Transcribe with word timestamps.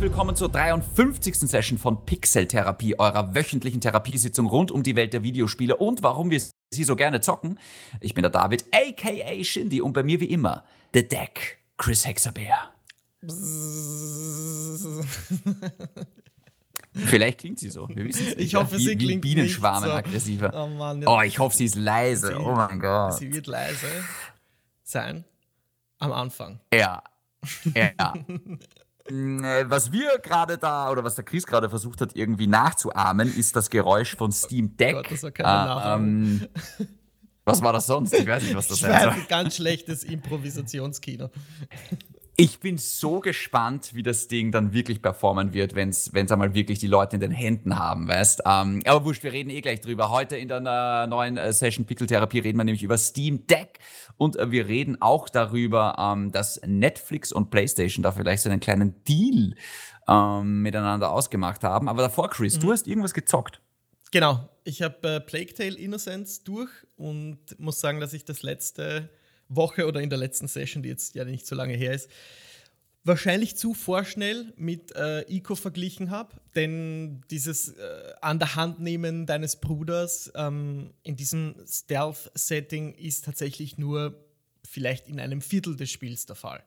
herzlich 0.00 0.12
willkommen 0.12 0.34
zur 0.34 0.48
53. 0.48 1.34
Session 1.40 1.76
von 1.76 2.06
Pixel 2.06 2.46
Therapie, 2.46 2.98
eurer 2.98 3.34
wöchentlichen 3.34 3.82
Therapiesitzung 3.82 4.46
rund 4.46 4.70
um 4.70 4.82
die 4.82 4.96
Welt 4.96 5.12
der 5.12 5.22
Videospiele 5.22 5.76
und 5.76 6.02
warum 6.02 6.30
wir 6.30 6.40
sie 6.70 6.84
so 6.84 6.96
gerne 6.96 7.20
zocken. 7.20 7.58
Ich 8.00 8.14
bin 8.14 8.22
der 8.22 8.30
David, 8.30 8.64
aka 8.72 9.44
Shindy, 9.44 9.82
und 9.82 9.92
bei 9.92 10.02
mir 10.02 10.18
wie 10.20 10.30
immer 10.30 10.64
The 10.94 11.06
Deck, 11.06 11.58
Chris 11.76 12.06
Hexabeer. 12.06 12.70
Vielleicht 16.94 17.40
klingt 17.40 17.58
sie 17.58 17.68
so. 17.68 17.86
Wir 17.90 18.06
wissen 18.06 18.24
nicht. 18.24 18.40
Ich 18.40 18.54
hoffe, 18.54 18.78
wie, 18.78 18.82
sie 18.82 18.90
wie 18.92 19.04
klingt 19.04 19.20
Bienenschwarmen 19.20 19.90
so. 19.90 19.96
aggressiver. 19.96 20.50
Oh, 20.54 20.66
Mann, 20.66 21.02
ja. 21.02 21.08
oh, 21.08 21.20
ich 21.20 21.38
hoffe, 21.38 21.54
sie 21.58 21.66
ist 21.66 21.76
leise. 21.76 22.28
Sie, 22.28 22.34
oh 22.36 22.52
mein 22.52 22.80
Gott. 22.80 23.18
Sie 23.18 23.30
wird 23.34 23.46
leise 23.46 23.86
sein 24.82 25.26
am 25.98 26.12
Anfang. 26.12 26.58
Ja. 26.72 27.02
Ja. 27.74 28.14
Äh, 29.10 29.68
was 29.68 29.92
wir 29.92 30.18
gerade 30.22 30.58
da 30.58 30.90
oder 30.90 31.04
was 31.04 31.16
der 31.16 31.24
Chris 31.24 31.46
gerade 31.46 31.68
versucht 31.68 32.00
hat, 32.00 32.14
irgendwie 32.14 32.46
nachzuahmen, 32.46 33.34
ist 33.36 33.56
das 33.56 33.70
Geräusch 33.70 34.16
von 34.16 34.32
Steam 34.32 34.76
Deck. 34.76 34.94
Oh 34.94 35.02
Gott, 35.02 35.10
das 35.10 35.22
war 35.22 35.30
keine 35.30 35.96
ähm, 35.96 36.48
was 37.44 37.62
war 37.62 37.72
das 37.72 37.86
sonst? 37.86 38.14
Ich 38.14 38.26
weiß 38.26 38.44
nicht, 38.44 38.54
was 38.54 38.68
das 38.68 38.78
ist. 38.78 38.84
Ein 38.84 39.26
ganz 39.28 39.56
schlechtes 39.56 40.04
Improvisationskino. 40.04 41.30
Ich 42.36 42.58
bin 42.60 42.78
so 42.78 43.20
gespannt, 43.20 43.94
wie 43.94 44.02
das 44.02 44.28
Ding 44.28 44.50
dann 44.50 44.72
wirklich 44.72 45.02
performen 45.02 45.52
wird, 45.52 45.74
wenn 45.74 45.90
es 45.90 46.32
einmal 46.32 46.54
wirklich 46.54 46.78
die 46.78 46.86
Leute 46.86 47.16
in 47.16 47.20
den 47.20 47.32
Händen 47.32 47.78
haben, 47.78 48.08
weißt. 48.08 48.42
Ähm, 48.46 48.80
aber 48.86 49.04
wurscht, 49.04 49.22
wir 49.24 49.32
reden 49.32 49.50
eh 49.50 49.60
gleich 49.60 49.80
drüber. 49.82 50.10
Heute 50.10 50.36
in 50.36 50.48
der 50.48 51.06
neuen 51.06 51.36
äh, 51.36 51.52
Session 51.52 51.84
Pixel-Therapie 51.84 52.38
reden 52.38 52.56
wir 52.56 52.64
nämlich 52.64 52.82
über 52.82 52.96
Steam 52.96 53.46
Deck 53.46 53.78
und 54.20 54.36
äh, 54.36 54.50
wir 54.50 54.68
reden 54.68 55.00
auch 55.00 55.30
darüber, 55.30 55.96
ähm, 55.98 56.30
dass 56.30 56.60
Netflix 56.66 57.32
und 57.32 57.48
PlayStation 57.50 58.02
da 58.02 58.12
vielleicht 58.12 58.42
so 58.42 58.50
einen 58.50 58.60
kleinen 58.60 59.02
Deal 59.04 59.54
ähm, 60.06 60.60
miteinander 60.60 61.10
ausgemacht 61.10 61.64
haben. 61.64 61.88
Aber 61.88 62.02
davor, 62.02 62.28
Chris, 62.28 62.56
mhm. 62.56 62.60
du 62.60 62.72
hast 62.72 62.86
irgendwas 62.86 63.14
gezockt. 63.14 63.62
Genau, 64.10 64.46
ich 64.64 64.82
habe 64.82 65.08
äh, 65.08 65.20
Plague 65.20 65.54
Tale 65.54 65.74
Innocence 65.74 66.44
durch 66.44 66.68
und 66.96 67.38
muss 67.58 67.80
sagen, 67.80 67.98
dass 67.98 68.12
ich 68.12 68.26
das 68.26 68.42
letzte 68.42 69.08
Woche 69.48 69.86
oder 69.86 70.02
in 70.02 70.10
der 70.10 70.18
letzten 70.18 70.48
Session, 70.48 70.82
die 70.82 70.90
jetzt 70.90 71.14
ja 71.14 71.24
nicht 71.24 71.46
so 71.46 71.54
lange 71.54 71.72
her 71.72 71.94
ist, 71.94 72.10
wahrscheinlich 73.10 73.56
zu 73.56 73.74
vorschnell 73.74 74.52
mit 74.56 74.94
äh, 74.94 75.22
Ico 75.28 75.56
verglichen 75.56 76.10
habe, 76.10 76.36
denn 76.54 77.22
dieses 77.28 77.70
äh, 77.70 78.12
an 78.22 78.38
der 78.38 78.54
Hand 78.54 78.78
nehmen 78.78 79.26
deines 79.26 79.56
Bruders 79.56 80.30
ähm, 80.36 80.94
in 81.02 81.16
diesem 81.16 81.56
Stealth-Setting 81.66 82.94
ist 82.94 83.24
tatsächlich 83.24 83.78
nur 83.78 84.24
vielleicht 84.64 85.08
in 85.08 85.18
einem 85.18 85.40
Viertel 85.40 85.76
des 85.76 85.90
Spiels 85.90 86.24
der 86.26 86.36
Fall. 86.36 86.62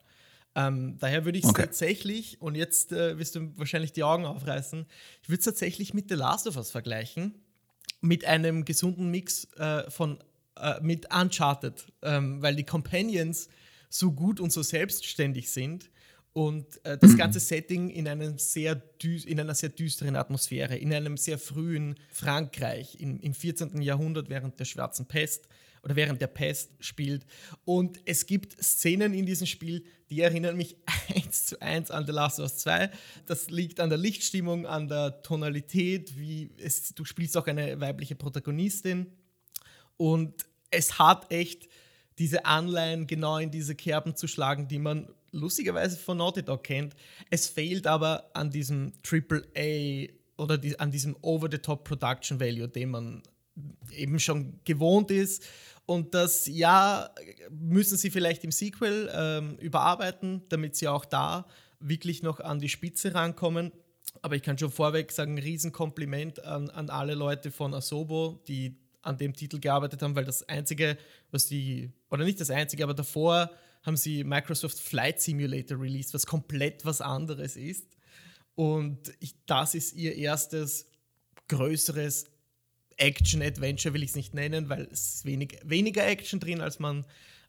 Ähm, 0.54 0.98
daher 1.00 1.24
würde 1.24 1.38
ich 1.38 1.46
es 1.46 1.50
okay. 1.50 1.64
tatsächlich, 1.64 2.42
und 2.42 2.56
jetzt 2.56 2.92
äh, 2.92 3.18
wirst 3.18 3.36
du 3.36 3.58
wahrscheinlich 3.58 3.94
die 3.94 4.04
Augen 4.04 4.26
aufreißen, 4.26 4.86
ich 5.22 5.30
würde 5.30 5.40
es 5.40 5.46
tatsächlich 5.46 5.94
mit 5.94 6.10
The 6.10 6.16
Last 6.16 6.46
of 6.46 6.58
Us 6.58 6.72
vergleichen, 6.72 7.36
mit 8.02 8.26
einem 8.26 8.66
gesunden 8.66 9.10
Mix 9.10 9.46
äh, 9.54 9.90
von 9.90 10.20
äh, 10.58 10.82
mit 10.82 11.08
Uncharted, 11.10 11.86
ähm, 12.02 12.42
weil 12.42 12.58
die 12.58 12.66
Companions 12.66 13.48
so 13.90 14.12
gut 14.12 14.42
und 14.42 14.52
so 14.52 14.62
selbstständig 14.62 15.50
sind 15.50 15.90
und 16.34 16.84
äh, 16.84 16.98
das 16.98 17.16
ganze 17.16 17.40
Setting 17.40 17.90
in, 17.92 18.08
einem 18.08 18.40
sehr 18.40 18.82
in 19.04 19.40
einer 19.40 19.54
sehr 19.54 19.70
düsteren 19.70 20.16
Atmosphäre, 20.16 20.76
in 20.76 20.94
einem 20.94 21.16
sehr 21.16 21.38
frühen 21.38 21.96
Frankreich 22.12 23.00
im, 23.00 23.20
im 23.20 23.34
14. 23.34 23.82
Jahrhundert 23.82 24.30
während 24.30 24.60
der 24.60 24.66
Schwarzen 24.66 25.06
Pest 25.06 25.48
oder 25.84 25.96
während 25.96 26.22
der 26.22 26.28
Pest 26.28 26.72
spielt. 26.80 27.26
Und 27.66 28.00
es 28.06 28.26
gibt 28.26 28.62
Szenen 28.64 29.14
in 29.14 29.26
diesem 29.28 29.46
Spiel, 29.46 29.84
die 30.10 30.22
erinnern 30.22 30.58
mich 30.58 30.76
eins 31.16 31.46
zu 31.46 31.62
eins 31.62 31.92
an 31.92 32.06
The 32.08 32.14
Last 32.14 32.40
of 32.40 32.46
Us 32.46 32.58
2. 32.58 32.90
Das 33.28 33.52
liegt 33.52 33.80
an 33.80 33.90
der 33.90 34.00
Lichtstimmung, 34.00 34.66
an 34.66 34.88
der 34.88 35.22
Tonalität, 35.22 36.18
wie 36.18 36.50
es, 36.58 36.96
du 36.96 37.06
spielst 37.06 37.38
auch 37.38 37.46
eine 37.46 37.80
weibliche 37.80 38.16
Protagonistin. 38.16 39.08
Und 39.98 40.46
es 40.72 40.98
hat 40.98 41.32
echt 41.32 41.68
diese 42.18 42.46
Anleihen 42.46 43.06
genau 43.06 43.38
in 43.38 43.52
diese 43.52 43.76
Kerben 43.76 44.16
zu 44.16 44.28
schlagen, 44.28 44.68
die 44.68 44.80
man 44.80 45.10
lustigerweise 45.34 45.98
von 45.98 46.18
Naughty 46.18 46.44
Dog 46.44 46.64
kennt. 46.64 46.96
Es 47.30 47.48
fehlt 47.48 47.86
aber 47.88 48.30
an 48.34 48.50
diesem 48.50 48.94
Triple 49.04 49.46
A 49.58 50.42
oder 50.42 50.58
die, 50.58 50.80
an 50.80 50.92
diesem 50.92 51.18
Over-the-Top 51.22 51.84
Production 51.84 52.40
Value, 52.40 52.68
den 52.68 52.92
man 52.92 53.24
eben 53.92 54.20
schon 54.20 54.60
gewohnt 54.64 55.12
ist. 55.12 55.44
Und 55.86 56.14
das, 56.14 56.48
ja, 56.48 57.10
müssen 57.50 57.98
sie 57.98 58.10
vielleicht 58.10 58.44
im 58.44 58.52
Sequel 58.52 59.12
ähm, 59.14 59.58
überarbeiten, 59.58 60.44
damit 60.50 60.76
sie 60.76 60.88
auch 60.88 61.06
da 61.06 61.46
wirklich 61.80 62.24
noch 62.24 62.40
an 62.40 62.60
die 62.60 62.70
Spitze 62.70 63.14
rankommen. 63.14 63.72
Aber 64.22 64.36
ich 64.36 64.44
kann 64.44 64.58
schon 64.58 64.72
vorweg 64.72 65.12
sagen, 65.12 65.36
ein 65.36 65.44
Riesenkompliment 65.44 66.44
an, 66.46 66.70
an 66.70 66.90
alle 66.90 67.16
Leute 67.16 67.52
von 67.52 67.74
Asobo, 67.74 68.42
die 68.48 68.78
an 69.02 69.18
dem 69.18 69.34
Titel 69.34 69.60
gearbeitet 69.60 70.02
haben, 70.02 70.16
weil 70.16 70.24
das 70.24 70.48
einzige, 70.48 70.98
was 71.32 71.48
die, 71.48 71.92
oder 72.10 72.24
nicht 72.24 72.40
das 72.40 72.50
einzige, 72.50 72.84
aber 72.84 72.94
davor 72.94 73.50
haben 73.84 73.98
sie 73.98 74.24
Microsoft 74.24 74.80
Flight 74.80 75.22
Simulator 75.22 75.80
released, 75.80 76.14
was 76.14 76.26
komplett 76.26 76.86
was 76.86 77.02
anderes 77.02 77.56
ist. 77.56 77.86
Und 78.56 79.14
ich, 79.20 79.36
das 79.46 79.76
ist 79.76 79.94
ihr 79.94 80.16
erstes 80.16 80.88
größeres 81.48 82.26
Action-Adventure, 82.98 83.94
will 83.94 84.04
ich 84.04 84.12
es 84.12 84.16
nicht 84.16 84.34
nennen, 84.34 84.70
weil 84.70 84.88
es 84.92 85.16
ist 85.16 85.26
wenig, 85.26 85.60
weniger 85.64 86.06
Action 86.06 86.40
drin, 86.40 86.62
als 86.62 86.80
man, 86.80 87.06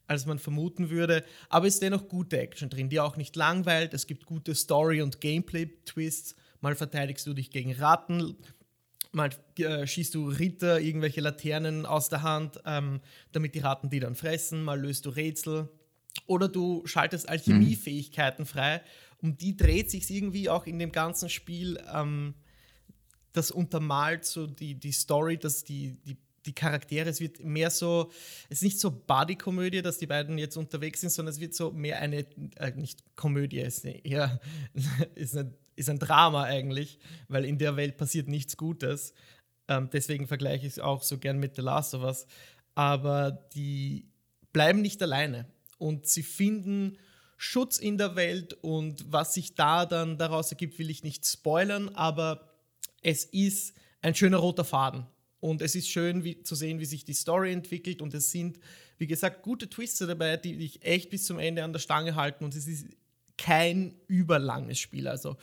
als 0.07 0.27
man 0.27 0.39
vermuten 0.39 0.91
würde. 0.91 1.25
Aber 1.49 1.67
es 1.67 1.75
ist 1.75 1.83
dennoch 1.83 2.09
gute 2.09 2.39
Action 2.39 2.71
drin, 2.71 2.89
die 2.89 3.01
auch 3.01 3.17
nicht 3.17 3.37
langweilt. 3.37 3.95
Es 3.95 4.07
gibt 4.07 4.27
gute 4.27 4.55
Story- 4.55 5.03
und 5.03 5.21
Gameplay-Twists. 5.21 6.37
Mal 6.61 6.75
verteidigst 6.75 7.27
du 7.27 7.35
dich 7.35 7.51
gegen 7.51 7.73
Ratten, 7.73 8.37
mal 9.13 9.31
äh, 9.59 9.87
schießt 9.87 10.15
du 10.15 10.29
Ritter 10.29 10.81
irgendwelche 10.81 11.21
Laternen 11.21 11.87
aus 11.87 12.09
der 12.09 12.23
Hand, 12.23 12.61
ähm, 12.65 13.01
damit 13.33 13.55
die 13.55 13.61
Ratten 13.61 13.91
die 13.91 14.01
dann 14.01 14.15
fressen, 14.15 14.63
mal 14.63 14.81
löst 14.81 15.07
du 15.07 15.11
Rätsel. 15.11 15.69
Oder 16.27 16.49
du 16.49 16.87
schaltest 16.87 17.29
Alchemiefähigkeiten 17.29 18.47
frei. 18.47 18.83
Um 19.19 19.37
die 19.37 19.57
dreht 19.57 19.91
sich 19.91 20.11
irgendwie 20.11 20.49
auch 20.49 20.67
in 20.67 20.79
dem 20.79 20.93
ganzen 20.93 21.29
Spiel. 21.29 21.79
Ähm, 21.93 22.35
das 23.33 23.51
untermalt 23.51 24.25
so 24.25 24.47
die, 24.47 24.75
die 24.77 24.93
Story, 24.93 25.37
dass 25.39 25.65
die, 25.65 25.97
die, 26.05 26.17
die 26.47 26.53
Charaktere, 26.53 27.09
es 27.09 27.21
wird 27.21 27.43
mehr 27.43 27.71
so, 27.71 28.13
es 28.49 28.59
ist 28.59 28.63
nicht 28.63 28.79
so 28.79 28.91
Buddy-Komödie, 28.93 29.83
dass 29.83 29.99
die 29.99 30.07
beiden 30.07 30.39
jetzt 30.39 30.57
unterwegs 30.57 31.01
sind, 31.01 31.11
sondern 31.11 31.33
es 31.33 31.41
wird 31.41 31.55
so 31.55 31.73
mehr 31.73 31.99
eine, 31.99 32.27
äh, 32.57 32.71
nicht 32.77 33.03
Komödie, 33.17 33.59
ist, 33.59 33.85
eher, 33.85 34.41
ist 35.17 35.37
eine 35.37 35.53
ist 35.77 35.91
ein 35.91 35.99
Drama 35.99 36.45
eigentlich, 36.45 36.99
weil 37.29 37.45
in 37.45 37.59
der 37.59 37.77
Welt 37.77 37.97
passiert 37.97 38.29
nichts 38.29 38.57
Gutes. 38.57 39.13
Ähm, 39.69 39.89
deswegen 39.93 40.27
vergleiche 40.27 40.67
ich 40.67 40.75
es 40.75 40.79
auch 40.79 41.03
so 41.03 41.19
gern 41.19 41.39
mit 41.39 41.57
The 41.57 41.63
Last 41.63 41.95
of 41.95 42.03
Us. 42.03 42.27
Aber 42.75 43.31
die 43.55 44.09
bleiben 44.53 44.83
nicht 44.83 45.03
alleine 45.03 45.47
und 45.85 46.07
sie 46.07 46.23
finden 46.23 46.97
Schutz 47.37 47.77
in 47.77 47.99
der 47.99 48.17
Welt 48.17 48.55
und 48.63 49.13
was 49.13 49.35
sich 49.35 49.55
da 49.55 49.85
dann 49.85 50.17
daraus 50.17 50.51
ergibt, 50.51 50.79
will 50.79 50.89
ich 50.89 51.05
nicht 51.05 51.27
spoilern, 51.27 51.91
aber 51.91 52.49
es 53.03 53.25
ist 53.27 53.75
ein 54.01 54.15
schöner 54.15 54.39
roter 54.39 54.65
Faden. 54.65 55.05
Und 55.41 55.61
es 55.61 55.75
ist 55.75 55.91
schön 55.91 56.25
wie, 56.25 56.41
zu 56.43 56.55
sehen, 56.55 56.81
wie 56.81 56.87
sich 56.87 57.05
die 57.05 57.13
Story 57.13 57.53
entwickelt. 57.53 58.01
Und 58.01 58.15
es 58.15 58.31
sind, 58.31 58.59
wie 58.97 59.07
gesagt, 59.07 59.43
gute 59.43 59.69
Twister 59.69 60.07
dabei, 60.07 60.39
die 60.39 60.57
dich 60.57 60.83
echt 60.83 61.11
bis 61.11 61.27
zum 61.27 61.39
Ende 61.39 61.63
an 61.63 61.75
der 61.75 61.81
Stange 61.81 62.15
halten. 62.15 62.45
Und 62.45 62.55
es 62.55 62.67
ist 62.67 62.87
kein 63.37 63.95
überlanges 64.07 64.79
Spiel. 64.79 65.07
Also 65.07 65.37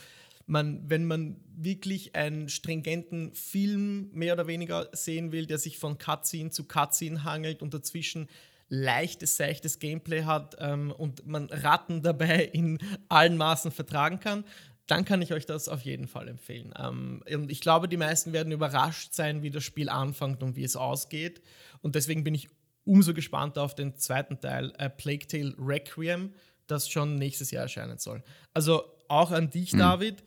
man, 0.46 0.90
wenn 0.90 1.04
man 1.04 1.36
wirklich 1.54 2.16
einen 2.16 2.48
stringenten 2.48 3.32
Film 3.32 4.10
mehr 4.12 4.32
oder 4.32 4.48
weniger 4.48 4.88
sehen 4.92 5.30
will, 5.30 5.46
der 5.46 5.58
sich 5.58 5.78
von 5.78 5.98
Cutscene 5.98 6.50
zu 6.50 6.64
Cutscene 6.64 7.22
hangelt 7.22 7.62
und 7.62 7.72
dazwischen 7.74 8.28
leichtes, 8.72 9.36
seichtes 9.36 9.78
Gameplay 9.78 10.24
hat 10.24 10.56
ähm, 10.58 10.92
und 10.92 11.26
man 11.26 11.46
Ratten 11.46 12.02
dabei 12.02 12.44
in 12.44 12.78
allen 13.08 13.36
Maßen 13.36 13.70
vertragen 13.70 14.20
kann, 14.20 14.44
dann 14.86 15.04
kann 15.04 15.22
ich 15.22 15.32
euch 15.32 15.46
das 15.46 15.68
auf 15.68 15.82
jeden 15.82 16.08
Fall 16.08 16.28
empfehlen. 16.28 16.72
Ähm, 16.78 17.22
und 17.32 17.50
ich 17.50 17.60
glaube, 17.60 17.88
die 17.88 17.96
meisten 17.96 18.32
werden 18.32 18.52
überrascht 18.52 19.14
sein, 19.14 19.42
wie 19.42 19.50
das 19.50 19.64
Spiel 19.64 19.88
anfängt 19.88 20.42
und 20.42 20.56
wie 20.56 20.64
es 20.64 20.76
ausgeht. 20.76 21.42
Und 21.80 21.94
deswegen 21.94 22.24
bin 22.24 22.34
ich 22.34 22.48
umso 22.84 23.14
gespannter 23.14 23.62
auf 23.62 23.74
den 23.74 23.96
zweiten 23.96 24.40
Teil, 24.40 24.72
äh, 24.78 24.90
Plague 24.90 25.26
Tale 25.26 25.54
Requiem, 25.58 26.34
das 26.66 26.88
schon 26.88 27.16
nächstes 27.16 27.50
Jahr 27.50 27.64
erscheinen 27.64 27.98
soll. 27.98 28.22
Also 28.54 28.82
auch 29.08 29.30
an 29.30 29.50
dich, 29.50 29.72
mhm. 29.72 29.78
David 29.78 30.24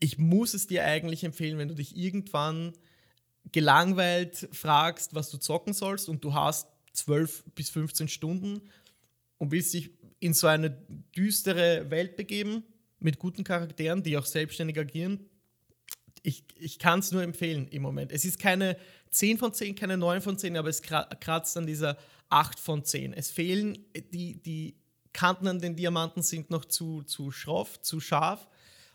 ich 0.00 0.18
muss 0.18 0.54
es 0.54 0.66
dir 0.66 0.84
eigentlich 0.84 1.24
empfehlen, 1.24 1.58
wenn 1.58 1.68
du 1.68 1.74
dich 1.74 1.96
irgendwann 1.96 2.72
gelangweilt 3.52 4.48
fragst, 4.52 5.14
was 5.14 5.30
du 5.30 5.38
zocken 5.38 5.72
sollst 5.72 6.08
und 6.08 6.24
du 6.24 6.34
hast 6.34 6.68
12 6.96 7.44
bis 7.54 7.70
15 7.70 8.08
Stunden 8.08 8.60
und 9.38 9.52
willst 9.52 9.74
dich 9.74 9.90
in 10.20 10.34
so 10.34 10.46
eine 10.46 10.70
düstere 11.16 11.90
Welt 11.90 12.16
begeben 12.16 12.64
mit 12.98 13.18
guten 13.18 13.44
Charakteren, 13.44 14.02
die 14.02 14.16
auch 14.16 14.26
selbstständig 14.26 14.78
agieren. 14.78 15.28
Ich, 16.22 16.44
ich 16.56 16.78
kann 16.78 16.98
es 17.00 17.12
nur 17.12 17.22
empfehlen 17.22 17.68
im 17.68 17.82
Moment. 17.82 18.10
Es 18.10 18.24
ist 18.24 18.38
keine 18.38 18.76
10 19.10 19.38
von 19.38 19.52
10, 19.52 19.74
keine 19.74 19.96
9 19.96 20.20
von 20.22 20.38
10, 20.38 20.56
aber 20.56 20.68
es 20.68 20.82
kratzt 20.82 21.56
an 21.56 21.66
dieser 21.66 21.96
8 22.30 22.58
von 22.58 22.84
10. 22.84 23.12
Es 23.12 23.30
fehlen, 23.30 23.78
die, 24.12 24.42
die 24.42 24.76
Kanten 25.12 25.46
an 25.46 25.60
den 25.60 25.76
Diamanten 25.76 26.22
sind 26.22 26.50
noch 26.50 26.64
zu, 26.64 27.02
zu 27.02 27.30
schroff, 27.30 27.80
zu 27.80 28.00
scharf 28.00 28.48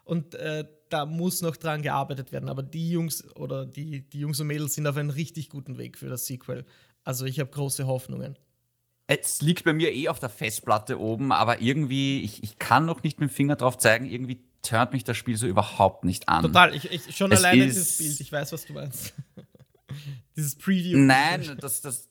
und 0.03 0.36
äh, 0.36 0.65
da 0.89 1.06
muss 1.06 1.42
noch 1.42 1.56
dran 1.56 1.81
gearbeitet 1.81 2.31
werden. 2.31 2.50
Aber 2.50 2.63
die 2.63 2.92
Jungs 2.92 3.24
oder 3.36 3.65
die, 3.65 4.01
die 4.09 4.19
Jungs 4.19 4.39
und 4.39 4.48
Mädels 4.48 4.75
sind 4.75 4.88
auf 4.88 4.98
einem 4.98 5.09
richtig 5.09 5.50
guten 5.50 5.77
Weg 5.77 5.98
für 5.98 6.09
das 6.09 6.25
Sequel. 6.25 6.65
Also 7.03 7.25
ich 7.25 7.39
habe 7.39 7.50
große 7.50 7.88
Hoffnungen. 7.88 8.38
Es 9.07 9.42
liegt 9.42 9.65
bei 9.65 9.74
mir 9.74 9.94
eh 9.94 10.07
auf 10.07 10.19
der 10.19 10.30
Festplatte 10.30 11.00
oben, 11.00 11.31
aber 11.31 11.62
irgendwie, 11.62 12.21
ich, 12.21 12.44
ich 12.44 12.59
kann 12.59 12.86
noch 12.86 13.03
nicht 13.03 13.19
mit 13.19 13.30
dem 13.30 13.33
Finger 13.33 13.57
drauf 13.57 13.77
zeigen, 13.77 14.06
irgendwie 14.06 14.42
turnt 14.62 14.94
mich 14.94 15.03
das 15.03 15.18
Spiel 15.18 15.36
so 15.36 15.48
überhaupt 15.48 16.06
nicht 16.06 16.30
an. 16.30 16.44
Total, 16.44 16.74
ich, 16.74 16.89
ich 16.92 17.18
schon 17.18 17.31
es 17.31 17.39
alleine 17.39 17.65
dieses 17.65 17.98
Bild, 17.98 18.19
ich 18.19 18.31
weiß, 18.31 18.53
was 18.53 18.65
du 18.65 18.74
meinst. 18.74 19.13
dieses 20.36 20.56
Preview. 20.56 20.98
Nein, 20.98 21.57
das, 21.59 21.81
das, 21.81 22.09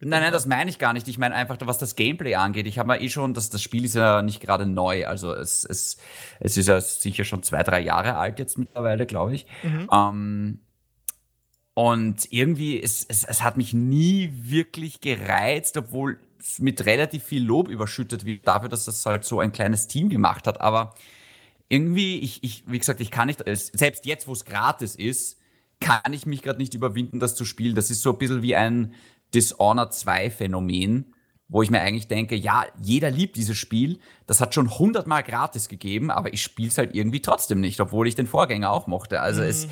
nein, 0.00 0.22
nein, 0.22 0.32
das 0.32 0.46
meine 0.46 0.68
ich 0.68 0.78
gar 0.78 0.92
nicht. 0.92 1.08
Ich 1.08 1.16
meine 1.16 1.34
einfach, 1.34 1.56
was 1.60 1.78
das 1.78 1.96
Gameplay 1.96 2.34
angeht. 2.34 2.66
Ich 2.66 2.78
habe 2.78 2.88
mal 2.88 3.02
eh 3.02 3.08
schon, 3.08 3.32
das, 3.32 3.50
das 3.50 3.62
Spiel 3.62 3.84
ist 3.84 3.94
ja 3.94 4.20
nicht 4.22 4.40
gerade 4.40 4.66
neu. 4.66 5.06
Also 5.06 5.32
es, 5.32 5.64
es, 5.64 5.96
es 6.40 6.56
ist 6.56 6.68
ja 6.68 6.80
sicher 6.80 7.24
schon 7.24 7.42
zwei, 7.42 7.62
drei 7.62 7.80
Jahre 7.80 8.16
alt 8.16 8.38
jetzt 8.38 8.58
mittlerweile, 8.58 9.06
glaube 9.06 9.34
ich. 9.34 9.46
Mhm. 9.62 9.88
Ähm, 9.90 10.60
und 11.78 12.32
irgendwie, 12.32 12.82
es, 12.82 13.04
es, 13.06 13.22
es 13.22 13.42
hat 13.42 13.58
mich 13.58 13.74
nie 13.74 14.32
wirklich 14.32 15.02
gereizt, 15.02 15.76
obwohl 15.76 16.18
es 16.40 16.58
mit 16.58 16.86
relativ 16.86 17.22
viel 17.22 17.44
Lob 17.44 17.68
überschüttet 17.68 18.24
wird 18.24 18.48
dafür, 18.48 18.70
dass 18.70 18.86
das 18.86 19.04
halt 19.04 19.26
so 19.26 19.40
ein 19.40 19.52
kleines 19.52 19.86
Team 19.86 20.08
gemacht 20.08 20.46
hat. 20.46 20.62
Aber 20.62 20.94
irgendwie, 21.68 22.18
ich, 22.20 22.42
ich, 22.42 22.64
wie 22.66 22.78
gesagt, 22.78 23.02
ich 23.02 23.10
kann 23.10 23.26
nicht, 23.26 23.44
selbst 23.44 24.06
jetzt, 24.06 24.26
wo 24.26 24.32
es 24.32 24.46
gratis 24.46 24.96
ist, 24.96 25.38
kann 25.78 26.14
ich 26.14 26.24
mich 26.24 26.40
gerade 26.40 26.58
nicht 26.58 26.72
überwinden, 26.72 27.20
das 27.20 27.34
zu 27.34 27.44
spielen. 27.44 27.74
Das 27.74 27.90
ist 27.90 28.00
so 28.00 28.12
ein 28.12 28.18
bisschen 28.18 28.40
wie 28.40 28.56
ein 28.56 28.94
Dishonored 29.34 29.92
2 29.92 30.30
Phänomen, 30.30 31.12
wo 31.46 31.60
ich 31.60 31.70
mir 31.70 31.82
eigentlich 31.82 32.08
denke, 32.08 32.36
ja, 32.36 32.64
jeder 32.80 33.10
liebt 33.10 33.36
dieses 33.36 33.58
Spiel. 33.58 33.98
Das 34.26 34.40
hat 34.40 34.54
schon 34.54 34.78
hundertmal 34.78 35.22
gratis 35.22 35.68
gegeben, 35.68 36.10
aber 36.10 36.32
ich 36.32 36.40
spiele 36.40 36.68
es 36.68 36.78
halt 36.78 36.94
irgendwie 36.94 37.20
trotzdem 37.20 37.60
nicht, 37.60 37.80
obwohl 37.80 38.08
ich 38.08 38.14
den 38.14 38.26
Vorgänger 38.26 38.70
auch 38.70 38.86
mochte. 38.86 39.20
Also 39.20 39.42
mhm. 39.42 39.48
es 39.48 39.68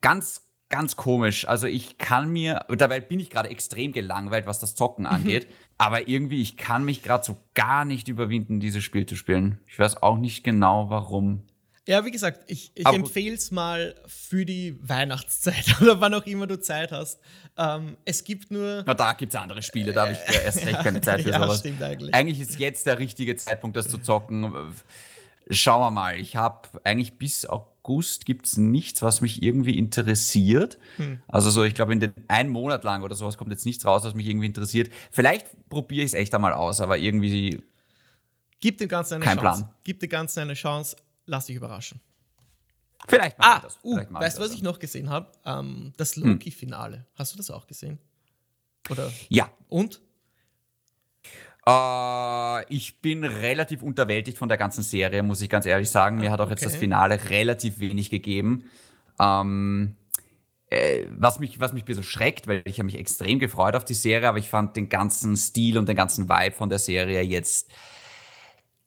ganz, 0.00 0.45
ganz 0.68 0.96
komisch. 0.96 1.46
Also 1.48 1.66
ich 1.66 1.98
kann 1.98 2.28
mir, 2.30 2.64
dabei 2.76 3.00
bin 3.00 3.20
ich 3.20 3.30
gerade 3.30 3.48
extrem 3.48 3.92
gelangweilt, 3.92 4.46
was 4.46 4.58
das 4.58 4.74
Zocken 4.74 5.04
mhm. 5.04 5.10
angeht. 5.10 5.46
Aber 5.78 6.08
irgendwie, 6.08 6.42
ich 6.42 6.56
kann 6.56 6.84
mich 6.84 7.02
gerade 7.02 7.24
so 7.24 7.36
gar 7.54 7.84
nicht 7.84 8.08
überwinden, 8.08 8.60
dieses 8.60 8.82
Spiel 8.82 9.06
zu 9.06 9.16
spielen. 9.16 9.60
Ich 9.66 9.78
weiß 9.78 10.02
auch 10.02 10.16
nicht 10.16 10.42
genau, 10.42 10.90
warum. 10.90 11.42
Ja, 11.88 12.04
wie 12.04 12.10
gesagt, 12.10 12.50
ich, 12.50 12.72
ich 12.74 12.84
empfehle 12.84 13.36
es 13.36 13.52
mal 13.52 13.94
für 14.06 14.44
die 14.44 14.76
Weihnachtszeit 14.82 15.76
oder 15.80 16.00
wann 16.00 16.14
auch 16.14 16.26
immer 16.26 16.48
du 16.48 16.58
Zeit 16.58 16.90
hast. 16.90 17.20
Ähm, 17.56 17.96
es 18.04 18.24
gibt 18.24 18.50
nur. 18.50 18.82
Na, 18.84 18.94
da 18.94 19.12
gibt 19.12 19.32
es 19.32 19.40
andere 19.40 19.62
Spiele, 19.62 19.92
da 19.92 20.02
habe 20.02 20.12
ich 20.12 20.34
ja 20.34 20.40
erst 20.40 20.66
recht 20.66 20.80
keine 20.80 21.00
Zeit 21.00 21.22
für 21.22 21.30
ja, 21.30 21.40
sowas. 21.40 21.60
Stimmt 21.60 21.82
eigentlich. 21.82 22.12
eigentlich 22.12 22.40
ist 22.40 22.58
jetzt 22.58 22.86
der 22.86 22.98
richtige 22.98 23.36
Zeitpunkt, 23.36 23.76
das 23.76 23.88
zu 23.88 23.98
zocken. 23.98 24.52
Schauen 25.48 25.80
wir 25.80 25.90
mal. 25.92 26.18
Ich 26.18 26.34
habe 26.34 26.68
eigentlich 26.82 27.18
bis 27.18 27.46
August 27.86 28.26
gibt 28.26 28.46
es 28.46 28.56
nichts, 28.56 29.02
was 29.02 29.20
mich 29.20 29.42
irgendwie 29.42 29.78
interessiert. 29.78 30.78
Hm. 30.96 31.20
Also 31.28 31.50
so, 31.50 31.62
ich 31.62 31.74
glaube, 31.74 31.92
in 31.92 32.00
den 32.00 32.12
einen 32.28 32.50
Monat 32.50 32.82
lang 32.84 33.02
oder 33.02 33.14
sowas 33.14 33.38
kommt 33.38 33.50
jetzt 33.52 33.64
nichts 33.64 33.84
raus, 33.84 34.02
was 34.04 34.14
mich 34.14 34.26
irgendwie 34.26 34.46
interessiert. 34.46 34.92
Vielleicht 35.12 35.46
probiere 35.68 36.04
ich 36.04 36.12
es 36.12 36.14
echt 36.14 36.34
einmal 36.34 36.52
aus, 36.52 36.80
aber 36.80 36.98
irgendwie. 36.98 37.62
Gib 38.60 38.78
dem 38.78 38.88
Ganzen 38.88 39.14
eine 39.14 39.24
kein 39.24 39.38
Chance. 39.38 39.62
Plan. 39.62 39.74
Gib 39.84 40.00
dem 40.00 40.08
Ganzen 40.08 40.40
eine 40.40 40.54
Chance. 40.54 40.96
Lass 41.26 41.46
dich 41.46 41.56
überraschen. 41.56 42.00
Vielleicht 43.08 43.38
mal 43.38 43.56
ah, 43.56 43.60
das. 43.60 43.78
Uh, 43.84 43.98
weißt 44.10 44.38
du, 44.38 44.42
was 44.42 44.52
ich 44.52 44.62
noch 44.62 44.80
gesehen 44.80 45.10
habe? 45.10 45.30
Ähm, 45.44 45.92
das 45.96 46.16
hm. 46.16 46.24
Loki-Finale. 46.24 46.96
Hm. 46.96 47.04
Hast 47.14 47.34
du 47.34 47.36
das 47.36 47.50
auch 47.50 47.66
gesehen? 47.68 48.00
Oder? 48.90 49.12
Ja. 49.28 49.48
Und? 49.68 50.00
Äh, 51.68 52.74
ich 52.74 53.00
bin 53.00 53.24
relativ 53.24 53.82
unterwältigt 53.82 54.38
von 54.38 54.48
der 54.48 54.58
ganzen 54.58 54.82
Serie, 54.82 55.22
muss 55.22 55.40
ich 55.40 55.50
ganz 55.50 55.66
ehrlich 55.66 55.90
sagen. 55.90 56.18
Mir 56.18 56.30
hat 56.30 56.40
auch 56.40 56.44
okay. 56.44 56.54
jetzt 56.54 56.64
das 56.64 56.76
Finale 56.76 57.30
relativ 57.30 57.80
wenig 57.80 58.10
gegeben. 58.10 58.64
Ähm, 59.18 59.96
äh, 60.68 61.06
was, 61.10 61.38
mich, 61.38 61.60
was 61.60 61.72
mich 61.72 61.82
ein 61.82 61.86
bisschen 61.86 62.02
schreckt, 62.02 62.46
weil 62.46 62.62
ich 62.64 62.78
habe 62.78 62.86
mich 62.86 62.96
extrem 62.96 63.38
gefreut 63.38 63.74
auf 63.74 63.84
die 63.84 63.94
Serie, 63.94 64.28
aber 64.28 64.38
ich 64.38 64.48
fand 64.48 64.76
den 64.76 64.88
ganzen 64.88 65.36
Stil 65.36 65.78
und 65.78 65.88
den 65.88 65.96
ganzen 65.96 66.28
Vibe 66.28 66.54
von 66.54 66.68
der 66.68 66.78
Serie 66.78 67.22
jetzt 67.22 67.70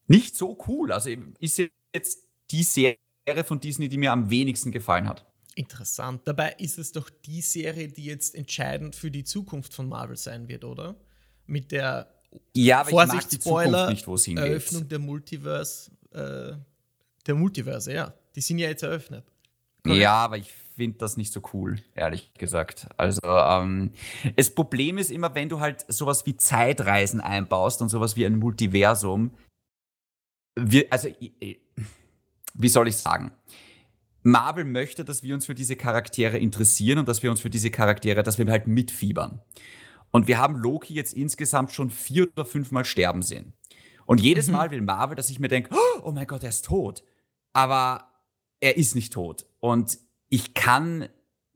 nicht 0.08 0.36
so 0.36 0.58
cool. 0.68 0.92
Also 0.92 1.10
ist 1.40 1.62
jetzt 1.94 2.28
die 2.52 2.64
Serie 2.64 2.98
von 3.46 3.60
Disney, 3.60 3.90
die 3.90 3.98
mir 3.98 4.12
am 4.12 4.30
wenigsten 4.30 4.72
gefallen 4.72 5.08
hat. 5.08 5.26
Interessant. 5.56 6.22
Dabei 6.26 6.56
ist 6.58 6.78
es 6.78 6.92
doch 6.92 7.10
die 7.10 7.42
Serie, 7.42 7.88
die 7.88 8.06
jetzt 8.06 8.36
entscheidend 8.36 8.96
für 8.96 9.12
die 9.12 9.24
Zukunft 9.24 9.74
von 9.74 9.88
Marvel 9.88 10.16
sein 10.18 10.48
wird, 10.48 10.64
oder? 10.64 10.96
Mit 11.46 11.72
der 11.72 12.19
ja, 12.54 12.82
aber 12.82 12.90
Vorsicht, 12.90 13.16
ich 13.16 13.22
mag 13.22 13.30
die 13.30 13.42
Spoiler, 13.42 13.90
nicht, 13.90 14.08
wo 14.08 14.16
es 14.16 14.26
hingeht. 14.26 14.46
Eröffnung 14.46 14.88
der 14.88 15.00
Multiverse, 15.00 15.92
äh, 16.12 16.54
der 17.26 17.36
Multiverse, 17.36 17.94
ja. 17.94 18.14
Die 18.36 18.42
sind 18.42 18.60
ja 18.60 18.70
jetzt 18.70 18.84
eröffnet. 18.84 19.26
Correct? 19.84 20.02
Ja, 20.02 20.14
aber 20.14 20.38
ich 20.38 20.52
finde 20.76 20.98
das 20.98 21.18
nicht 21.18 21.34
so 21.34 21.42
cool, 21.54 21.80
ehrlich 21.96 22.34
gesagt. 22.36 22.88
Also, 22.98 23.22
ähm, 23.26 23.92
das 24.36 24.50
Problem 24.50 24.98
ist 24.98 25.12
immer, 25.12 25.34
wenn 25.36 25.50
du 25.50 25.60
halt 25.60 25.86
sowas 25.88 26.26
wie 26.26 26.38
Zeitreisen 26.38 27.22
einbaust 27.22 27.82
und 27.82 27.90
sowas 27.90 28.16
wie 28.16 28.26
ein 28.26 28.38
Multiversum, 28.38 29.32
wir, 30.56 30.88
also, 30.90 31.10
wie 32.54 32.70
soll 32.70 32.88
ich 32.88 32.98
sagen? 32.98 33.32
Marvel 34.24 34.66
möchte, 34.66 35.06
dass 35.06 35.24
wir 35.24 35.34
uns 35.34 35.46
für 35.46 35.56
diese 35.56 35.76
Charaktere 35.76 36.38
interessieren 36.38 37.00
und 37.00 37.08
dass 37.08 37.24
wir 37.24 37.32
uns 37.32 37.40
für 37.40 37.50
diese 37.50 37.72
Charaktere, 37.72 38.24
dass 38.24 38.38
wir 38.38 38.48
halt 38.48 38.68
mitfiebern. 38.68 39.42
Und 40.12 40.28
wir 40.28 40.38
haben 40.38 40.56
Loki 40.56 40.94
jetzt 40.94 41.14
insgesamt 41.14 41.72
schon 41.72 41.90
vier 41.90 42.28
oder 42.32 42.46
fünfmal 42.46 42.86
sterben 42.86 43.22
sehen. 43.22 43.54
Und 44.06 44.22
jedes 44.22 44.48
mhm. 44.48 44.54
Mal 44.54 44.72
will 44.72 44.82
Marvel, 44.82 45.16
dass 45.16 45.30
ich 45.30 45.40
mir 45.40 45.50
denke, 45.50 45.76
oh 46.04 46.12
mein 46.12 46.28
Gott, 46.28 46.44
er 46.44 46.50
ist 46.50 46.66
tot. 46.66 47.04
Aber 47.54 48.10
er 48.60 48.78
ist 48.78 48.96
nicht 48.96 49.14
tot. 49.14 49.46
Und 49.60 50.00
ich 50.30 50.54
kann 50.54 51.10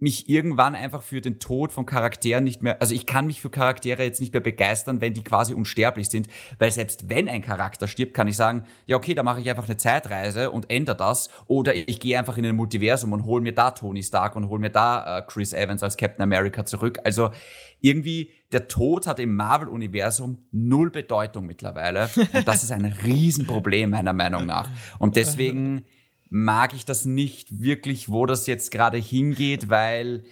mich 0.03 0.29
irgendwann 0.29 0.75
einfach 0.75 1.01
für 1.01 1.21
den 1.21 1.39
Tod 1.39 1.71
von 1.71 1.85
Charakteren 1.85 2.43
nicht 2.43 2.61
mehr, 2.61 2.81
also 2.81 2.93
ich 2.93 3.05
kann 3.05 3.25
mich 3.25 3.39
für 3.39 3.49
Charaktere 3.49 4.03
jetzt 4.03 4.19
nicht 4.19 4.33
mehr 4.33 4.41
begeistern, 4.41 4.99
wenn 4.99 5.13
die 5.13 5.23
quasi 5.23 5.53
unsterblich 5.53 6.09
sind, 6.09 6.27
weil 6.59 6.71
selbst 6.71 7.09
wenn 7.09 7.29
ein 7.29 7.41
Charakter 7.41 7.87
stirbt, 7.87 8.13
kann 8.13 8.27
ich 8.27 8.35
sagen, 8.35 8.65
ja 8.85 8.97
okay, 8.97 9.13
da 9.13 9.23
mache 9.23 9.39
ich 9.39 9.49
einfach 9.49 9.65
eine 9.65 9.77
Zeitreise 9.77 10.51
und 10.51 10.69
ändere 10.69 10.97
das 10.97 11.29
oder 11.47 11.73
ich 11.73 12.01
gehe 12.01 12.19
einfach 12.19 12.37
in 12.37 12.45
ein 12.45 12.55
Multiversum 12.55 13.13
und 13.13 13.23
hole 13.23 13.41
mir 13.41 13.53
da 13.53 13.71
Tony 13.71 14.03
Stark 14.03 14.35
und 14.35 14.49
hole 14.49 14.59
mir 14.59 14.69
da 14.69 15.19
äh, 15.19 15.21
Chris 15.25 15.53
Evans 15.53 15.81
als 15.81 15.95
Captain 15.95 16.21
America 16.21 16.65
zurück. 16.65 16.99
Also 17.05 17.31
irgendwie 17.79 18.31
der 18.51 18.67
Tod 18.67 19.07
hat 19.07 19.19
im 19.19 19.35
Marvel-Universum 19.35 20.37
null 20.51 20.91
Bedeutung 20.91 21.45
mittlerweile 21.45 22.09
und 22.33 22.45
das 22.45 22.63
ist 22.63 22.73
ein 22.73 22.85
Riesenproblem 23.03 23.91
meiner 23.91 24.13
Meinung 24.13 24.45
nach. 24.45 24.69
Und 24.99 25.15
deswegen 25.15 25.85
mag 26.33 26.73
ich 26.73 26.83
das 26.83 27.05
nicht 27.05 27.61
wirklich, 27.61 28.09
wo 28.09 28.25
das 28.25 28.47
jetzt 28.47 28.71
gerade 28.71 28.97
hingeht, 28.97 29.69
weil 29.69 30.23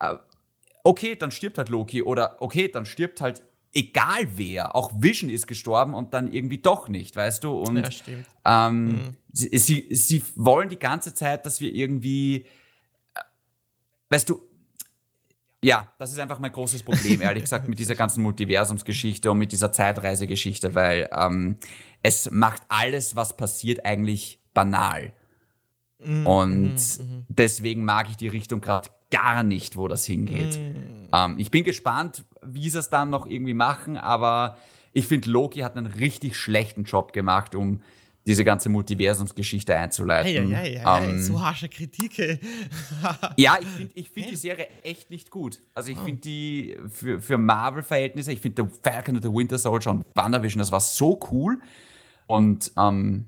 äh, 0.00 0.14
okay, 0.82 1.14
dann 1.14 1.30
stirbt 1.30 1.58
halt 1.58 1.68
Loki 1.68 2.02
oder 2.02 2.40
okay, 2.40 2.68
dann 2.68 2.86
stirbt 2.86 3.20
halt 3.20 3.42
egal 3.74 4.26
wer, 4.36 4.74
auch 4.74 4.90
Vision 4.96 5.28
ist 5.28 5.46
gestorben 5.46 5.92
und 5.92 6.14
dann 6.14 6.32
irgendwie 6.32 6.58
doch 6.58 6.88
nicht, 6.88 7.14
weißt 7.14 7.44
du? 7.44 7.52
Und 7.52 7.76
ja, 7.76 7.90
stimmt. 7.90 8.26
Ähm, 8.46 8.86
mhm. 8.86 9.16
sie, 9.30 9.58
sie, 9.58 9.86
sie 9.94 10.22
wollen 10.36 10.70
die 10.70 10.78
ganze 10.78 11.12
Zeit, 11.12 11.44
dass 11.44 11.60
wir 11.60 11.74
irgendwie, 11.74 12.46
äh, 13.14 13.20
weißt 14.08 14.30
du, 14.30 14.40
ja, 15.62 15.92
das 15.98 16.12
ist 16.12 16.18
einfach 16.18 16.38
mein 16.38 16.52
großes 16.52 16.82
Problem, 16.82 17.20
ehrlich 17.20 17.42
gesagt, 17.42 17.68
mit 17.68 17.78
dieser 17.78 17.94
ganzen 17.94 18.22
Multiversumsgeschichte 18.22 19.30
und 19.30 19.36
mit 19.36 19.52
dieser 19.52 19.70
Zeitreisegeschichte, 19.70 20.74
weil 20.74 21.10
ähm, 21.12 21.58
es 22.02 22.30
macht 22.30 22.62
alles, 22.68 23.16
was 23.16 23.36
passiert, 23.36 23.84
eigentlich 23.84 24.40
banal. 24.54 25.12
Mhm, 25.98 26.26
und 26.26 26.74
mhm, 26.74 27.04
mhm. 27.04 27.26
deswegen 27.28 27.84
mag 27.84 28.08
ich 28.10 28.16
die 28.16 28.28
Richtung 28.28 28.60
gerade 28.60 28.90
gar 29.10 29.42
nicht, 29.42 29.76
wo 29.76 29.88
das 29.88 30.04
hingeht. 30.04 30.58
Mhm. 30.58 31.08
Ähm, 31.12 31.34
ich 31.38 31.50
bin 31.50 31.64
gespannt, 31.64 32.24
wie 32.42 32.68
sie 32.68 32.78
es 32.78 32.90
dann 32.90 33.10
noch 33.10 33.26
irgendwie 33.26 33.54
machen, 33.54 33.96
aber 33.96 34.58
ich 34.92 35.06
finde, 35.06 35.30
Loki 35.30 35.60
hat 35.60 35.76
einen 35.76 35.86
richtig 35.86 36.36
schlechten 36.36 36.84
Job 36.84 37.12
gemacht, 37.12 37.54
um 37.54 37.82
diese 38.26 38.44
ganze 38.44 38.68
Multiversumsgeschichte 38.68 39.76
einzuleiten. 39.76 40.50
Hey, 40.50 40.74
hey, 40.74 40.80
hey, 40.84 41.10
ähm, 41.10 41.22
so 41.22 41.40
harsche 41.40 41.68
Kritik. 41.68 42.18
ja, 43.36 43.56
ich 43.60 43.68
finde 43.68 43.92
ich 43.94 44.10
find 44.10 44.30
die 44.30 44.36
Serie 44.36 44.66
echt 44.82 45.10
nicht 45.10 45.30
gut. 45.30 45.60
Also 45.74 45.92
ich 45.92 45.98
oh. 45.98 46.04
finde 46.04 46.22
die 46.22 46.76
für, 46.88 47.20
für 47.20 47.38
Marvel-Verhältnisse, 47.38 48.32
ich 48.32 48.40
finde 48.40 48.64
The 48.64 48.78
Falcon 48.82 49.14
and 49.14 49.24
the 49.24 49.32
Winter 49.32 49.58
Soldier 49.58 49.92
und 49.92 50.04
WandaVision, 50.14 50.58
das 50.58 50.72
war 50.72 50.80
so 50.80 51.20
cool. 51.30 51.60
Und 52.26 52.72
ähm, 52.76 53.26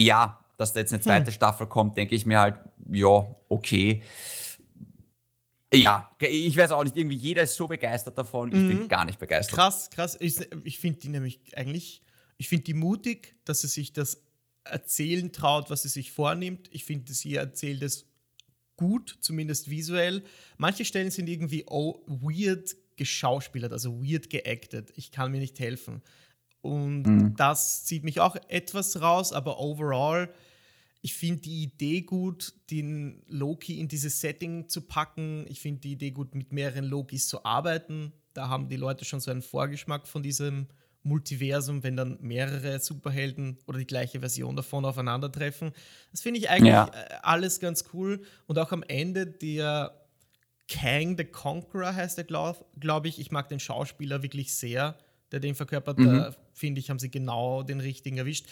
ja, 0.00 0.39
dass 0.60 0.74
da 0.74 0.80
jetzt 0.80 0.92
eine 0.92 1.00
zweite 1.00 1.26
hm. 1.28 1.32
Staffel 1.32 1.66
kommt, 1.66 1.96
denke 1.96 2.14
ich 2.14 2.26
mir 2.26 2.38
halt, 2.38 2.56
ja, 2.92 3.34
okay. 3.48 4.02
Ja, 5.72 6.10
ich 6.18 6.56
weiß 6.56 6.72
auch 6.72 6.84
nicht, 6.84 6.96
irgendwie 6.96 7.16
jeder 7.16 7.42
ist 7.42 7.54
so 7.54 7.66
begeistert 7.66 8.18
davon, 8.18 8.50
ich 8.50 8.58
mhm. 8.58 8.68
bin 8.68 8.88
gar 8.88 9.04
nicht 9.04 9.18
begeistert. 9.18 9.54
Krass, 9.54 9.88
krass. 9.88 10.16
Ich, 10.20 10.36
ich 10.64 10.78
finde 10.78 10.98
die 10.98 11.08
nämlich 11.08 11.56
eigentlich, 11.56 12.02
ich 12.36 12.48
finde 12.48 12.64
die 12.64 12.74
mutig, 12.74 13.36
dass 13.44 13.60
sie 13.60 13.68
sich 13.68 13.92
das 13.92 14.22
erzählen 14.64 15.32
traut, 15.32 15.70
was 15.70 15.82
sie 15.82 15.88
sich 15.88 16.12
vornimmt. 16.12 16.68
Ich 16.72 16.84
finde, 16.84 17.12
sie 17.14 17.36
erzählt 17.36 17.82
es 17.82 18.06
gut, 18.76 19.16
zumindest 19.20 19.70
visuell. 19.70 20.24
Manche 20.58 20.84
Stellen 20.84 21.10
sind 21.10 21.28
irgendwie 21.28 21.64
oh, 21.68 22.02
weird 22.06 22.76
geschauspielert, 22.96 23.72
also 23.72 24.02
weird 24.02 24.28
geacted. 24.28 24.92
Ich 24.96 25.12
kann 25.12 25.30
mir 25.30 25.38
nicht 25.38 25.58
helfen. 25.58 26.02
Und 26.60 27.04
mhm. 27.04 27.36
das 27.36 27.84
zieht 27.84 28.04
mich 28.04 28.20
auch 28.20 28.36
etwas 28.48 29.00
raus, 29.00 29.32
aber 29.32 29.60
overall 29.60 30.28
Ich 31.02 31.14
finde 31.14 31.40
die 31.40 31.62
Idee 31.62 32.02
gut, 32.02 32.52
den 32.70 33.22
Loki 33.26 33.80
in 33.80 33.88
dieses 33.88 34.20
Setting 34.20 34.68
zu 34.68 34.82
packen. 34.82 35.46
Ich 35.48 35.60
finde 35.60 35.80
die 35.80 35.92
Idee 35.92 36.10
gut, 36.10 36.34
mit 36.34 36.52
mehreren 36.52 36.84
Lokis 36.84 37.26
zu 37.26 37.44
arbeiten. 37.44 38.12
Da 38.34 38.48
haben 38.48 38.68
die 38.68 38.76
Leute 38.76 39.04
schon 39.04 39.20
so 39.20 39.30
einen 39.30 39.42
Vorgeschmack 39.42 40.06
von 40.06 40.22
diesem 40.22 40.66
Multiversum, 41.02 41.82
wenn 41.82 41.96
dann 41.96 42.18
mehrere 42.20 42.78
Superhelden 42.78 43.58
oder 43.66 43.78
die 43.78 43.86
gleiche 43.86 44.20
Version 44.20 44.56
davon 44.56 44.84
aufeinandertreffen. 44.84 45.72
Das 46.10 46.20
finde 46.20 46.40
ich 46.40 46.50
eigentlich 46.50 46.72
ja. 46.72 46.88
Äh, 46.88 47.14
alles 47.22 47.60
ganz 47.60 47.84
cool. 47.94 48.22
Und 48.46 48.58
auch 48.58 48.72
am 48.72 48.82
Ende 48.82 49.26
der 49.26 49.94
Kang 50.68 51.16
the 51.16 51.24
Conqueror 51.24 51.94
heißt 51.94 52.18
er, 52.18 52.24
glaube 52.24 52.64
glaub 52.78 53.06
ich. 53.06 53.18
Ich 53.18 53.30
mag 53.30 53.48
den 53.48 53.60
Schauspieler 53.60 54.22
wirklich 54.22 54.54
sehr, 54.54 54.98
der 55.32 55.40
den 55.40 55.54
verkörpert. 55.54 55.98
Mhm. 55.98 56.04
Da 56.04 56.36
finde 56.52 56.80
ich, 56.80 56.90
haben 56.90 56.98
sie 56.98 57.10
genau 57.10 57.62
den 57.62 57.80
richtigen 57.80 58.18
erwischt. 58.18 58.46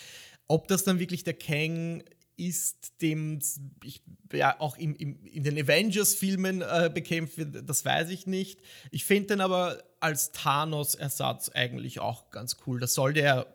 Ob 0.48 0.66
das 0.68 0.84
dann 0.84 0.98
wirklich 0.98 1.24
der 1.24 1.34
Kang 1.34 2.02
ist, 2.38 3.02
dem 3.02 3.40
ich 3.82 4.02
ja 4.32 4.58
auch 4.60 4.78
im, 4.78 4.94
im, 4.94 5.26
in 5.26 5.42
den 5.42 5.58
Avengers-Filmen 5.58 6.62
äh, 6.62 6.90
bekämpft 6.92 7.36
wird, 7.36 7.68
das 7.68 7.84
weiß 7.84 8.10
ich 8.10 8.26
nicht. 8.26 8.60
Ich 8.90 9.04
finde 9.04 9.28
den 9.28 9.40
aber 9.40 9.82
als 10.00 10.32
Thanos-Ersatz 10.32 11.50
eigentlich 11.50 12.00
auch 12.00 12.30
ganz 12.30 12.56
cool. 12.66 12.78
Das 12.78 12.94
sollte 12.94 13.20
er 13.20 13.46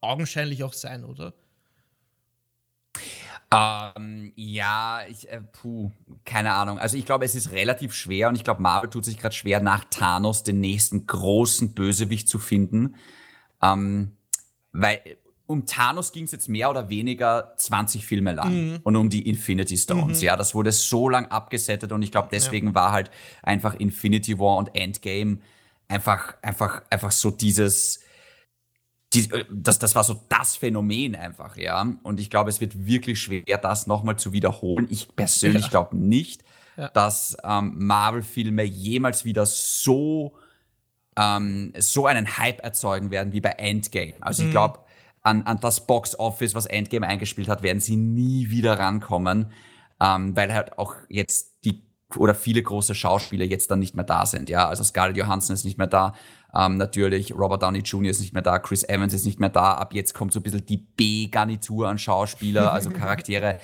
augenscheinlich 0.00 0.64
auch 0.64 0.72
sein, 0.72 1.04
oder? 1.04 1.34
Ähm, 3.52 4.32
ja, 4.34 5.02
ich, 5.08 5.28
äh, 5.30 5.40
puh, 5.40 5.92
keine 6.24 6.54
Ahnung. 6.54 6.78
Also 6.78 6.96
ich 6.96 7.04
glaube, 7.04 7.24
es 7.24 7.34
ist 7.34 7.52
relativ 7.52 7.94
schwer 7.94 8.28
und 8.28 8.36
ich 8.36 8.44
glaube, 8.44 8.62
Marvel 8.62 8.90
tut 8.90 9.04
sich 9.04 9.18
gerade 9.18 9.34
schwer, 9.34 9.60
nach 9.60 9.84
Thanos 9.90 10.42
den 10.42 10.60
nächsten 10.60 11.06
großen 11.06 11.74
Bösewicht 11.74 12.28
zu 12.28 12.38
finden. 12.38 12.96
Ähm, 13.62 14.16
weil 14.72 15.00
um 15.54 15.66
Thanos 15.66 16.12
ging 16.12 16.24
es 16.24 16.32
jetzt 16.32 16.48
mehr 16.48 16.68
oder 16.68 16.88
weniger 16.88 17.54
20 17.56 18.04
Filme 18.04 18.32
lang 18.32 18.52
mhm. 18.52 18.78
und 18.82 18.96
um 18.96 19.08
die 19.08 19.28
Infinity 19.28 19.76
Stones. 19.76 20.18
Mhm. 20.18 20.24
Ja, 20.24 20.36
das 20.36 20.54
wurde 20.54 20.72
so 20.72 21.08
lang 21.08 21.26
abgesettet 21.26 21.92
und 21.92 22.02
ich 22.02 22.12
glaube, 22.12 22.28
deswegen 22.30 22.68
ja. 22.68 22.74
war 22.74 22.92
halt 22.92 23.10
einfach 23.42 23.74
Infinity 23.74 24.38
War 24.38 24.58
und 24.58 24.74
Endgame 24.74 25.38
einfach, 25.88 26.34
einfach, 26.42 26.82
einfach 26.90 27.12
so 27.12 27.30
dieses, 27.30 28.00
die, 29.12 29.30
äh, 29.30 29.44
das, 29.50 29.78
das 29.78 29.94
war 29.94 30.04
so 30.04 30.22
das 30.28 30.56
Phänomen 30.56 31.14
einfach, 31.14 31.56
ja. 31.56 31.86
Und 32.02 32.20
ich 32.20 32.30
glaube, 32.30 32.50
es 32.50 32.60
wird 32.60 32.86
wirklich 32.86 33.20
schwer, 33.20 33.58
das 33.58 33.86
nochmal 33.86 34.16
zu 34.16 34.32
wiederholen. 34.32 34.86
Ich 34.90 35.14
persönlich 35.14 35.64
ja. 35.64 35.70
glaube 35.70 35.96
nicht, 35.96 36.42
ja. 36.76 36.88
dass 36.88 37.36
ähm, 37.44 37.74
Marvel-Filme 37.78 38.64
jemals 38.64 39.24
wieder 39.24 39.46
so, 39.46 40.34
ähm, 41.16 41.72
so 41.78 42.06
einen 42.06 42.36
Hype 42.38 42.62
erzeugen 42.62 43.10
werden 43.10 43.32
wie 43.32 43.40
bei 43.40 43.50
Endgame. 43.50 44.14
Also 44.20 44.42
ich 44.42 44.48
mhm. 44.48 44.52
glaube, 44.52 44.80
an, 45.24 45.42
an 45.42 45.58
das 45.60 45.86
Box 45.86 46.16
Office, 46.18 46.54
was 46.54 46.66
Endgame 46.66 47.06
eingespielt 47.06 47.48
hat, 47.48 47.62
werden 47.62 47.80
sie 47.80 47.96
nie 47.96 48.50
wieder 48.50 48.78
rankommen, 48.78 49.50
ähm, 50.00 50.36
weil 50.36 50.54
halt 50.54 50.78
auch 50.78 50.94
jetzt 51.08 51.56
die 51.64 51.82
oder 52.16 52.34
viele 52.34 52.62
große 52.62 52.94
Schauspieler 52.94 53.44
jetzt 53.44 53.70
dann 53.72 53.80
nicht 53.80 53.96
mehr 53.96 54.04
da 54.04 54.24
sind. 54.26 54.48
Ja, 54.48 54.68
also 54.68 54.84
Scarlett 54.84 55.16
Johansson 55.16 55.54
ist 55.54 55.64
nicht 55.64 55.78
mehr 55.78 55.88
da. 55.88 56.14
Ähm, 56.54 56.76
natürlich, 56.76 57.34
Robert 57.34 57.62
Downey 57.62 57.80
Jr. 57.80 58.10
ist 58.10 58.20
nicht 58.20 58.34
mehr 58.34 58.42
da, 58.42 58.60
Chris 58.60 58.84
Evans 58.84 59.12
ist 59.14 59.26
nicht 59.26 59.40
mehr 59.40 59.48
da. 59.48 59.74
Ab 59.74 59.94
jetzt 59.94 60.14
kommt 60.14 60.32
so 60.32 60.38
ein 60.38 60.44
bisschen 60.44 60.64
die 60.64 60.76
B-Garnitur 60.76 61.88
an 61.88 61.98
Schauspieler, 61.98 62.72
also 62.72 62.90
Charaktere, 62.90 63.58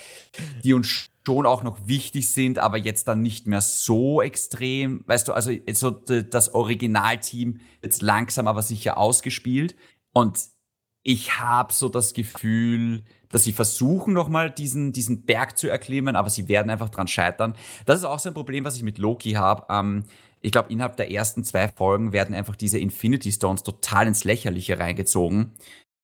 die 0.64 0.75
uns 0.75 1.11
schon 1.25 1.47
auch 1.47 1.62
noch 1.62 1.87
wichtig 1.87 2.33
sind, 2.33 2.59
aber 2.59 2.79
jetzt 2.79 3.07
dann 3.07 3.23
nicht 3.23 3.47
mehr 3.47 3.61
so 3.61 4.21
extrem. 4.23 5.05
Weißt 5.07 5.29
du, 5.29 5.33
also 5.33 5.52
so 5.73 5.90
das 5.90 6.55
Originalteam 6.55 7.61
jetzt 7.83 8.02
langsam 8.02 8.49
aber 8.49 8.62
sicher 8.62 8.99
ausgespielt. 8.99 9.76
Und 10.12 10.40
ich 11.02 11.38
habe 11.38 11.73
so 11.73 11.88
das 11.88 12.12
Gefühl, 12.14 13.02
dass 13.30 13.45
sie 13.45 13.52
versuchen 13.52 14.12
nochmal 14.12 14.50
diesen, 14.50 14.92
diesen 14.92 15.23
Berg 15.23 15.57
zu 15.57 15.69
erklimmen, 15.69 16.16
aber 16.16 16.30
sie 16.30 16.49
werden 16.49 16.71
einfach 16.71 16.90
dran 16.90 17.09
scheitern. 17.09 17.54
Das 17.87 17.99
ist 17.99 18.04
auch 18.04 18.19
so 18.19 18.28
ein 18.28 18.35
Problem, 18.35 18.64
was 18.64 18.76
ich 18.76 18.83
mit 18.83 18.99
Loki 18.99 19.33
habe. 19.33 19.66
Ähm, 19.71 20.04
ich 20.42 20.52
glaube, 20.52 20.73
innerhalb 20.73 20.97
der 20.97 21.11
ersten 21.11 21.45
zwei 21.45 21.69
Folgen 21.69 22.12
werden 22.12 22.35
einfach 22.35 22.57
diese 22.57 22.78
Infinity 22.78 23.30
Stones 23.30 23.62
total 23.62 24.07
ins 24.07 24.25
Lächerliche 24.25 24.78
reingezogen. 24.78 25.52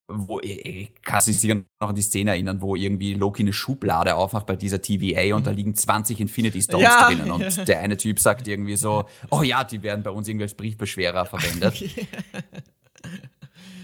Wo, 0.08 0.38
ich 0.38 0.92
kann 1.02 1.20
sich 1.20 1.40
sicher 1.40 1.56
noch 1.56 1.88
an 1.88 1.96
die 1.96 2.02
Szene 2.02 2.30
erinnern, 2.30 2.60
wo 2.60 2.76
irgendwie 2.76 3.14
Loki 3.14 3.42
eine 3.42 3.52
Schublade 3.52 4.14
aufmacht 4.14 4.46
bei 4.46 4.54
dieser 4.54 4.80
TVA 4.80 5.34
und 5.34 5.48
da 5.48 5.50
mhm. 5.50 5.56
liegen 5.56 5.74
20 5.74 6.20
Infinity 6.20 6.62
Stones 6.62 6.84
ja, 6.84 7.08
drinnen 7.08 7.32
und 7.32 7.42
der 7.68 7.80
eine 7.80 7.96
Typ 7.96 8.20
sagt 8.20 8.46
irgendwie 8.46 8.76
so, 8.76 9.06
oh 9.30 9.42
ja, 9.42 9.64
die 9.64 9.82
werden 9.82 10.04
bei 10.04 10.10
uns 10.10 10.28
irgendwie 10.28 10.44
als 10.44 10.54
Briefbeschwerer 10.54 11.26
verwendet. 11.26 11.82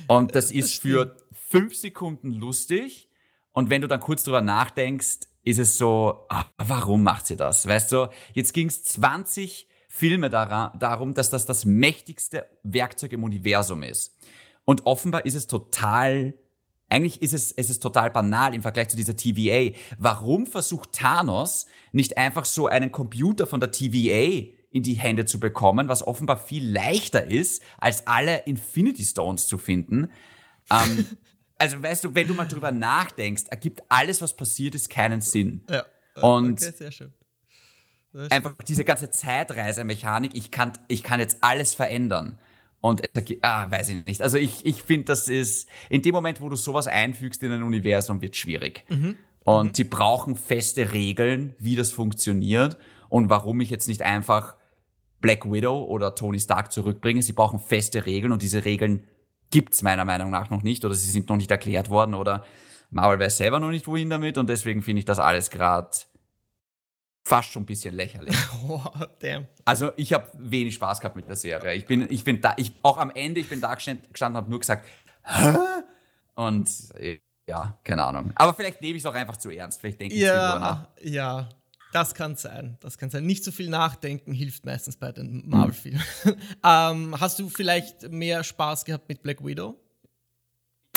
Und 0.09 0.35
das 0.35 0.50
ist 0.50 0.80
für 0.80 1.16
fünf 1.32 1.75
Sekunden 1.75 2.32
lustig. 2.32 3.09
Und 3.52 3.71
wenn 3.71 3.82
du 3.82 3.88
dann 3.88 4.00
kurz 4.00 4.25
drüber 4.25 4.40
nachdenkst, 4.40 5.21
ist 5.44 5.59
es 5.59 5.76
so, 5.76 6.25
ach, 6.28 6.47
warum 6.59 7.02
macht 7.02 7.26
sie 7.26 7.37
das? 7.37 7.66
Weißt 7.66 7.92
du, 7.92 8.09
jetzt 8.32 8.52
ging 8.54 8.68
es 8.68 8.85
20 8.85 9.68
Filme 9.88 10.30
daran, 10.30 10.78
darum, 10.78 11.14
dass 11.14 11.30
das 11.30 11.44
das 11.44 11.64
mächtigste 11.64 12.47
Werkzeug 12.62 13.12
im 13.12 13.25
Universum 13.25 13.82
ist. 13.82 14.16
Und 14.64 14.87
offenbar 14.87 15.26
ist 15.26 15.35
es 15.35 15.47
total, 15.47 16.35
eigentlich 16.88 17.21
ist 17.21 17.35
es, 17.35 17.52
es 17.52 17.68
ist 17.68 17.82
total 17.82 18.11
banal 18.11 18.54
im 18.54 18.62
Vergleich 18.62 18.88
zu 18.88 18.97
dieser 18.97 19.16
TVA. 19.16 19.76
Warum 19.99 20.47
versucht 20.47 20.92
Thanos 20.92 21.66
nicht 21.90 22.16
einfach 22.16 22.44
so 22.44 22.68
einen 22.68 22.92
Computer 22.92 23.47
von 23.47 23.61
der 23.61 23.73
TVA 23.73 24.47
in 24.73 24.83
die 24.83 24.95
Hände 24.95 25.26
zu 25.26 25.38
bekommen, 25.38 25.88
was 25.88 26.07
offenbar 26.07 26.38
viel 26.38 26.69
leichter 26.71 27.25
ist, 27.25 27.62
als 27.79 28.07
alle 28.07 28.38
Infinity 28.47 29.05
Stones 29.05 29.47
zu 29.47 29.59
finden. 29.59 30.11
Ähm, 30.71 31.07
also 31.59 31.83
weißt 31.83 32.05
du, 32.05 32.14
wenn 32.14 32.26
du 32.26 32.35
mal 32.35 32.47
drüber 32.47 32.73
nachdenkst, 32.73 33.45
ergibt 33.50 33.83
alles, 33.88 34.23
was 34.23 34.35
passiert 34.35 34.75
ist, 34.75 34.88
keinen 34.88 35.21
Sinn. 35.21 35.64
Ja. 35.71 35.85
Und 36.21 36.62
okay, 36.62 36.73
sehr 36.76 36.93
schön. 36.93 37.12
Sehr 38.12 38.33
einfach 38.33 38.55
diese 38.67 38.85
ganze 38.85 39.11
Zeitreisemechanik, 39.11 40.33
ich 40.35 40.50
kann, 40.50 40.73
ich 40.88 41.02
kann 41.02 41.21
jetzt 41.21 41.38
alles 41.41 41.75
verändern. 41.75 42.38
Und 42.81 43.02
ah, 43.43 43.71
weiß 43.71 43.91
ich 43.91 44.07
nicht. 44.07 44.23
Also 44.23 44.38
ich, 44.38 44.67
ich 44.67 44.83
finde, 44.83 45.05
das 45.05 45.29
ist, 45.29 45.69
in 45.88 46.02
dem 46.02 46.14
Moment, 46.14 46.41
wo 46.41 46.49
du 46.49 46.57
sowas 46.57 46.88
einfügst 46.88 47.43
in 47.43 47.52
ein 47.52 47.62
Universum, 47.62 48.21
wird 48.21 48.37
schwierig. 48.37 48.85
Mhm. 48.88 49.17
Und 49.45 49.69
mhm. 49.69 49.75
sie 49.75 49.85
brauchen 49.85 50.37
feste 50.37 50.93
Regeln, 50.93 51.55
wie 51.59 51.76
das 51.76 51.93
funktioniert 51.93 52.76
und 53.09 53.31
warum 53.31 53.61
ich 53.61 53.71
jetzt 53.71 53.88
nicht 53.88 54.02
einfach 54.02 54.57
Black 55.23 55.50
Widow 55.50 55.85
oder 55.85 56.14
Tony 56.14 56.38
Stark 56.38 56.71
zurückbringen. 56.71 57.23
Sie 57.23 57.33
brauchen 57.33 57.61
feste 57.61 58.05
Regeln 58.05 58.33
und 58.33 58.43
diese 58.43 58.67
Regeln 58.67 59.09
gibt 59.50 59.73
es 59.73 59.83
meiner 59.83 60.05
Meinung 60.05 60.31
nach 60.31 60.50
noch 60.50 60.62
nicht 60.62 60.85
oder 60.85 60.95
sie 60.95 61.11
sind 61.11 61.29
noch 61.31 61.37
nicht 61.37 61.50
erklärt 61.50 61.88
worden 61.88 62.14
oder 62.14 62.45
Marvel 62.91 63.19
weiß 63.19 63.38
selber 63.38 63.59
noch 63.59 63.71
nicht, 63.71 63.87
wohin 63.87 64.11
damit 64.11 64.37
und 64.37 64.50
deswegen 64.50 64.83
finde 64.83 65.00
ich 65.00 65.05
das 65.07 65.19
alles 65.19 65.49
gerade 65.49 65.91
fast 67.25 67.50
schon 67.50 67.62
ein 67.62 67.67
bisschen 67.67 67.95
lächerlich. 67.95 68.37
Oh, 68.69 68.81
damn. 69.19 69.49
Also 69.64 69.91
ich 69.97 70.12
habe 70.12 70.29
wenig 70.35 70.75
Spaß 70.75 71.00
gehabt 71.00 71.17
mit 71.17 71.29
der 71.29 71.35
Serie. 71.35 71.75
Ich 71.75 71.85
bin, 71.85 72.07
ich 72.09 72.23
bin 72.23 72.41
da, 72.41 72.55
ich 72.57 72.73
auch 72.83 72.97
am 72.97 73.11
Ende, 73.11 73.41
ich 73.41 73.49
bin 73.49 73.61
da 73.61 73.75
gestanden, 73.75 74.07
und 74.07 74.37
habe 74.37 74.49
nur 74.49 74.61
gesagt, 74.61 74.87
Hä? 75.25 75.57
und 76.35 76.71
ja, 77.49 77.76
keine 77.83 78.05
Ahnung. 78.05 78.33
Aber 78.37 78.55
vielleicht 78.55 78.81
nehme 78.81 78.97
ich 78.97 79.02
es 79.02 79.07
auch 79.07 79.14
einfach 79.14 79.37
zu 79.37 79.50
ernst. 79.50 79.81
Vielleicht 79.81 80.00
denke 80.00 80.14
ich 80.14 80.21
ja, 80.21 80.59
nach. 80.59 80.88
Ja, 81.02 81.49
das 81.92 82.14
kann 82.14 82.37
sein. 82.37 82.76
Das 82.80 82.99
kann 82.99 83.11
sein. 83.11 83.25
Nicht 83.25 83.44
so 83.44 83.52
viel 83.52 83.68
nachdenken 83.68 84.32
hilft 84.32 84.64
meistens 84.64 84.96
bei 84.96 85.12
den 85.12 85.49
Marvel-Filmen. 85.49 86.02
Mhm. 86.25 86.34
ähm, 86.64 87.20
hast 87.20 87.38
du 87.38 87.49
vielleicht 87.49 88.11
mehr 88.11 88.42
Spaß 88.42 88.84
gehabt 88.84 89.08
mit 89.08 89.22
Black 89.22 89.44
Widow? 89.44 89.76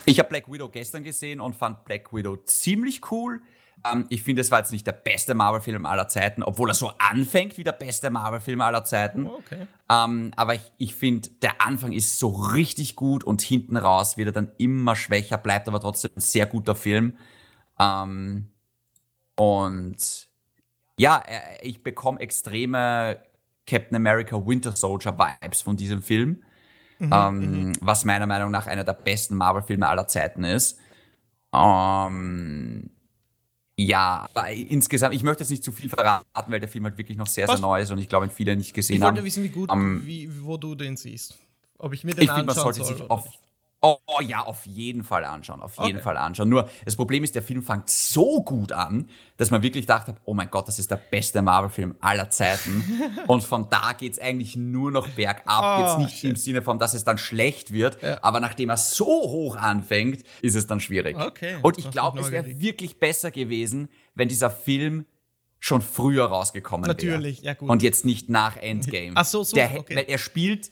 Ich 0.06 0.20
habe 0.20 0.30
Black 0.30 0.52
Widow 0.52 0.70
gestern 0.70 1.04
gesehen 1.04 1.40
und 1.40 1.56
fand 1.56 1.84
Black 1.86 2.14
Widow 2.14 2.38
ziemlich 2.38 3.12
cool. 3.12 3.42
Ähm, 3.84 4.06
ich 4.10 4.24
finde, 4.24 4.42
es 4.42 4.52
war 4.52 4.60
jetzt 4.60 4.72
nicht 4.72 4.88
der 4.88 4.94
beste 4.94 5.34
Marvel-Film 5.34 5.86
aller 5.86 6.08
Zeiten, 6.08 6.44
obwohl 6.44 6.70
er 6.70 6.76
so 6.76 6.92
anfängt 6.98 7.58
wie 7.58 7.64
der 7.64 7.74
beste 7.74 8.10
Marvel-Film 8.10 8.62
aller 8.62 8.84
Zeiten. 8.84 9.26
Oh, 9.26 9.40
okay. 9.40 9.68
Ähm, 9.90 10.32
aber 10.36 10.56
ich, 10.56 10.72
ich 10.78 10.96
finde, 10.96 11.30
der 11.42 11.62
Anfang 11.62 11.92
ist 11.92 12.20
so 12.20 12.30
richtig 12.30 12.96
gut 12.96 13.24
und 13.24 13.42
hinten 13.42 13.78
raus 13.78 14.18
wird 14.18 14.30
er 14.30 14.32
dann 14.32 14.52
immer 14.58 14.96
schwächer, 14.96 15.38
bleibt 15.38 15.68
aber 15.68 15.80
trotzdem 15.80 16.12
ein 16.16 16.22
sehr 16.22 16.46
guter 16.46 16.76
Film. 16.76 17.18
Ähm, 17.80 18.52
und 19.36 20.25
ja, 20.98 21.24
äh, 21.28 21.68
ich 21.68 21.84
bekomme 21.84 22.20
extreme 22.20 23.20
Captain 23.66 23.96
America 23.96 24.36
Winter 24.46 24.76
Soldier 24.76 25.18
Vibes 25.18 25.62
von 25.62 25.78
diesem 25.78 26.02
Film, 26.02 26.44
mhm, 27.00 27.10
ähm, 27.12 27.40
mhm. 27.40 27.74
was 27.82 28.06
meiner 28.06 28.28
Meinung 28.28 28.52
nach 28.52 28.68
einer 28.68 28.84
der 28.84 28.94
besten 28.94 29.36
Marvel-Filme 29.36 29.88
aller 29.88 30.08
Zeiten 30.08 30.44
ist. 30.44 30.80
Ähm, 31.54 32.90
ja, 33.78 34.30
aber 34.34 34.52
insgesamt, 34.52 35.16
ich 35.16 35.24
möchte 35.24 35.44
jetzt 35.44 35.50
nicht 35.50 35.64
zu 35.64 35.72
viel 35.72 35.90
verraten, 35.90 36.52
weil 36.52 36.60
der 36.60 36.70
Film 36.70 36.86
halt 36.86 36.98
wirklich 36.98 37.18
noch 37.18 37.28
sehr, 37.28 37.48
was? 37.48 37.60
sehr 37.60 37.68
neu 37.68 37.82
ist 37.82 37.92
und 37.92 37.98
ich 37.98 38.08
glaube, 38.08 38.30
viele 38.30 38.56
nicht 38.56 38.74
gesehen 38.74 39.04
haben. 39.04 39.16
Ich 39.16 39.22
wollte 39.22 39.26
wissen, 39.26 39.44
wie 39.44 39.50
gut, 39.50 39.70
um, 39.70 39.80
ähm, 39.80 40.06
wie, 40.06 40.30
wo 40.44 40.58
du 40.58 40.76
den 40.76 40.96
siehst. 40.96 41.38
Ob 41.78 41.94
ich 41.94 42.06
mir 42.06 42.16
den 42.16 42.24
ich 42.24 42.30
anschauen 42.30 42.46
find, 42.46 42.56
man 42.56 42.56
sollte 42.56 42.84
soll, 42.86 42.98
sich 42.98 43.10
auf, 43.10 43.28
Oh, 43.86 43.98
oh, 44.08 44.22
ja, 44.22 44.44
auf 44.44 44.66
jeden 44.66 45.04
Fall 45.04 45.24
anschauen, 45.26 45.62
auf 45.62 45.78
jeden 45.78 45.98
okay. 45.98 46.04
Fall 46.04 46.18
anschauen. 46.18 46.50
Nur 46.50 46.68
das 46.86 46.96
Problem 46.96 47.24
ist, 47.24 47.36
der 47.36 47.44
Film 47.44 47.62
fängt 47.62 47.88
so 47.88 48.42
gut 48.42 48.72
an, 48.72 49.10
dass 49.38 49.52
man 49.52 49.62
wirklich 49.62 49.86
dachte, 49.86 50.16
oh 50.24 50.34
mein 50.34 50.50
Gott, 50.50 50.68
das 50.68 50.80
ist 50.80 50.90
der 50.90 50.96
beste 50.96 51.44
Marvel-Film 51.44 51.96
aller 52.00 52.32
Zeiten. 52.32 52.84
und 53.28 53.44
von 53.44 53.70
da 53.70 53.94
geht 53.94 54.14
es 54.14 54.20
eigentlich 54.20 54.56
nur 54.56 54.90
noch 54.90 55.08
bergab. 55.10 55.80
Oh, 55.80 55.84
Jetzt 55.84 55.98
nicht 56.00 56.20
shit. 56.20 56.30
im 56.32 56.36
Sinne 56.36 56.62
von, 56.64 56.80
dass 56.80 56.96
es 56.96 57.04
dann 57.04 57.20
schlecht 57.20 57.72
wird, 57.72 58.02
ja. 58.02 58.18
aber 58.24 58.40
nachdem 58.40 58.70
er 58.70 58.78
so 58.78 59.06
hoch 59.06 59.56
anfängt, 59.56 60.24
ist 60.42 60.56
es 60.56 60.66
dann 60.66 60.80
schwierig. 60.80 61.16
Okay, 61.18 61.58
und 61.62 61.78
ich 61.78 61.92
glaube, 61.92 62.20
es 62.22 62.32
wäre 62.32 62.60
wirklich 62.60 63.00
besser 63.00 63.30
gewesen, 63.30 63.90
wenn 64.16 64.30
dieser 64.30 64.50
Film 64.50 65.06
schon 65.60 65.82
früher 65.82 66.26
rausgekommen 66.26 66.88
wäre. 66.88 66.96
Natürlich, 66.96 67.44
wär. 67.44 67.52
ja 67.52 67.54
gut. 67.54 67.70
Und 67.70 67.84
jetzt 67.84 68.06
nicht 68.06 68.30
nach 68.30 68.58
Endgame. 68.58 69.12
Ach 69.16 69.26
so, 69.26 69.44
so, 69.44 69.56
der, 69.56 69.78
okay. 69.78 69.96
Weil 69.96 70.06
er 70.08 70.18
spielt 70.18 70.72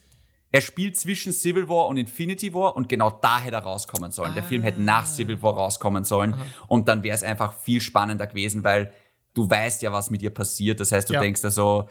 er 0.53 0.61
spielt 0.61 0.95
zwischen 0.95 1.33
Civil 1.33 1.67
War 1.67 1.87
und 1.87 1.97
Infinity 1.97 2.53
War 2.53 2.75
und 2.75 2.87
genau 2.87 3.09
da 3.09 3.39
hätte 3.39 3.55
er 3.55 3.63
rauskommen 3.63 4.11
sollen. 4.11 4.31
Ah. 4.31 4.35
Der 4.35 4.43
Film 4.43 4.61
hätte 4.61 4.81
nach 4.81 5.07
Civil 5.07 5.41
War 5.41 5.55
rauskommen 5.55 6.03
sollen 6.03 6.35
Aha. 6.35 6.45
und 6.67 6.87
dann 6.87 7.01
wäre 7.01 7.15
es 7.15 7.23
einfach 7.23 7.53
viel 7.53 7.81
spannender 7.81 8.27
gewesen, 8.27 8.63
weil 8.63 8.93
du 9.33 9.49
weißt 9.49 9.81
ja, 9.81 9.91
was 9.91 10.11
mit 10.11 10.21
ihr 10.21 10.29
passiert. 10.29 10.79
Das 10.79 10.91
heißt, 10.91 11.09
du 11.09 11.15
ja. 11.15 11.21
denkst 11.21 11.43
also, 11.43 11.89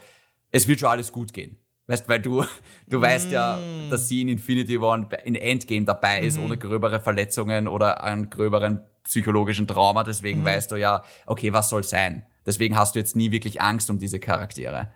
es 0.49 0.65
wird 0.65 0.79
schon 0.79 0.89
alles 0.89 1.11
gut 1.11 1.33
gehen. 1.33 1.57
Weißt, 1.87 2.07
weil 2.07 2.21
du, 2.21 2.45
du 2.87 2.99
mm. 2.99 3.01
weißt 3.01 3.31
ja, 3.31 3.57
mm. 3.57 3.89
dass 3.89 4.07
sie 4.07 4.21
in 4.21 4.29
Infinity 4.29 4.79
War 4.79 4.93
und 4.93 5.11
in 5.25 5.35
Endgame 5.35 5.83
dabei 5.83 6.21
ist, 6.21 6.37
mhm. 6.37 6.45
ohne 6.45 6.57
gröbere 6.57 7.01
Verletzungen 7.01 7.67
oder 7.67 8.01
einen 8.01 8.29
gröberen 8.29 8.81
psychologischen 9.03 9.67
Trauma. 9.67 10.05
Deswegen 10.05 10.39
mhm. 10.39 10.45
weißt 10.45 10.71
du 10.71 10.77
ja, 10.77 11.03
okay, 11.25 11.51
was 11.51 11.67
soll 11.67 11.83
sein? 11.83 12.25
Deswegen 12.45 12.77
hast 12.77 12.95
du 12.95 12.99
jetzt 12.99 13.17
nie 13.17 13.31
wirklich 13.31 13.59
Angst 13.61 13.89
um 13.89 13.99
diese 13.99 14.21
Charaktere. 14.21 14.93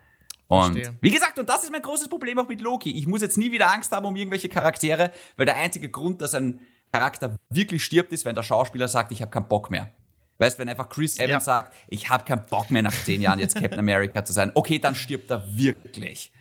Und 0.48 0.74
Verstehe. 0.74 0.98
wie 1.02 1.12
gesagt, 1.12 1.40
und 1.40 1.50
das 1.50 1.64
ist 1.64 1.72
mein 1.72 1.82
großes 1.82 2.08
Problem 2.08 2.40
auch 2.40 2.48
mit 2.48 2.62
Loki. 2.62 2.92
Ich 2.92 3.08
muss 3.08 3.22
jetzt 3.22 3.38
nie 3.38 3.52
wieder 3.52 3.72
Angst 3.72 3.92
haben 3.92 4.06
um 4.06 4.16
irgendwelche 4.16 4.50
Charaktere, 4.50 5.12
weil 5.36 5.46
der 5.46 5.58
einzige 5.58 5.90
Grund, 5.90 6.22
dass 6.22 6.34
ein 6.34 6.62
Charakter 6.92 7.36
wirklich 7.50 7.84
stirbt, 7.84 8.12
ist, 8.14 8.24
wenn 8.26 8.36
der 8.36 8.44
Schauspieler 8.44 8.88
sagt, 8.88 9.12
ich 9.12 9.22
habe 9.22 9.32
keinen 9.32 9.48
Bock 9.48 9.70
mehr. 9.70 9.92
Weißt, 10.38 10.60
wenn 10.60 10.70
einfach 10.70 10.88
Chris 10.88 11.18
Evans 11.18 11.32
ja. 11.32 11.40
sagt, 11.40 11.74
ich 11.88 12.10
habe 12.10 12.24
keinen 12.24 12.46
Bock 12.46 12.70
mehr 12.70 12.84
nach 12.84 12.94
zehn 12.94 13.22
Jahren 13.22 13.40
jetzt 13.40 13.56
Captain 13.56 13.80
America 13.80 14.24
zu 14.24 14.34
sein, 14.34 14.52
okay, 14.54 14.80
dann 14.80 14.96
stirbt 14.96 15.32
er 15.32 15.44
wirklich. 15.58 16.32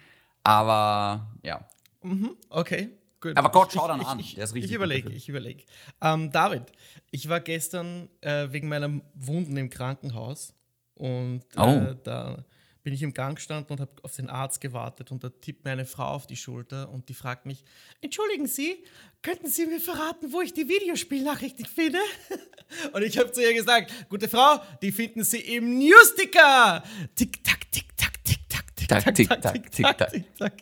Aber 0.44 1.26
ja. 1.42 1.66
Mhm, 2.02 2.36
okay. 2.50 2.90
Gut. 3.20 3.36
Aber 3.36 3.50
Gott, 3.50 3.72
schau 3.72 3.88
dann 3.88 4.00
ich, 4.00 4.06
an. 4.06 4.20
Ich, 4.20 4.38
ich, 4.38 4.54
ich 4.54 4.72
überlege, 4.72 5.10
ich 5.10 5.28
überlege. 5.28 5.64
Ähm, 6.02 6.30
David, 6.30 6.64
ich 7.10 7.28
war 7.28 7.40
gestern 7.40 8.08
äh, 8.20 8.52
wegen 8.52 8.68
meiner 8.68 9.00
Wunden 9.14 9.56
im 9.56 9.70
Krankenhaus 9.70 10.54
und 10.94 11.42
äh, 11.56 11.60
oh. 11.60 11.94
da 12.04 12.44
bin 12.86 12.94
ich 12.94 13.02
im 13.02 13.12
Gang 13.12 13.34
gestanden 13.34 13.72
und 13.72 13.80
habe 13.80 13.90
auf 14.04 14.14
den 14.14 14.30
Arzt 14.30 14.60
gewartet 14.60 15.10
und 15.10 15.24
da 15.24 15.28
tippt 15.28 15.64
mir 15.64 15.72
eine 15.72 15.86
Frau 15.86 16.04
auf 16.04 16.28
die 16.28 16.36
Schulter 16.36 16.88
und 16.88 17.08
die 17.08 17.14
fragt 17.14 17.44
mich, 17.44 17.64
entschuldigen 18.00 18.46
Sie, 18.46 18.76
könnten 19.22 19.48
Sie 19.48 19.66
mir 19.66 19.80
verraten, 19.80 20.32
wo 20.32 20.40
ich 20.40 20.52
die 20.52 20.68
Videospielnachrichten 20.68 21.66
finde? 21.66 21.98
und 22.92 23.02
ich 23.02 23.18
habe 23.18 23.32
zu 23.32 23.42
ihr 23.42 23.54
gesagt, 23.54 23.90
gute 24.08 24.28
Frau, 24.28 24.60
die 24.82 24.92
finden 24.92 25.24
Sie 25.24 25.40
im 25.40 25.80
Newsticker. 25.80 26.84
Tick, 27.16 27.42
tack, 27.42 27.72
tick, 27.72 27.86
tack, 27.96 28.22
tick, 28.22 28.38
tack, 28.48 28.76
tick, 28.76 28.88
tack, 28.88 29.14
tick, 29.16 29.28
tack, 29.28 29.72
tick, 29.72 29.82
tack, 29.82 30.12
tick, 30.12 30.36
tack. 30.36 30.52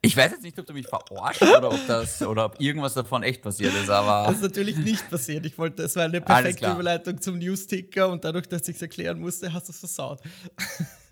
Ich 0.00 0.16
weiß 0.16 0.32
jetzt 0.32 0.42
nicht, 0.42 0.58
ob 0.58 0.66
du 0.66 0.72
mich 0.72 0.88
verarscht 0.88 1.42
oder 1.42 1.70
ob 1.70 1.86
das 1.86 2.22
oder 2.22 2.46
ob 2.46 2.60
irgendwas 2.60 2.94
davon 2.94 3.22
echt 3.22 3.40
passiert 3.40 3.72
ist, 3.72 3.88
aber. 3.88 4.26
Das 4.26 4.38
ist 4.38 4.42
natürlich 4.42 4.76
nicht 4.78 5.08
passiert. 5.08 5.46
Ich 5.46 5.56
wollte, 5.56 5.84
es 5.84 5.94
war 5.94 6.06
eine 6.06 6.20
perfekte 6.20 6.72
Überleitung 6.72 7.20
zum 7.20 7.38
Newsticker 7.38 8.08
und 8.08 8.24
dadurch, 8.24 8.48
dass 8.48 8.66
ich 8.66 8.74
es 8.74 8.82
erklären 8.82 9.20
musste, 9.20 9.52
hast 9.52 9.68
du 9.68 9.72
es 9.72 9.78
versaut. 9.78 10.20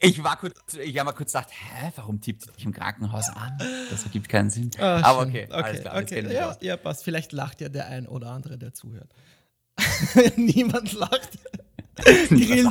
Ich 0.00 0.22
war 0.22 0.36
kurz, 0.36 0.54
ich 0.74 0.96
habe 0.98 1.06
mal 1.06 1.12
kurz 1.12 1.32
gedacht, 1.32 1.48
hä, 1.50 1.92
warum 1.96 2.20
tippt 2.20 2.42
sie 2.42 2.52
dich 2.52 2.64
im 2.64 2.72
Krankenhaus 2.72 3.28
an? 3.30 3.58
Das 3.90 4.04
ergibt 4.04 4.28
keinen 4.28 4.48
Sinn. 4.48 4.70
Oh, 4.78 4.82
Aber 4.82 5.22
okay, 5.22 5.46
okay, 5.50 5.52
alles 5.52 5.80
klar. 5.80 5.96
Okay. 6.02 6.32
Ja, 6.32 6.56
ja, 6.60 6.76
passt. 6.76 7.02
Vielleicht 7.02 7.32
lacht 7.32 7.60
ja 7.60 7.68
der 7.68 7.86
ein 7.86 8.06
oder 8.06 8.30
andere, 8.30 8.58
der 8.58 8.74
zuhört. 8.74 9.12
Niemand 10.36 10.92
lacht. 10.92 11.38
Grill 12.28 12.70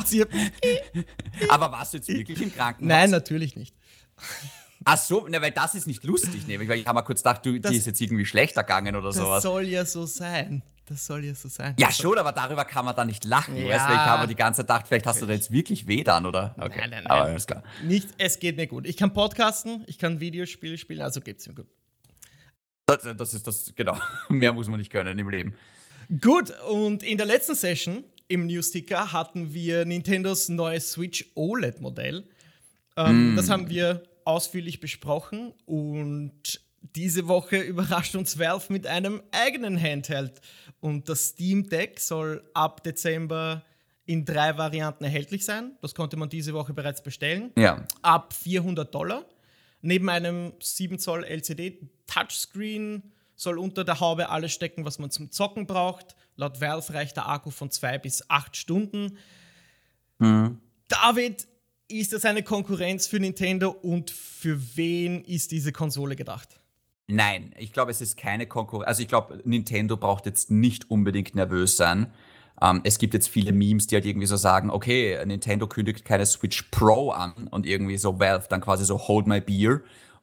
Aber 1.50 1.72
warst 1.72 1.94
du 1.94 1.98
jetzt 1.98 2.08
wirklich 2.08 2.42
im 2.42 2.54
Krankenhaus? 2.54 2.88
Nein, 2.88 3.10
natürlich 3.10 3.58
nicht. 3.58 3.76
Ach 4.86 4.98
so, 4.98 5.28
ne, 5.28 5.42
weil 5.42 5.52
das 5.52 5.76
ist 5.76 5.86
nicht 5.86 6.06
lustig, 6.06 6.48
nämlich, 6.48 6.70
weil 6.70 6.80
ich 6.80 6.88
habe 6.88 6.96
mal 6.96 7.02
kurz 7.02 7.22
gedacht, 7.22 7.46
du, 7.46 7.60
das, 7.60 7.72
die 7.72 7.78
ist 7.78 7.88
jetzt 7.88 8.00
irgendwie 8.00 8.26
schlechter 8.26 8.64
gegangen 8.64 8.96
oder 8.96 9.08
das 9.08 9.18
sowas. 9.18 9.44
Das 9.44 9.44
soll 9.44 9.68
ja 9.68 9.84
so 9.84 10.06
sein. 10.06 10.64
Das 10.88 11.06
soll 11.06 11.26
ja 11.26 11.36
so 11.36 11.50
sein. 11.50 11.76
Ja, 11.78 11.92
schon, 11.92 12.18
aber 12.18 12.32
darüber 12.32 12.64
kann 12.64 12.86
man 12.86 12.96
da 12.96 13.04
nicht 13.04 13.26
lachen. 13.26 13.58
Ja. 13.58 13.76
Weißt 13.76 13.90
du, 13.90 13.94
ich 13.94 14.00
habe 14.00 14.26
die 14.26 14.36
ganze 14.36 14.62
Zeit 14.62 14.68
gedacht, 14.68 14.88
vielleicht 14.88 15.06
hast 15.06 15.22
du 15.22 15.26
da 15.26 15.34
jetzt 15.34 15.52
wirklich 15.52 15.86
weh 15.86 16.02
dann, 16.02 16.26
oder? 16.26 16.56
Okay. 16.58 16.80
Nein, 16.80 16.90
nein, 16.90 17.04
nein. 17.04 17.08
Aber 17.08 17.26
alles 17.26 17.46
klar. 17.46 17.62
Nicht, 17.84 18.08
es 18.18 18.40
geht 18.40 18.56
mir 18.56 18.68
gut. 18.68 18.88
Ich 18.88 18.96
kann 18.96 19.14
podcasten, 19.14 19.84
ich 19.88 19.98
kann 19.98 20.22
Videospiele 20.22 20.78
spielen, 20.78 21.02
also 21.02 21.20
geht 21.20 21.40
es 21.40 21.48
mir 21.48 21.56
gut. 21.56 21.68
Das, 22.86 23.00
das 23.18 23.34
ist 23.34 23.46
das, 23.46 23.74
genau. 23.76 23.98
Mehr 24.30 24.54
muss 24.54 24.70
man 24.70 24.80
nicht 24.80 24.90
können 24.90 25.20
im 25.20 25.30
Leben. 25.30 25.56
Gut, 26.22 26.54
und 26.70 27.04
in 27.04 27.18
der 27.18 27.28
letzten 27.28 27.56
Session 27.56 28.06
im 28.30 28.48
Newsticker 28.48 29.12
hatten 29.12 29.54
wir 29.54 29.84
Nintendos 29.84 30.48
neues 30.48 30.94
Switch 30.94 31.26
OLED-Modell. 31.36 32.24
Ähm, 32.96 33.34
mm. 33.34 33.36
Das 33.36 33.50
haben 33.50 33.70
wir 33.70 34.04
ausführlich 34.24 34.80
besprochen 34.80 35.54
und 35.66 36.62
diese 36.96 37.28
Woche 37.28 37.58
überrascht 37.62 38.16
uns 38.16 38.40
Valve 38.40 38.72
mit 38.72 38.88
einem 38.88 39.22
eigenen 39.32 39.82
Handheld. 39.82 40.42
Und 40.80 41.10
das 41.10 41.30
Steam 41.30 41.68
Deck 41.70 42.00
soll 42.00 42.44
ab 42.54 42.84
Dezember 42.84 43.64
in 44.06 44.26
drei 44.26 44.58
Varianten 44.58 45.04
erhältlich 45.04 45.44
sein. 45.44 45.78
Das 45.82 45.94
konnte 45.94 46.18
man 46.18 46.30
diese 46.30 46.54
Woche 46.54 46.74
bereits 46.74 47.04
bestellen. 47.04 47.52
Ja. 47.58 47.86
Ab 48.02 48.34
400 48.34 48.94
Dollar. 48.94 49.26
Neben 49.82 50.10
einem 50.10 50.54
7 50.60 50.98
Zoll 50.98 51.24
LCD 51.24 51.90
Touchscreen 52.08 53.12
soll 53.36 53.60
unter 53.60 53.84
der 53.84 54.00
Haube 54.00 54.30
alles 54.30 54.54
stecken, 54.54 54.86
was 54.86 54.98
man 54.98 55.12
zum 55.12 55.32
Zocken 55.32 55.68
braucht. 55.68 56.16
Laut 56.36 56.62
Valve 56.62 56.94
reicht 56.94 57.18
der 57.18 57.28
Akku 57.28 57.52
von 57.52 57.70
zwei 57.70 57.98
bis 57.98 58.30
acht 58.30 58.56
Stunden. 58.56 59.18
Mhm. 60.20 60.60
David, 60.88 61.48
ist 61.90 62.14
das 62.14 62.26
eine 62.26 62.44
Konkurrenz 62.44 63.08
für 63.08 63.20
Nintendo 63.20 63.70
und 63.70 64.12
für 64.12 64.60
wen 64.76 65.24
ist 65.24 65.52
diese 65.52 65.72
Konsole 65.72 66.16
gedacht? 66.16 66.57
Nein, 67.08 67.54
ich 67.58 67.72
glaube, 67.72 67.92
es 67.92 68.02
ist 68.02 68.18
keine 68.18 68.48
Konkurrenz. 68.48 68.88
Also 68.88 69.02
ich 69.02 69.08
glaube, 69.08 69.40
Nintendo 69.46 69.96
braucht 69.96 70.26
jetzt 70.26 70.52
nicht 70.52 70.92
unbedingt 70.92 71.36
nervös 71.36 71.78
sein. 71.78 72.12
Ähm, 72.62 72.82
es 72.84 72.98
gibt 72.98 73.14
jetzt 73.14 73.30
viele 73.30 73.54
Memes, 73.54 73.88
die 73.88 73.96
halt 73.96 74.06
irgendwie 74.06 74.28
so 74.28 74.36
sagen, 74.36 74.70
okay, 74.70 75.18
Nintendo 75.26 75.68
kündigt 75.68 76.04
keine 76.04 76.26
Switch 76.26 76.64
Pro 76.64 77.12
an 77.12 77.48
und 77.50 77.66
irgendwie 77.66 77.98
so 77.98 78.20
Valve 78.20 78.48
dann 78.50 78.60
quasi 78.60 78.84
so 78.84 78.98
Hold 79.08 79.28
My 79.28 79.40
Beer. 79.40 79.82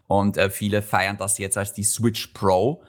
Und 0.09 0.37
äh, 0.37 0.51
viele 0.51 0.83
feiern 0.83 1.16
das 1.16 1.38
jetzt 1.38 1.57
als 1.57 1.73
die 1.73 1.85
Switch 1.85 2.29
Pro, 2.29 2.83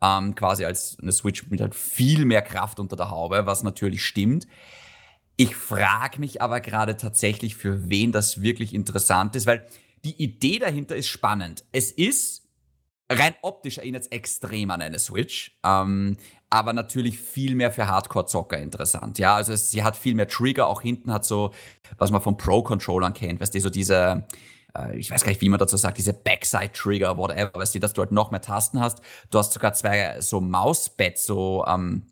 ähm, 0.00 0.36
quasi 0.36 0.64
als 0.64 0.96
eine 1.02 1.10
Switch 1.10 1.48
mit 1.48 1.60
halt 1.60 1.74
viel 1.74 2.24
mehr 2.26 2.42
Kraft 2.42 2.78
unter 2.78 2.94
der 2.94 3.10
Haube, 3.10 3.46
was 3.46 3.64
natürlich 3.64 4.04
stimmt. 4.04 4.46
Ich 5.36 5.56
frage 5.56 6.20
mich 6.20 6.40
aber 6.42 6.60
gerade 6.60 6.96
tatsächlich, 6.96 7.56
für 7.56 7.90
wen 7.90 8.12
das 8.12 8.42
wirklich 8.42 8.74
interessant 8.74 9.34
ist, 9.34 9.46
weil 9.46 9.66
die 10.04 10.22
Idee 10.22 10.58
dahinter 10.58 10.94
ist 10.94 11.08
spannend. 11.08 11.64
Es 11.72 11.90
ist 11.90 12.39
rein 13.10 13.34
optisch 13.42 13.78
erinnert 13.78 14.04
es 14.04 14.08
extrem 14.08 14.70
an 14.70 14.80
eine 14.80 14.98
Switch, 14.98 15.56
ähm, 15.64 16.16
aber 16.48 16.72
natürlich 16.72 17.18
viel 17.18 17.54
mehr 17.54 17.72
für 17.72 17.86
Hardcore-Zocker 17.86 18.58
interessant. 18.58 19.18
Ja, 19.18 19.36
also 19.36 19.52
es, 19.52 19.70
sie 19.70 19.82
hat 19.82 19.96
viel 19.96 20.14
mehr 20.14 20.28
Trigger, 20.28 20.66
auch 20.68 20.82
hinten 20.82 21.12
hat 21.12 21.24
so, 21.24 21.52
was 21.98 22.10
man 22.10 22.20
von 22.20 22.36
Pro-Controllern 22.36 23.12
kennt, 23.12 23.40
weißt 23.40 23.54
du, 23.54 23.60
so 23.60 23.70
diese, 23.70 24.24
äh, 24.76 24.96
ich 24.96 25.10
weiß 25.10 25.22
gar 25.24 25.30
nicht, 25.30 25.40
wie 25.40 25.48
man 25.48 25.58
dazu 25.58 25.76
sagt, 25.76 25.98
diese 25.98 26.12
Backside-Trigger, 26.12 27.16
whatever, 27.16 27.52
weißt 27.54 27.74
du, 27.74 27.80
dass 27.80 27.92
du 27.92 28.02
halt 28.02 28.12
noch 28.12 28.30
mehr 28.30 28.40
Tasten 28.40 28.80
hast. 28.80 29.00
Du 29.30 29.38
hast 29.38 29.52
sogar 29.52 29.74
zwei 29.74 30.20
so 30.20 30.40
Mauspads, 30.40 31.26
so, 31.26 31.64
ähm, 31.66 32.06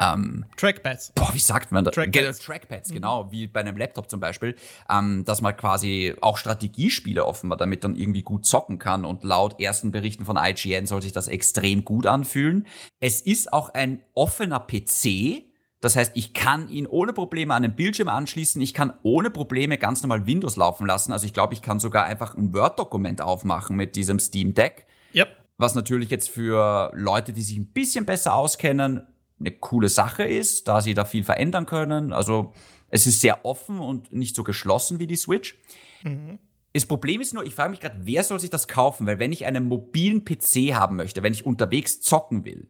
ähm, 0.00 0.44
Trackpads. 0.56 1.12
Boah, 1.14 1.30
wie 1.32 1.38
sagt 1.38 1.70
man 1.70 1.84
das? 1.84 1.94
Trackpads, 1.94 2.40
Trackpads 2.40 2.90
mhm. 2.90 2.94
genau, 2.94 3.30
wie 3.30 3.46
bei 3.46 3.60
einem 3.60 3.76
Laptop 3.76 4.10
zum 4.10 4.20
Beispiel, 4.20 4.56
ähm, 4.90 5.24
dass 5.24 5.40
man 5.40 5.56
quasi 5.56 6.14
auch 6.20 6.36
Strategiespiele 6.36 7.24
offenbar 7.24 7.56
damit 7.58 7.84
dann 7.84 7.94
irgendwie 7.94 8.22
gut 8.22 8.44
zocken 8.44 8.78
kann. 8.78 9.04
Und 9.04 9.22
laut 9.22 9.60
ersten 9.60 9.92
Berichten 9.92 10.24
von 10.24 10.36
IGN 10.36 10.86
soll 10.86 11.02
sich 11.02 11.12
das 11.12 11.28
extrem 11.28 11.84
gut 11.84 12.06
anfühlen. 12.06 12.66
Es 13.00 13.20
ist 13.20 13.52
auch 13.52 13.70
ein 13.70 14.02
offener 14.14 14.60
PC. 14.60 15.44
Das 15.80 15.96
heißt, 15.96 16.12
ich 16.14 16.32
kann 16.32 16.68
ihn 16.70 16.86
ohne 16.86 17.12
Probleme 17.12 17.54
an 17.54 17.62
den 17.62 17.76
Bildschirm 17.76 18.08
anschließen. 18.08 18.60
Ich 18.62 18.72
kann 18.72 18.94
ohne 19.02 19.30
Probleme 19.30 19.76
ganz 19.76 20.02
normal 20.02 20.26
Windows 20.26 20.56
laufen 20.56 20.86
lassen. 20.86 21.12
Also 21.12 21.26
ich 21.26 21.34
glaube, 21.34 21.54
ich 21.54 21.62
kann 21.62 21.78
sogar 21.78 22.04
einfach 22.06 22.34
ein 22.34 22.54
Word-Dokument 22.54 23.20
aufmachen 23.20 23.76
mit 23.76 23.94
diesem 23.94 24.18
Steam 24.18 24.54
Deck. 24.54 24.86
Yep. 25.14 25.28
Was 25.58 25.74
natürlich 25.74 26.10
jetzt 26.10 26.30
für 26.30 26.90
Leute, 26.94 27.32
die 27.32 27.42
sich 27.42 27.58
ein 27.58 27.66
bisschen 27.66 28.06
besser 28.06 28.34
auskennen, 28.34 29.06
eine 29.46 29.56
coole 29.56 29.88
Sache 29.88 30.24
ist, 30.24 30.68
da 30.68 30.80
sie 30.80 30.94
da 30.94 31.04
viel 31.04 31.24
verändern 31.24 31.66
können. 31.66 32.12
Also 32.12 32.52
es 32.88 33.06
ist 33.06 33.20
sehr 33.20 33.44
offen 33.44 33.78
und 33.78 34.12
nicht 34.12 34.36
so 34.36 34.44
geschlossen 34.44 34.98
wie 34.98 35.06
die 35.06 35.16
Switch. 35.16 35.56
Mhm. 36.02 36.38
Das 36.72 36.86
Problem 36.86 37.20
ist 37.20 37.34
nur, 37.34 37.44
ich 37.44 37.54
frage 37.54 37.70
mich 37.70 37.80
gerade, 37.80 38.00
wer 38.00 38.24
soll 38.24 38.40
sich 38.40 38.50
das 38.50 38.66
kaufen? 38.66 39.06
Weil 39.06 39.18
wenn 39.18 39.32
ich 39.32 39.46
einen 39.46 39.68
mobilen 39.68 40.24
PC 40.24 40.74
haben 40.74 40.96
möchte, 40.96 41.22
wenn 41.22 41.32
ich 41.32 41.46
unterwegs 41.46 42.00
zocken 42.00 42.44
will, 42.44 42.68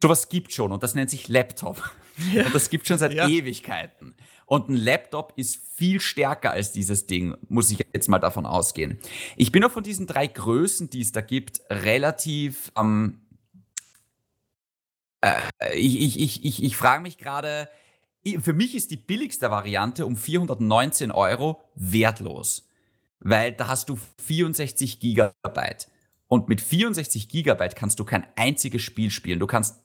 sowas 0.00 0.28
gibt 0.28 0.52
schon 0.52 0.70
und 0.70 0.82
das 0.82 0.94
nennt 0.94 1.10
sich 1.10 1.28
Laptop. 1.28 1.90
Ja. 2.32 2.46
Und 2.46 2.54
das 2.54 2.70
gibt 2.70 2.86
schon 2.86 2.98
seit 2.98 3.12
ja. 3.12 3.28
Ewigkeiten. 3.28 4.14
Und 4.46 4.68
ein 4.68 4.76
Laptop 4.76 5.32
ist 5.36 5.60
viel 5.74 6.00
stärker 6.00 6.52
als 6.52 6.72
dieses 6.72 7.06
Ding, 7.06 7.34
muss 7.48 7.70
ich 7.70 7.84
jetzt 7.92 8.08
mal 8.08 8.20
davon 8.20 8.46
ausgehen. 8.46 8.98
Ich 9.36 9.52
bin 9.52 9.62
auch 9.64 9.72
von 9.72 9.82
diesen 9.82 10.06
drei 10.06 10.28
Größen, 10.28 10.88
die 10.88 11.02
es 11.02 11.12
da 11.12 11.20
gibt, 11.20 11.60
relativ 11.68 12.72
ähm, 12.78 13.25
Äh, 15.20 15.40
ich 15.74 16.00
ich, 16.00 16.20
ich, 16.20 16.44
ich, 16.44 16.62
ich 16.62 16.76
frage 16.76 17.02
mich 17.02 17.18
gerade, 17.18 17.68
für 18.40 18.52
mich 18.52 18.74
ist 18.74 18.90
die 18.90 18.96
billigste 18.96 19.50
Variante 19.50 20.06
um 20.06 20.16
419 20.16 21.12
Euro 21.12 21.62
wertlos, 21.74 22.68
weil 23.20 23.52
da 23.52 23.68
hast 23.68 23.88
du 23.88 23.98
64 24.24 25.00
Gigabyte. 25.00 25.88
Und 26.28 26.48
mit 26.48 26.60
64 26.60 27.28
Gigabyte 27.28 27.76
kannst 27.76 28.00
du 28.00 28.04
kein 28.04 28.26
einziges 28.34 28.82
Spiel 28.82 29.10
spielen. 29.10 29.38
Du 29.38 29.46
kannst 29.46 29.80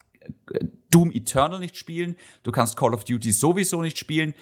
äh, 0.52 0.66
Doom 0.90 1.12
Eternal 1.12 1.60
nicht 1.60 1.78
spielen, 1.78 2.16
du 2.44 2.52
kannst 2.52 2.76
Call 2.76 2.94
of 2.94 3.06
Duty 3.06 3.32
sowieso 3.32 3.82
nicht 3.82 3.98
spielen. 3.98 4.34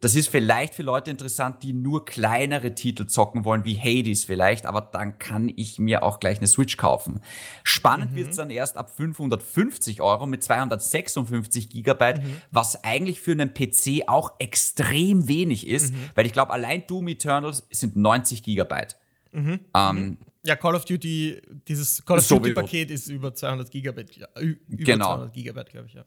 Das 0.00 0.14
ist 0.14 0.28
vielleicht 0.28 0.74
für 0.74 0.82
Leute 0.82 1.10
interessant, 1.10 1.62
die 1.62 1.72
nur 1.72 2.04
kleinere 2.04 2.74
Titel 2.74 3.06
zocken 3.06 3.44
wollen, 3.44 3.64
wie 3.64 3.78
Hades 3.78 4.24
vielleicht, 4.24 4.64
aber 4.66 4.80
dann 4.80 5.18
kann 5.18 5.50
ich 5.54 5.78
mir 5.78 6.02
auch 6.02 6.20
gleich 6.20 6.38
eine 6.38 6.46
Switch 6.46 6.76
kaufen. 6.76 7.20
Spannend 7.64 8.12
mhm. 8.12 8.16
wird 8.16 8.30
es 8.30 8.36
dann 8.36 8.50
erst 8.50 8.76
ab 8.76 8.90
550 8.96 10.00
Euro 10.00 10.26
mit 10.26 10.44
256 10.44 11.68
Gigabyte, 11.68 12.22
mhm. 12.22 12.36
was 12.52 12.84
eigentlich 12.84 13.20
für 13.20 13.32
einen 13.32 13.52
PC 13.52 14.04
auch 14.06 14.34
extrem 14.38 15.26
wenig 15.26 15.66
ist, 15.66 15.92
mhm. 15.92 16.10
weil 16.14 16.26
ich 16.26 16.32
glaube, 16.32 16.52
allein 16.52 16.86
Doom 16.86 17.08
Eternals 17.08 17.66
sind 17.70 17.96
90 17.96 18.44
Gigabyte. 18.44 18.96
Mhm. 19.32 19.60
Ähm, 19.74 19.96
mhm. 19.96 20.18
ja, 20.44 20.54
Call 20.54 20.76
of 20.76 20.84
Duty, 20.84 21.42
dieses 21.66 22.04
Call 22.04 22.18
of 22.18 22.28
Duty-Paket 22.28 22.90
ist 22.92 23.08
über 23.08 23.34
200 23.34 23.70
Gigabyte. 23.70 24.16
Über 24.40 24.58
genau. 24.68 25.16
200 25.16 25.32
Gigabyte, 25.32 25.70
glaube 25.70 25.86
ich, 25.88 25.94
ja. 25.94 26.04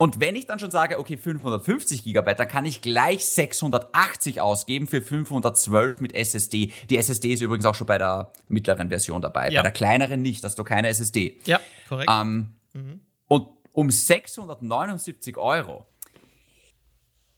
Und 0.00 0.20
wenn 0.20 0.36
ich 0.36 0.46
dann 0.46 0.60
schon 0.60 0.70
sage, 0.70 1.00
okay, 1.00 1.16
550 1.16 2.04
Gigabyte, 2.04 2.38
dann 2.38 2.46
kann 2.46 2.64
ich 2.64 2.82
gleich 2.82 3.26
680 3.26 4.40
ausgeben 4.40 4.86
für 4.86 5.02
512 5.02 6.00
mit 6.00 6.14
SSD. 6.14 6.72
Die 6.88 6.96
SSD 6.96 7.32
ist 7.32 7.42
übrigens 7.42 7.66
auch 7.66 7.74
schon 7.74 7.88
bei 7.88 7.98
der 7.98 8.32
mittleren 8.46 8.90
Version 8.90 9.20
dabei. 9.20 9.50
Ja. 9.50 9.60
Bei 9.60 9.64
der 9.64 9.72
kleineren 9.72 10.22
nicht, 10.22 10.44
hast 10.44 10.56
du 10.56 10.62
keine 10.62 10.88
SSD. 10.88 11.40
Ja, 11.46 11.60
korrekt. 11.88 12.08
Ähm, 12.12 12.54
mhm. 12.74 13.00
Und 13.26 13.48
um 13.72 13.90
679 13.90 15.36
Euro 15.36 15.84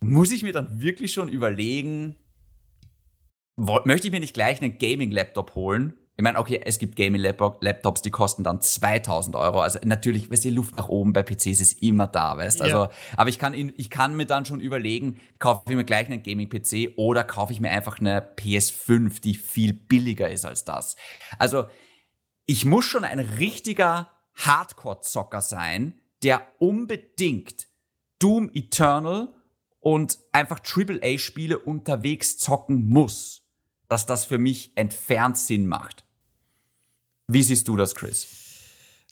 muss 0.00 0.30
ich 0.30 0.42
mir 0.42 0.52
dann 0.52 0.82
wirklich 0.82 1.14
schon 1.14 1.30
überlegen, 1.30 2.16
möchte 3.56 4.06
ich 4.06 4.12
mir 4.12 4.20
nicht 4.20 4.34
gleich 4.34 4.60
einen 4.60 4.76
Gaming-Laptop 4.76 5.54
holen 5.54 5.94
ich 6.20 6.22
meine, 6.22 6.38
okay, 6.38 6.60
es 6.62 6.78
gibt 6.78 6.96
Gaming-Laptops, 6.96 8.02
die 8.02 8.10
kosten 8.10 8.44
dann 8.44 8.60
2000 8.60 9.36
Euro. 9.36 9.62
Also 9.62 9.78
natürlich, 9.84 10.30
weißt 10.30 10.44
du, 10.44 10.50
die 10.50 10.54
Luft 10.54 10.76
nach 10.76 10.90
oben 10.90 11.14
bei 11.14 11.22
PCs 11.22 11.62
ist 11.62 11.82
immer 11.82 12.06
da, 12.06 12.36
weißt 12.36 12.60
du. 12.60 12.64
Also, 12.64 12.76
ja. 12.76 12.90
aber 13.16 13.30
ich 13.30 13.38
kann, 13.38 13.54
ich 13.54 13.88
kann 13.88 14.14
mir 14.14 14.26
dann 14.26 14.44
schon 14.44 14.60
überlegen, 14.60 15.18
kaufe 15.38 15.62
ich 15.70 15.74
mir 15.74 15.84
gleich 15.84 16.08
einen 16.08 16.22
Gaming-PC 16.22 16.98
oder 16.98 17.24
kaufe 17.24 17.54
ich 17.54 17.60
mir 17.60 17.70
einfach 17.70 18.00
eine 18.00 18.20
PS5, 18.20 19.22
die 19.22 19.34
viel 19.34 19.72
billiger 19.72 20.28
ist 20.30 20.44
als 20.44 20.66
das. 20.66 20.94
Also, 21.38 21.68
ich 22.44 22.66
muss 22.66 22.84
schon 22.84 23.04
ein 23.04 23.20
richtiger 23.20 24.10
Hardcore-Zocker 24.34 25.40
sein, 25.40 25.94
der 26.22 26.42
unbedingt 26.58 27.66
Doom 28.18 28.50
Eternal 28.52 29.28
und 29.78 30.18
einfach 30.32 30.60
AAA-Spiele 30.60 31.58
unterwegs 31.58 32.36
zocken 32.36 32.90
muss, 32.90 33.42
dass 33.88 34.04
das 34.04 34.26
für 34.26 34.36
mich 34.36 34.76
entfernt 34.76 35.38
Sinn 35.38 35.66
macht. 35.66 36.04
Wie 37.32 37.42
siehst 37.44 37.68
du 37.68 37.76
das, 37.76 37.94
Chris? 37.94 38.26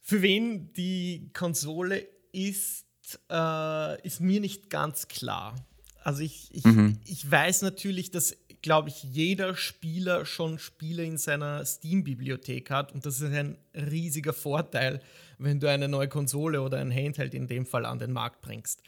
Für 0.03 0.23
wen 0.23 0.73
die 0.73 1.31
Konsole 1.33 2.05
ist, 2.33 2.85
äh, 3.31 4.07
ist 4.07 4.21
mir 4.21 4.41
nicht 4.41 4.71
ganz 4.71 5.07
klar. 5.07 5.55
Also 6.03 6.23
ich, 6.23 6.53
ich, 6.53 6.65
mhm. 6.65 6.99
ich 7.05 7.31
weiß 7.31 7.63
natürlich, 7.63 8.11
dass, 8.11 8.37
glaube 8.61 8.89
ich, 8.89 9.05
jeder 9.05 9.55
Spieler 9.55 10.27
schon 10.27 10.59
Spiele 10.59 11.05
in 11.05 11.17
seiner 11.17 11.65
Steam-Bibliothek 11.65 12.71
hat 12.71 12.93
und 12.93 13.07
das 13.07 13.21
ist 13.21 13.33
ein 13.33 13.57
riesiger 13.75 14.33
Vorteil, 14.33 15.01
wenn 15.39 15.61
du 15.61 15.71
eine 15.71 15.87
neue 15.87 16.09
Konsole 16.09 16.61
oder 16.61 16.79
ein 16.79 16.93
Handheld 16.93 17.35
in 17.35 17.47
dem 17.47 17.67
Fall 17.67 17.85
an 17.85 18.01
den 18.01 18.13
Markt 18.13 18.41
bringst. 18.41 18.83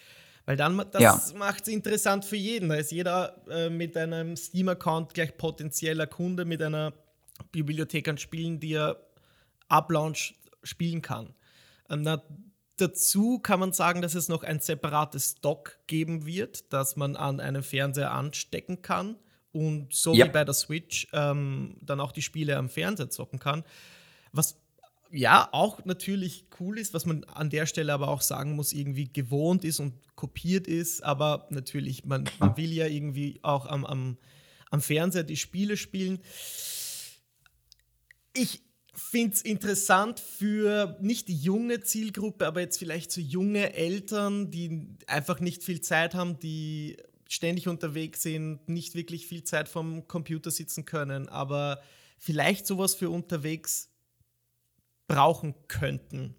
Weil 0.45 0.57
dann 0.57 0.85
das 0.90 1.03
ja. 1.03 1.38
macht 1.38 1.62
es 1.62 1.69
interessant 1.69 2.25
für 2.25 2.37
jeden. 2.37 2.71
Da 2.71 2.75
ist 2.77 2.90
jeder 2.90 3.40
äh, 3.49 3.71
mit 3.71 3.97
einem 3.97 4.37
Steam-Account 4.37 5.14
gleich 5.14 5.37
potenzieller 5.37 6.09
Kunde 6.09 6.45
mit 6.45 6.61
einer 6.62 6.93
Bibliothek 7.53 8.09
an 8.09 8.19
Spielen, 8.19 8.59
die 8.59 8.75
er 8.75 8.97
ab 9.71 9.91
Launch 9.91 10.35
spielen 10.63 11.03
kann. 11.03 11.35
Ähm, 11.89 12.03
na, 12.03 12.23
dazu 12.77 13.39
kann 13.39 13.61
man 13.61 13.73
sagen, 13.73 14.03
dass 14.03 14.15
es 14.15 14.29
noch 14.29 14.43
ein 14.43 14.61
separates 14.61 15.37
Dock 15.37 15.79
geben 15.87 16.27
wird, 16.27 16.73
das 16.73 16.97
man 16.97 17.17
an 17.17 17.41
einen 17.41 17.63
Fernseher 17.63 18.13
anstecken 18.13 18.83
kann 18.83 19.17
und 19.53 19.93
so 19.93 20.15
ja. 20.15 20.27
wie 20.27 20.31
bei 20.31 20.45
der 20.45 20.55
Switch 20.55 21.09
ähm, 21.13 21.77
dann 21.83 22.01
auch 22.01 22.13
die 22.13 22.23
Spiele 22.23 22.57
am 22.57 22.69
Fernseher 22.69 23.11
zocken 23.11 23.39
kann. 23.39 23.65
Was 24.33 24.61
ja 25.11 25.49
auch 25.53 25.85
natürlich 25.85 26.47
cool 26.61 26.79
ist, 26.79 26.95
was 26.95 27.05
man 27.05 27.25
an 27.25 27.51
der 27.51 27.67
Stelle 27.67 27.93
aber 27.93 28.09
auch 28.09 28.23
sagen 28.23 28.53
muss, 28.53 28.73
irgendwie 28.73 29.13
gewohnt 29.13 29.65
ist 29.65 29.81
und 29.81 29.95
kopiert 30.15 30.67
ist, 30.67 31.03
aber 31.03 31.47
natürlich, 31.51 32.05
man, 32.05 32.29
man 32.39 32.57
will 32.57 32.73
ja 32.73 32.87
irgendwie 32.87 33.41
auch 33.43 33.67
am, 33.67 33.85
am, 33.85 34.19
am 34.71 34.81
Fernseher 34.81 35.25
die 35.25 35.37
Spiele 35.37 35.77
spielen. 35.77 36.21
Ich, 38.35 38.63
finde 38.94 39.35
es 39.35 39.42
interessant 39.42 40.20
für 40.20 40.96
nicht 41.00 41.29
die 41.29 41.37
junge 41.37 41.81
Zielgruppe, 41.81 42.46
aber 42.46 42.61
jetzt 42.61 42.79
vielleicht 42.79 43.12
so 43.12 43.20
junge 43.20 43.74
Eltern, 43.74 44.50
die 44.50 44.88
einfach 45.07 45.40
nicht 45.40 45.62
viel 45.62 45.81
Zeit 45.81 46.14
haben, 46.14 46.38
die 46.38 46.96
ständig 47.29 47.68
unterwegs 47.68 48.22
sind, 48.22 48.68
nicht 48.68 48.94
wirklich 48.94 49.26
viel 49.26 49.44
Zeit 49.44 49.68
vom 49.68 50.09
Computer 50.09 50.50
sitzen 50.50 50.85
können, 50.85 51.29
aber 51.29 51.81
vielleicht 52.18 52.66
sowas 52.66 52.94
für 52.94 53.11
unterwegs 53.11 53.90
brauchen 55.07 55.55
könnten. 55.68 56.35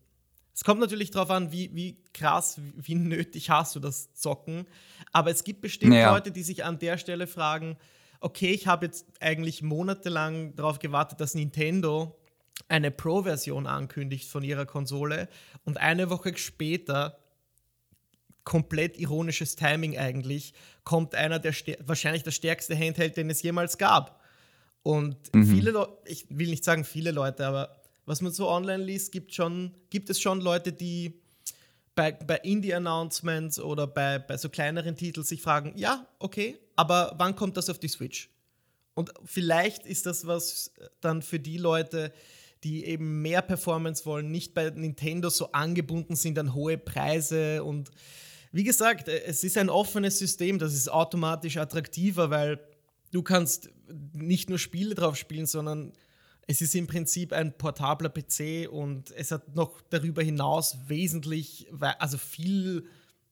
Es 0.54 0.64
kommt 0.64 0.82
natürlich 0.82 1.12
darauf 1.12 1.30
an, 1.32 1.52
wie, 1.52 1.74
wie 1.74 2.04
krass, 2.14 2.60
wie, 2.60 2.88
wie, 2.88 2.96
nötig 2.96 3.50
hast 3.50 3.76
du 3.76 3.80
das 3.80 4.14
Zocken. 4.14 4.68
Aber 5.12 5.32
es 5.32 5.44
gibt 5.44 5.62
bestimmt 5.62 5.94
naja. 5.94 6.14
Leute, 6.14 6.32
die 6.32 6.44
sich 6.44 6.64
an 6.64 6.78
der 6.78 6.98
Stelle 6.98 7.26
fragen, 7.26 7.78
okay, 8.20 8.52
ich 8.52 8.68
habe 8.68 8.86
jetzt 8.86 9.08
eigentlich 9.20 9.64
monatelang 9.64 10.56
darauf 10.56 10.80
gewartet, 10.80 11.20
dass 11.20 11.34
Nintendo 11.34 12.21
eine 12.68 12.92
Pro-Version 12.92 13.68
ankündigt 13.68 14.30
von 14.30 14.44
ihrer 14.44 14.66
Konsole 14.66 15.30
und 15.66 15.78
eine 15.78 16.10
Woche 16.10 16.38
später, 16.38 17.18
komplett 18.44 18.98
ironisches 18.98 19.56
Timing 19.56 19.98
eigentlich, 19.98 20.54
kommt 20.84 21.16
einer 21.16 21.40
der 21.40 21.54
wahrscheinlich 21.86 22.24
der 22.24 22.32
stärkste 22.32 22.76
Handheld, 22.76 23.18
den 23.18 23.30
es 23.30 23.42
jemals 23.42 23.78
gab. 23.78 24.22
Und 24.84 25.18
mhm. 25.34 25.46
viele 25.46 25.72
Leute, 25.72 25.92
ich 26.06 26.26
will 26.30 26.50
nicht 26.50 26.64
sagen 26.64 26.84
viele 26.84 27.12
Leute, 27.12 27.46
aber 27.46 27.82
was 28.06 28.22
man 28.22 28.32
so 28.32 28.50
online 28.50 28.84
liest, 28.84 29.12
gibt, 29.12 29.34
schon, 29.34 29.76
gibt 29.90 30.10
es 30.10 30.20
schon 30.20 30.42
Leute, 30.42 30.74
die 30.74 31.22
bei, 31.94 32.12
bei 32.14 32.38
Indie-Announcements 32.38 33.60
oder 33.60 33.86
bei, 33.86 34.18
bei 34.18 34.38
so 34.38 34.50
kleineren 34.50 34.96
Titeln 34.96 35.26
sich 35.26 35.42
fragen, 35.42 35.74
ja, 35.76 36.08
okay, 36.20 36.58
aber 36.76 37.14
wann 37.18 37.36
kommt 37.36 37.58
das 37.58 37.70
auf 37.70 37.80
die 37.80 37.90
Switch? 37.90 38.30
Und 38.94 39.14
vielleicht 39.24 39.86
ist 39.86 40.06
das 40.06 40.26
was 40.26 40.74
dann 41.00 41.22
für 41.22 41.40
die 41.40 41.58
Leute, 41.58 42.12
die 42.64 42.86
eben 42.86 43.22
mehr 43.22 43.42
Performance 43.42 44.06
wollen, 44.06 44.32
nicht 44.32 44.54
bei 44.54 44.70
Nintendo 44.70 45.30
so 45.30 45.52
angebunden 45.52 46.16
sind 46.16 46.38
an 46.38 46.54
hohe 46.54 46.78
Preise. 46.78 47.64
Und 47.64 47.90
wie 48.52 48.64
gesagt, 48.64 49.08
äh, 49.08 49.24
es 49.24 49.44
ist 49.44 49.58
ein 49.58 49.70
offenes 49.70 50.20
System, 50.20 50.60
das 50.60 50.74
ist 50.74 50.90
automatisch 50.90 51.58
attraktiver, 51.58 52.30
weil 52.30 52.60
du 53.12 53.24
kannst 53.24 53.70
nicht 54.14 54.50
nur 54.50 54.60
Spiele 54.60 54.96
drauf 54.96 55.16
spielen, 55.16 55.46
sondern 55.46 55.94
es 56.48 56.62
ist 56.62 56.76
im 56.76 56.88
Prinzip 56.88 57.34
ein 57.34 57.58
portabler 57.58 58.10
PC 58.10 58.68
und 58.70 59.12
es 59.12 59.32
hat 59.32 59.56
noch 59.56 59.82
darüber 59.90 60.22
hinaus 60.22 60.78
wesentlich, 60.88 61.68
also 62.00 62.18
viel 62.18 62.86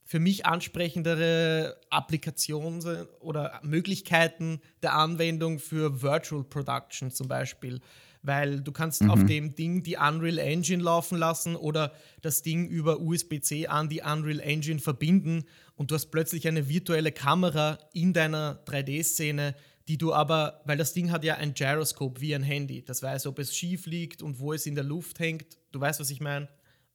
für 0.06 0.20
mich 0.20 0.46
ansprechendere 0.46 1.78
Applikationen 1.90 3.06
oder 3.20 3.60
Möglichkeiten 3.62 4.62
der 4.82 4.94
Anwendung 4.94 5.60
für 5.60 6.02
Virtual 6.02 6.44
Production 6.44 7.12
zum 7.12 7.28
Beispiel 7.28 7.80
weil 8.22 8.62
du 8.62 8.72
kannst 8.72 9.02
mhm. 9.02 9.12
auf 9.12 9.26
dem 9.26 9.56
Ding 9.56 9.84
die 9.84 9.96
Unreal 9.96 10.38
Engine 10.38 10.84
laufen 10.84 11.18
lassen 11.18 11.56
oder 11.56 11.94
das 12.22 12.42
Ding 12.42 12.68
über 12.68 13.00
USB-C 13.00 13.68
an 13.68 13.90
die 13.90 14.02
Unreal 14.02 14.40
Engine 14.40 14.80
verbinden 14.80 15.46
und 15.76 15.92
du 15.92 15.96
hast 15.96 16.08
plötzlich 16.08 16.48
eine 16.48 16.68
virtuelle 16.68 17.12
Kamera 17.12 17.78
in 17.94 18.14
deiner 18.14 18.64
3D-Szene, 18.66 19.56
die 19.88 19.98
du 19.98 20.14
aber, 20.14 20.62
weil 20.66 20.78
das 20.78 20.94
Ding 20.94 21.12
hat 21.12 21.24
ja 21.24 21.36
ein 21.36 21.54
Gyroscope 21.54 22.20
wie 22.22 22.36
ein 22.36 22.44
Handy, 22.44 22.84
das 22.84 23.02
weiß, 23.02 23.26
ob 23.28 23.40
es 23.40 23.56
schief 23.56 23.86
liegt 23.86 24.22
und 24.22 24.40
wo 24.40 24.54
es 24.54 24.66
in 24.66 24.76
der 24.76 24.84
Luft 24.84 25.20
hängt. 25.20 25.58
Du 25.72 25.80
weißt, 25.80 26.00
was 26.00 26.10
ich 26.10 26.20
meine? 26.20 26.50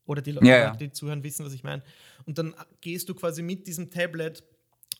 Oder 0.06 0.20
die 0.20 0.32
Leute, 0.32 0.46
ja, 0.46 0.58
ja. 0.58 0.76
die 0.76 0.92
zuhören, 0.92 1.22
wissen, 1.22 1.46
was 1.46 1.54
ich 1.54 1.64
meine. 1.64 1.82
Und 2.26 2.38
dann 2.38 2.54
gehst 2.80 3.08
du 3.08 3.14
quasi 3.14 3.42
mit 3.42 3.66
diesem 3.66 3.90
Tablet 3.90 4.44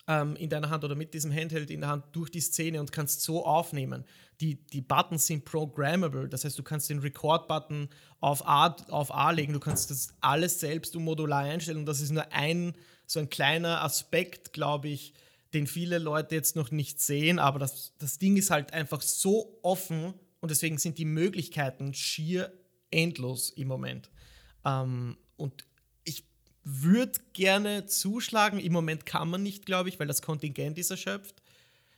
ähm, 0.07 0.37
in 0.37 0.51
deiner 0.51 0.71
Hand 0.71 0.85
oder 0.85 0.95
mit 0.95 1.15
diesem 1.15 1.33
Handheld 1.33 1.71
in 1.71 1.81
der 1.81 1.91
Hand 1.91 2.05
durch 2.13 2.31
die 2.31 2.41
Szene 2.41 2.81
und 2.81 2.93
kannst 2.93 3.23
so 3.23 3.45
aufnehmen. 3.45 4.05
Die, 4.41 4.57
die 4.67 4.81
Buttons 4.81 5.27
sind 5.27 5.45
programmable, 5.45 6.29
das 6.29 6.45
heißt, 6.45 6.59
du 6.59 6.63
kannst 6.63 6.91
den 6.91 6.99
Record-Button 6.99 7.89
auf 8.21 8.47
A, 8.47 8.77
auf 8.89 9.15
A 9.15 9.31
legen, 9.31 9.53
du 9.53 9.61
kannst 9.61 9.91
das 9.91 10.09
alles 10.21 10.61
selbst 10.61 10.97
und 10.97 11.05
modular 11.05 11.45
einstellen 11.45 11.79
und 11.79 11.87
das 11.87 12.01
ist 12.01 12.11
nur 12.11 12.31
ein, 12.33 12.75
so 13.07 13.21
ein 13.21 13.31
kleiner 13.31 13.83
Aspekt, 13.83 14.53
glaube 14.53 14.89
ich, 14.89 15.15
den 15.55 15.67
viele 15.67 15.99
Leute 15.99 16.35
jetzt 16.35 16.57
noch 16.57 16.73
nicht 16.73 17.01
sehen, 17.01 17.39
aber 17.39 17.59
das, 17.59 17.95
das 17.99 18.19
Ding 18.19 18.37
ist 18.37 18.51
halt 18.51 18.73
einfach 18.73 19.01
so 19.01 19.59
offen 19.63 20.15
und 20.41 20.51
deswegen 20.51 20.79
sind 20.79 20.99
die 20.99 21.05
Möglichkeiten 21.05 21.95
schier 21.95 22.53
endlos 22.91 23.51
im 23.51 23.69
Moment. 23.69 24.11
Ähm, 24.65 25.17
und 25.37 25.65
würde 26.65 27.21
gerne 27.33 27.87
zuschlagen. 27.87 28.59
Im 28.59 28.73
Moment 28.73 29.07
kann 29.07 29.29
man 29.29 29.43
nicht, 29.43 29.67
glaube 29.67 29.89
ich, 29.89 30.01
weil 30.01 30.07
das 30.07 30.23
Kontingent 30.23 30.79
ist 30.79 30.91
erschöpft. 30.91 31.43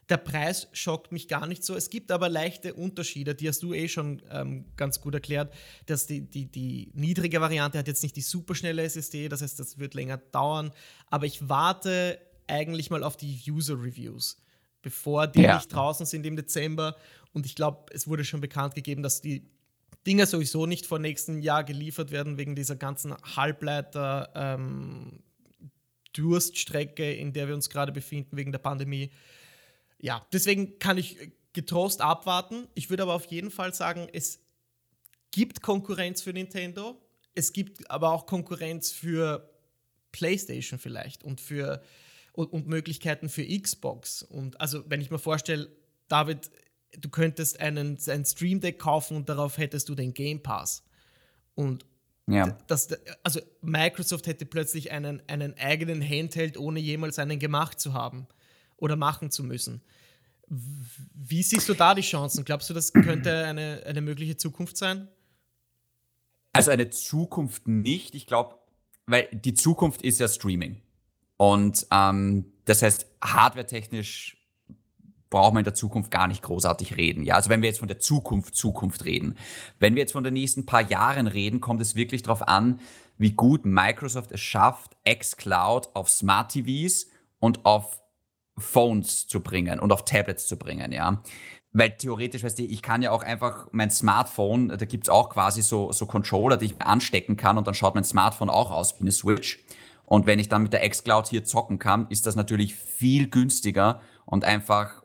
Der 0.08 0.18
Preis 0.18 0.68
schockt 0.72 1.10
mich 1.10 1.26
gar 1.26 1.46
nicht 1.46 1.64
so. 1.64 1.74
Es 1.74 1.90
gibt 1.90 2.12
aber 2.12 2.28
leichte 2.28 2.74
Unterschiede, 2.74 3.34
die 3.34 3.48
hast 3.48 3.62
du 3.62 3.74
eh 3.74 3.88
schon 3.88 4.22
ähm, 4.30 4.66
ganz 4.76 5.00
gut 5.00 5.14
erklärt, 5.14 5.52
dass 5.86 6.06
die, 6.06 6.20
die, 6.20 6.46
die 6.46 6.92
niedrige 6.94 7.40
Variante 7.40 7.78
hat 7.78 7.88
jetzt 7.88 8.04
nicht 8.04 8.14
die 8.14 8.22
superschnelle 8.22 8.82
SSD, 8.82 9.28
das 9.28 9.42
heißt, 9.42 9.58
das 9.58 9.78
wird 9.78 9.94
länger 9.94 10.18
dauern. 10.18 10.70
Aber 11.10 11.26
ich 11.26 11.48
warte 11.48 12.20
eigentlich 12.46 12.90
mal 12.90 13.02
auf 13.02 13.16
die 13.16 13.40
User-Reviews, 13.48 14.36
bevor 14.82 15.26
die 15.26 15.42
ja. 15.42 15.56
nicht 15.56 15.72
draußen 15.72 16.06
sind 16.06 16.24
im 16.24 16.36
Dezember. 16.36 16.96
Und 17.32 17.44
ich 17.44 17.56
glaube, 17.56 17.86
es 17.92 18.06
wurde 18.06 18.24
schon 18.24 18.40
bekannt 18.40 18.76
gegeben, 18.76 19.02
dass 19.02 19.20
die 19.20 19.50
Dinge 20.06 20.26
sowieso 20.26 20.66
nicht 20.66 20.86
vor 20.86 20.98
nächsten 20.98 21.40
Jahr 21.42 21.64
geliefert 21.64 22.10
werden, 22.10 22.38
wegen 22.38 22.54
dieser 22.54 22.76
ganzen 22.76 23.14
Halbleiter- 23.14 24.30
ähm, 24.34 25.22
in 26.18 27.32
der 27.34 27.46
wir 27.46 27.54
uns 27.54 27.68
gerade 27.68 27.92
befinden, 27.92 28.38
wegen 28.38 28.50
der 28.50 28.58
Pandemie 28.58 29.10
ja, 29.98 30.26
deswegen 30.32 30.78
kann 30.78 30.98
ich 30.98 31.32
getrost 31.52 32.00
abwarten. 32.00 32.68
Ich 32.74 32.90
würde 32.90 33.04
aber 33.04 33.14
auf 33.14 33.26
jeden 33.26 33.50
Fall 33.50 33.74
sagen, 33.74 34.08
es 34.12 34.40
gibt 35.30 35.62
Konkurrenz 35.62 36.22
für 36.22 36.32
Nintendo. 36.32 37.00
Es 37.34 37.52
gibt 37.52 37.90
aber 37.90 38.12
auch 38.12 38.26
Konkurrenz 38.26 38.92
für 38.92 39.50
PlayStation 40.12 40.78
vielleicht 40.78 41.24
und 41.24 41.40
für 41.40 41.82
und, 42.32 42.52
und 42.52 42.66
Möglichkeiten 42.66 43.28
für 43.28 43.46
Xbox. 43.46 44.22
Und 44.22 44.60
also, 44.60 44.84
wenn 44.88 45.00
ich 45.00 45.10
mir 45.10 45.18
vorstelle, 45.18 45.70
David, 46.08 46.50
du 46.92 47.08
könntest 47.08 47.60
einen, 47.60 47.98
ein 48.08 48.24
Stream 48.24 48.60
Deck 48.60 48.78
kaufen 48.78 49.16
und 49.16 49.28
darauf 49.28 49.58
hättest 49.58 49.88
du 49.88 49.94
den 49.94 50.14
Game 50.14 50.42
Pass. 50.42 50.84
Und 51.54 51.84
ja. 52.26 52.56
das, 52.66 52.88
also 53.22 53.40
Microsoft 53.62 54.26
hätte 54.26 54.46
plötzlich 54.46 54.92
einen, 54.92 55.22
einen 55.28 55.56
eigenen 55.58 56.02
Handheld, 56.02 56.56
ohne 56.58 56.80
jemals 56.80 57.18
einen 57.18 57.38
gemacht 57.38 57.80
zu 57.80 57.94
haben 57.94 58.26
oder 58.76 58.96
machen 58.96 59.30
zu 59.30 59.44
müssen. 59.44 59.82
Wie 60.48 61.42
siehst 61.42 61.68
du 61.68 61.74
da 61.74 61.94
die 61.94 62.02
Chancen? 62.02 62.44
Glaubst 62.44 62.70
du, 62.70 62.74
das 62.74 62.92
könnte 62.92 63.44
eine, 63.44 63.82
eine 63.84 64.00
mögliche 64.00 64.36
Zukunft 64.36 64.76
sein? 64.76 65.08
Also 66.52 66.70
eine 66.70 66.90
Zukunft 66.90 67.66
nicht. 67.68 68.14
Ich 68.14 68.26
glaube, 68.26 68.56
weil 69.06 69.28
die 69.32 69.54
Zukunft 69.54 70.02
ist 70.02 70.20
ja 70.20 70.28
Streaming. 70.28 70.80
Und 71.36 71.86
ähm, 71.90 72.52
das 72.64 72.82
heißt, 72.82 73.06
hardwaretechnisch 73.22 74.35
braucht 75.30 75.54
man 75.54 75.60
in 75.60 75.64
der 75.64 75.74
Zukunft 75.74 76.10
gar 76.10 76.28
nicht 76.28 76.42
großartig 76.42 76.96
reden. 76.96 77.24
Ja, 77.24 77.34
also 77.34 77.50
wenn 77.50 77.62
wir 77.62 77.68
jetzt 77.68 77.80
von 77.80 77.88
der 77.88 77.98
Zukunft 77.98 78.54
Zukunft 78.54 79.04
reden, 79.04 79.36
wenn 79.78 79.94
wir 79.94 80.02
jetzt 80.02 80.12
von 80.12 80.24
den 80.24 80.34
nächsten 80.34 80.66
paar 80.66 80.82
Jahren 80.82 81.26
reden, 81.26 81.60
kommt 81.60 81.80
es 81.80 81.94
wirklich 81.94 82.22
darauf 82.22 82.46
an, 82.46 82.80
wie 83.18 83.32
gut 83.32 83.64
Microsoft 83.64 84.32
es 84.32 84.40
schafft, 84.40 84.96
xCloud 85.04 85.90
auf 85.94 86.08
Smart 86.08 86.52
TVs 86.52 87.08
und 87.38 87.64
auf 87.64 88.00
Phones 88.58 89.26
zu 89.26 89.40
bringen 89.40 89.80
und 89.80 89.92
auf 89.92 90.04
Tablets 90.04 90.46
zu 90.46 90.56
bringen, 90.56 90.92
ja. 90.92 91.22
Weil 91.72 91.90
theoretisch, 91.90 92.42
weißt 92.42 92.58
du, 92.58 92.62
ich 92.62 92.80
kann 92.80 93.02
ja 93.02 93.10
auch 93.10 93.22
einfach 93.22 93.68
mein 93.72 93.90
Smartphone, 93.90 94.68
da 94.68 94.84
gibt's 94.86 95.10
auch 95.10 95.28
quasi 95.28 95.60
so, 95.60 95.92
so 95.92 96.06
Controller, 96.06 96.56
die 96.56 96.66
ich 96.66 96.80
anstecken 96.80 97.36
kann 97.36 97.58
und 97.58 97.66
dann 97.66 97.74
schaut 97.74 97.94
mein 97.94 98.04
Smartphone 98.04 98.48
auch 98.48 98.70
aus 98.70 98.94
wie 98.98 99.02
eine 99.02 99.12
Switch. 99.12 99.62
Und 100.06 100.26
wenn 100.26 100.38
ich 100.38 100.48
dann 100.48 100.62
mit 100.62 100.72
der 100.72 100.88
xCloud 100.88 101.26
hier 101.26 101.44
zocken 101.44 101.78
kann, 101.78 102.06
ist 102.08 102.26
das 102.26 102.36
natürlich 102.36 102.74
viel 102.74 103.28
günstiger 103.28 104.00
und 104.24 104.44
einfach 104.44 105.02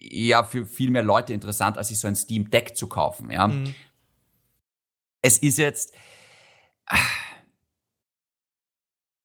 ja 0.00 0.44
für 0.44 0.66
viel 0.66 0.90
mehr 0.90 1.02
Leute 1.02 1.32
interessant, 1.32 1.78
als 1.78 1.88
sich 1.88 1.98
so 1.98 2.08
ein 2.08 2.16
Steam 2.16 2.50
Deck 2.50 2.76
zu 2.76 2.88
kaufen, 2.88 3.30
ja. 3.30 3.48
Mhm. 3.48 3.74
Es 5.22 5.38
ist 5.38 5.58
jetzt 5.58 5.94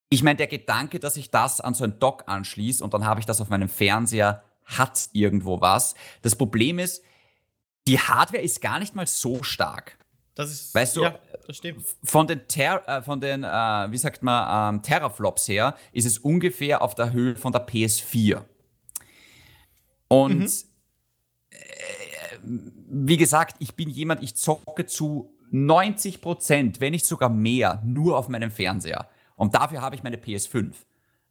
ich 0.09 0.23
meine, 0.23 0.37
der 0.37 0.47
Gedanke, 0.47 0.99
dass 0.99 1.17
ich 1.17 1.29
das 1.29 1.61
an 1.61 1.75
so 1.75 1.83
ein 1.83 1.99
Dock 1.99 2.23
anschließe 2.25 2.83
und 2.83 2.93
dann 2.93 3.05
habe 3.05 3.19
ich 3.19 3.25
das 3.25 3.41
auf 3.41 3.49
meinem 3.49 3.69
Fernseher, 3.69 4.43
hat 4.65 5.09
irgendwo 5.13 5.61
was. 5.61 5.95
Das 6.21 6.35
Problem 6.35 6.79
ist, 6.79 7.03
die 7.87 7.99
Hardware 7.99 8.41
ist 8.41 8.61
gar 8.61 8.79
nicht 8.79 8.95
mal 8.95 9.07
so 9.07 9.43
stark. 9.43 9.97
Das 10.35 10.51
ist, 10.51 10.73
weißt 10.73 10.95
du, 10.95 11.03
ja, 11.03 11.19
das 11.45 11.57
stimmt. 11.57 11.83
Von 12.03 12.27
den, 12.27 12.47
Ter 12.47 12.87
äh, 12.87 13.01
von 13.01 13.19
den 13.19 13.43
äh, 13.43 13.47
wie 13.47 13.97
sagt 13.97 14.23
man, 14.23 14.75
ähm, 14.75 14.81
Teraflops 14.81 15.47
her 15.47 15.75
ist 15.91 16.05
es 16.05 16.17
ungefähr 16.17 16.81
auf 16.81 16.95
der 16.95 17.11
Höhe 17.11 17.35
von 17.35 17.51
der 17.51 17.67
PS4. 17.67 18.43
Und 20.09 20.39
mhm. 20.39 20.49
äh, 21.51 21.57
wie 22.89 23.17
gesagt, 23.17 23.55
ich 23.59 23.75
bin 23.75 23.89
jemand, 23.89 24.21
ich 24.21 24.35
zocke 24.35 24.85
zu 24.85 25.33
90 25.51 26.21
Prozent, 26.21 26.81
wenn 26.81 26.91
nicht 26.91 27.05
sogar 27.05 27.29
mehr, 27.29 27.81
nur 27.85 28.17
auf 28.17 28.27
meinem 28.27 28.51
Fernseher. 28.51 29.07
Und 29.35 29.55
dafür 29.55 29.81
habe 29.81 29.95
ich 29.95 30.03
meine 30.03 30.17
PS5. 30.17 30.73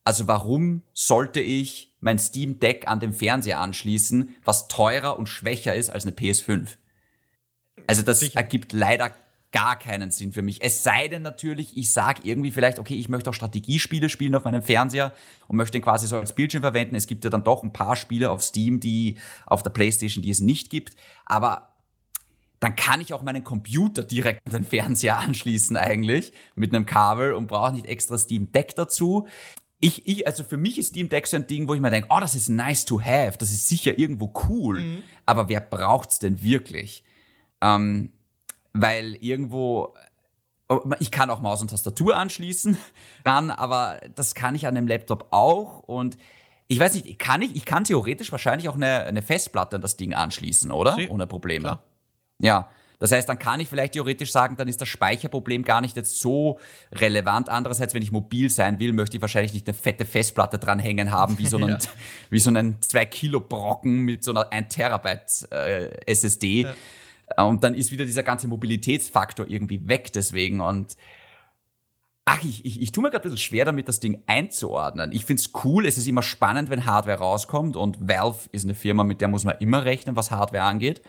Also 0.05 0.27
warum 0.27 0.83
sollte 0.95 1.41
ich 1.41 1.95
mein 2.01 2.19
Steam 2.19 2.59
Deck 2.59 2.89
an 2.89 3.01
den 3.01 3.13
Fernseher 3.13 3.61
anschließen, 3.61 4.35
was 4.45 4.69
teurer 4.69 5.19
und 5.19 5.29
schwächer 5.29 5.75
ist 5.75 5.91
als 5.91 6.07
eine 6.07 6.15
PS5? 6.15 6.79
Also 7.87 8.03
das 8.03 8.21
Sicher. 8.21 8.39
ergibt 8.39 8.73
leider 8.73 9.13
gar 9.51 9.79
keinen 9.79 10.11
Sinn 10.11 10.33
für 10.33 10.43
mich. 10.43 10.63
Es 10.63 10.83
sei 10.83 11.09
denn 11.09 11.23
natürlich, 11.23 11.77
ich 11.77 11.93
sage 11.93 12.21
irgendwie 12.25 12.51
vielleicht, 12.51 12.79
okay, 12.79 12.95
ich 12.95 13.09
möchte 13.09 13.31
auch 13.31 13.35
Strategiespiele 13.35 14.09
spielen 14.09 14.35
auf 14.35 14.45
meinem 14.45 14.63
Fernseher 14.63 15.15
und 15.47 15.57
möchte 15.57 15.73
den 15.73 15.83
quasi 15.83 16.07
so 16.07 16.19
als 16.19 16.35
Bildschirm 16.35 16.63
verwenden. 16.63 16.95
Es 16.95 17.07
gibt 17.07 17.25
ja 17.25 17.31
dann 17.31 17.45
doch 17.45 17.63
ein 17.63 17.73
paar 17.73 17.97
Spiele 17.97 18.31
auf 18.31 18.43
Steam, 18.43 18.81
die 18.81 19.17
auf 19.47 19.63
der 19.63 19.71
PlayStation, 19.71 20.23
die 20.23 20.31
es 20.31 20.41
nicht 20.41 20.69
gibt. 20.69 20.97
Aber 21.25 21.69
dann 22.61 22.77
kann 22.77 23.01
ich 23.01 23.15
auch 23.15 23.23
meinen 23.23 23.45
Computer 23.45 24.03
direkt 24.03 24.47
an 24.47 24.53
den 24.53 24.65
Fernseher 24.65 25.19
anschließen 25.19 25.77
eigentlich 25.77 26.33
mit 26.55 26.75
einem 26.75 26.87
Kabel 26.87 27.33
und 27.33 27.47
brauche 27.47 27.73
nicht 27.73 27.87
extra 27.87 28.19
Steam 28.19 28.53
Deck 28.53 28.75
dazu. 28.75 29.29
Ich, 29.81 30.09
ich, 30.09 30.27
also 30.27 30.43
für 30.43 30.57
mich 30.57 30.77
ist 30.77 30.89
Steam 30.89 31.09
Deck 31.09 31.27
so 31.27 31.37
ein 31.37 31.47
Ding, 31.47 31.69
wo 31.69 31.75
ich 31.75 31.81
mir 31.81 31.91
denke, 31.91 32.09
oh, 32.11 32.19
das 32.21 32.35
ist 32.35 32.49
nice 32.49 32.85
to 32.85 33.01
have, 33.01 33.39
das 33.39 33.51
ist 33.51 33.69
sicher 33.69 33.97
irgendwo 33.97 34.33
cool, 34.49 34.81
mhm. 34.81 35.03
aber 35.25 35.49
wer 35.49 35.61
braucht's 35.61 36.19
denn 36.19 36.43
wirklich? 36.43 37.05
Ähm, 37.61 38.13
weil 38.83 39.15
irgendwo, 39.21 39.95
oh, 40.69 40.81
ich 41.01 41.11
kann 41.11 41.31
auch 41.31 41.41
Maus 41.41 41.61
und 41.61 41.69
Tastatur 41.71 42.17
anschließen 42.17 42.77
dann, 43.25 43.51
aber 43.51 44.01
das 44.15 44.35
kann 44.35 44.55
ich 44.55 44.67
an 44.67 44.75
dem 44.75 44.87
Laptop 44.87 45.29
auch 45.31 45.81
und 45.81 46.17
ich 46.71 46.79
weiß 46.79 46.95
nicht, 46.95 47.19
kann 47.19 47.41
ich, 47.41 47.57
ich 47.57 47.65
kann 47.65 47.85
theoretisch 47.85 48.31
wahrscheinlich 48.31 48.69
auch 48.69 48.75
eine, 48.75 49.05
eine 49.05 49.23
Festplatte 49.23 49.77
an 49.77 49.83
das 49.83 49.97
Ding 49.97 50.13
anschließen, 50.13 50.71
oder? 50.71 50.97
Sie, 50.97 51.09
Ohne 51.09 51.27
Probleme. 51.27 51.63
Klar. 51.63 51.83
Ja, 52.41 52.69
das 52.99 53.13
heißt, 53.13 53.29
dann 53.29 53.39
kann 53.39 53.61
ich 53.61 53.69
vielleicht 53.69 53.93
theoretisch 53.93 54.33
sagen, 54.33 54.57
dann 54.57 54.67
ist 54.67 54.81
das 54.81 54.89
Speicherproblem 54.89 55.63
gar 55.63 55.81
nicht 55.81 55.97
jetzt 55.97 56.21
so 56.21 56.59
relevant. 56.93 57.49
Andererseits, 57.49 57.95
wenn 57.95 58.03
ich 58.03 58.11
mobil 58.11 58.51
sein 58.51 58.81
will, 58.81 58.93
möchte 58.93 59.17
ich 59.17 59.21
wahrscheinlich 59.21 59.53
nicht 59.53 59.69
eine 59.69 59.75
fette 59.75 60.05
Festplatte 60.05 60.59
dranhängen 60.59 61.13
haben, 61.13 61.39
wie 61.39 61.47
so 61.47 61.57
einen, 61.59 61.71
ja. 61.71 61.79
wie 62.31 62.41
so 62.41 62.51
einen 62.51 62.83
2 62.83 63.07
Kilo 63.07 63.41
Brocken 63.41 64.01
mit 64.01 64.25
so 64.25 64.33
einer 64.33 64.53
1 64.53 64.75
Terabyte 64.75 65.49
äh, 65.53 65.91
SSD. 66.07 66.63
Ja. 66.63 66.75
Und 67.37 67.65
dann 67.65 67.75
ist 67.75 67.93
wieder 67.93 68.05
dieser 68.05 68.23
ganze 68.23 68.49
Mobilitätsfaktor 68.49 69.47
irgendwie 69.49 69.87
weg 69.87 70.13
deswegen. 70.13 70.61
Und 70.61 70.97
ach, 72.25 72.43
ich, 72.43 72.65
ich, 72.65 72.81
ich 72.81 72.93
tue 72.93 73.03
mir 73.03 73.11
gerade 73.11 73.23
ein 73.23 73.31
bisschen 73.31 73.39
schwer 73.39 73.65
damit, 73.65 73.89
das 73.89 74.01
Ding 74.01 74.23
einzuordnen. 74.27 75.13
Ich 75.13 75.25
finde 75.25 75.43
es 75.43 75.53
cool, 75.65 75.87
es 75.87 75.99
ist 75.99 76.07
immer 76.07 76.23
spannend, 76.23 76.71
wenn 76.71 76.85
Hardware 76.85 77.19
rauskommt. 77.19 77.77
Und 77.77 78.09
Valve 78.09 78.49
ist 78.53 78.65
eine 78.65 78.75
Firma, 78.75 79.05
mit 79.05 79.21
der 79.21 79.29
muss 79.29 79.45
man 79.45 79.57
immer 79.59 79.85
rechnen, 79.85 80.17
was 80.17 80.31
Hardware 80.31 80.65
angeht. 80.65 81.03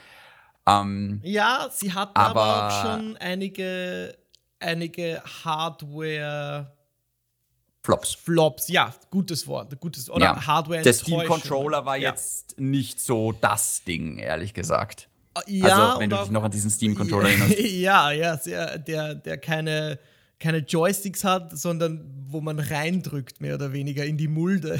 Ähm, 0.67 1.19
ja, 1.23 1.67
sie 1.71 1.93
hat 1.93 2.15
aber, 2.15 2.41
aber, 2.41 2.67
auch 2.67 2.81
schon 2.81 3.17
einige, 3.17 4.17
einige 4.59 5.21
Hardware. 5.43 6.75
Flops. 7.81 8.13
Flops, 8.13 8.67
ja, 8.67 8.93
gutes 9.09 9.47
Wort, 9.47 9.79
gutes 9.79 10.09
oder 10.09 10.25
ja. 10.25 10.47
Hardware. 10.47 10.81
Der 10.83 10.93
Steam 10.93 11.25
Controller 11.25 11.85
war 11.85 11.97
ja. 11.97 12.09
jetzt 12.09 12.59
nicht 12.59 12.99
so 12.99 13.31
das 13.31 13.83
Ding, 13.83 14.19
ehrlich 14.19 14.53
gesagt. 14.53 15.09
Ja, 15.47 15.87
also, 15.87 15.99
wenn 15.99 16.09
du 16.09 16.17
dich 16.17 16.31
noch 16.31 16.43
an 16.43 16.51
diesen 16.51 16.69
Steam 16.69 16.95
Controller 16.95 17.29
erinnerst. 17.29 17.59
ja, 17.59 18.11
ja, 18.11 18.37
sehr, 18.37 18.77
der, 18.77 19.15
der 19.15 19.37
keine, 19.37 19.99
keine 20.39 20.59
Joysticks 20.59 21.23
hat, 21.23 21.57
sondern 21.57 22.05
wo 22.27 22.41
man 22.41 22.59
reindrückt, 22.59 23.41
mehr 23.41 23.55
oder 23.55 23.73
weniger 23.73 24.05
in 24.05 24.17
die 24.17 24.27
Mulde. 24.27 24.79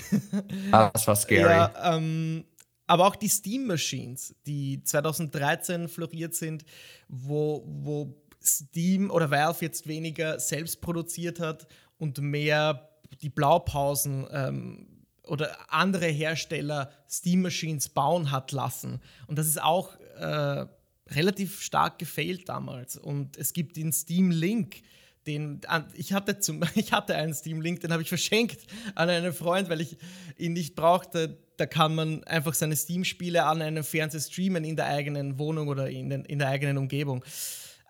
Ah, 0.72 0.90
das 0.94 1.08
war 1.08 1.16
scary. 1.16 1.42
Ja, 1.42 1.96
ähm, 1.96 2.46
aber 2.88 3.06
auch 3.06 3.16
die 3.16 3.28
Steam 3.28 3.68
Machines, 3.68 4.36
die 4.46 4.84
2013 4.84 5.88
floriert 5.88 6.34
sind, 6.34 6.66
wo, 7.08 7.64
wo 7.68 8.16
Steam 8.42 9.12
oder 9.12 9.30
Valve 9.30 9.66
jetzt 9.66 9.88
weniger 9.88 10.40
selbst 10.40 10.82
produziert 10.82 11.40
hat 11.40 11.68
und 11.98 12.20
mehr 12.20 12.90
die 13.22 13.30
Blaupausen 13.30 14.28
ähm, 14.32 14.88
oder 15.24 15.56
andere 15.70 16.08
Hersteller 16.08 16.92
Steam 17.08 17.44
Machines 17.44 17.90
bauen 17.90 18.32
hat 18.32 18.52
lassen. 18.52 19.02
Und 19.28 19.38
das 19.38 19.48
ist 19.48 19.62
auch 19.62 19.96
äh, 20.20 20.66
relativ 21.14 21.62
stark 21.62 22.00
gefailt 22.00 22.50
damals. 22.50 22.98
Und 22.98 23.38
es 23.38 23.54
gibt 23.54 23.78
den 23.78 23.92
Steam 23.92 24.32
Link, 24.32 24.82
den 25.28 25.62
ich 25.94 26.14
hatte 26.14 26.40
zum 26.40 26.62
ich 26.76 26.92
hatte 26.92 27.16
einen 27.16 27.34
Steam 27.34 27.62
Link, 27.62 27.82
den 27.82 27.92
habe 27.92 28.02
ich 28.02 28.10
verschenkt 28.10 28.60
an 28.96 29.10
einen 29.10 29.34
Freund, 29.34 29.70
weil 29.70 29.82
ich 29.82 29.98
ihn 30.38 30.54
nicht 30.54 30.76
brauchte 30.76 31.38
da 31.60 31.66
kann 31.66 31.94
man 31.94 32.24
einfach 32.24 32.54
seine 32.54 32.76
Steam-Spiele 32.76 33.44
an 33.44 33.62
einem 33.62 33.84
Fernseher 33.84 34.22
streamen 34.22 34.64
in 34.64 34.76
der 34.76 34.86
eigenen 34.86 35.38
Wohnung 35.38 35.68
oder 35.68 35.90
in, 35.90 36.10
den, 36.10 36.26
in 36.26 36.40
der 36.40 36.48
eigenen 36.48 36.78
Umgebung. 36.78 37.24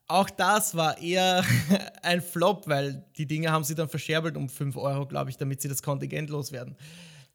auch 0.07 0.29
das 0.29 0.75
war 0.75 0.97
eher 0.97 1.43
ein 2.01 2.21
Flop, 2.21 2.67
weil 2.67 3.05
die 3.17 3.27
Dinge 3.27 3.51
haben 3.51 3.63
sie 3.63 3.75
dann 3.75 3.89
verscherbelt 3.89 4.37
um 4.37 4.49
5 4.49 4.75
Euro, 4.77 5.05
glaube 5.05 5.29
ich, 5.29 5.37
damit 5.37 5.61
sie 5.61 5.69
das 5.69 5.83
Kontingent 5.83 6.29
loswerden. 6.29 6.75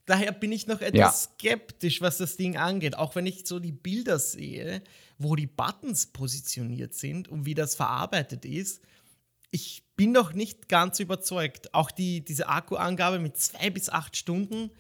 Daher 0.06 0.32
bin 0.32 0.52
ich 0.52 0.66
noch 0.66 0.80
etwas 0.80 0.98
ja. 0.98 1.10
skeptisch, 1.10 2.00
was 2.02 2.18
das 2.18 2.36
Ding 2.36 2.56
angeht. 2.56 2.96
Auch 2.96 3.14
wenn 3.16 3.26
ich 3.26 3.46
so 3.46 3.58
die 3.58 3.72
Bilder 3.72 4.18
sehe, 4.18 4.82
wo 5.18 5.34
die 5.34 5.46
Buttons 5.46 6.06
positioniert 6.06 6.94
sind 6.94 7.28
und 7.28 7.46
wie 7.46 7.54
das 7.54 7.74
verarbeitet 7.74 8.44
ist. 8.44 8.82
Ich 9.50 9.84
bin 9.96 10.12
noch 10.12 10.32
nicht 10.32 10.68
ganz 10.68 11.00
überzeugt. 11.00 11.72
Auch 11.72 11.90
die, 11.90 12.24
diese 12.24 12.48
Akkuangabe 12.48 13.18
mit 13.18 13.36
zwei 13.38 13.70
bis 13.70 13.88
acht 13.88 14.16
Stunden 14.16 14.70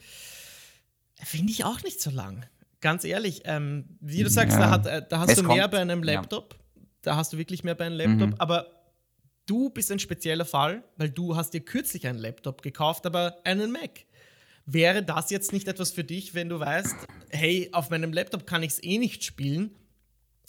finde 1.22 1.52
ich 1.52 1.64
auch 1.64 1.82
nicht 1.82 2.00
so 2.02 2.10
lang. 2.10 2.44
Ganz 2.80 3.04
ehrlich, 3.04 3.42
ähm, 3.44 3.96
wie 4.00 4.22
du 4.22 4.28
sagst, 4.28 4.58
ja. 4.58 4.64
da, 4.64 4.70
hat, 4.70 4.86
äh, 4.86 5.02
da, 5.08 5.20
hast 5.20 5.30
es 5.30 5.36
du 5.36 5.44
mehr 5.44 5.68
bei 5.68 5.78
einem 5.78 6.02
Laptop. 6.02 6.54
Ja. 6.54 6.82
Da 7.02 7.16
hast 7.16 7.32
du 7.32 7.38
wirklich 7.38 7.64
mehr 7.64 7.74
bei 7.74 7.86
einem 7.86 7.96
Laptop. 7.96 8.30
Mhm. 8.30 8.34
Aber 8.38 8.66
du 9.46 9.70
bist 9.70 9.90
ein 9.90 9.98
spezieller 9.98 10.44
Fall, 10.44 10.84
weil 10.96 11.08
du 11.08 11.36
hast 11.36 11.54
dir 11.54 11.60
kürzlich 11.60 12.06
einen 12.06 12.18
Laptop 12.18 12.60
gekauft, 12.60 13.06
aber 13.06 13.38
einen 13.44 13.72
Mac. 13.72 14.04
Wäre 14.66 15.02
das 15.02 15.30
jetzt 15.30 15.52
nicht 15.52 15.68
etwas 15.68 15.90
für 15.90 16.04
dich, 16.04 16.34
wenn 16.34 16.48
du 16.48 16.58
weißt, 16.58 16.96
hey, 17.30 17.68
auf 17.72 17.90
meinem 17.90 18.12
Laptop 18.12 18.46
kann 18.46 18.62
ich 18.62 18.72
es 18.72 18.82
eh 18.82 18.98
nicht 18.98 19.24
spielen, 19.24 19.74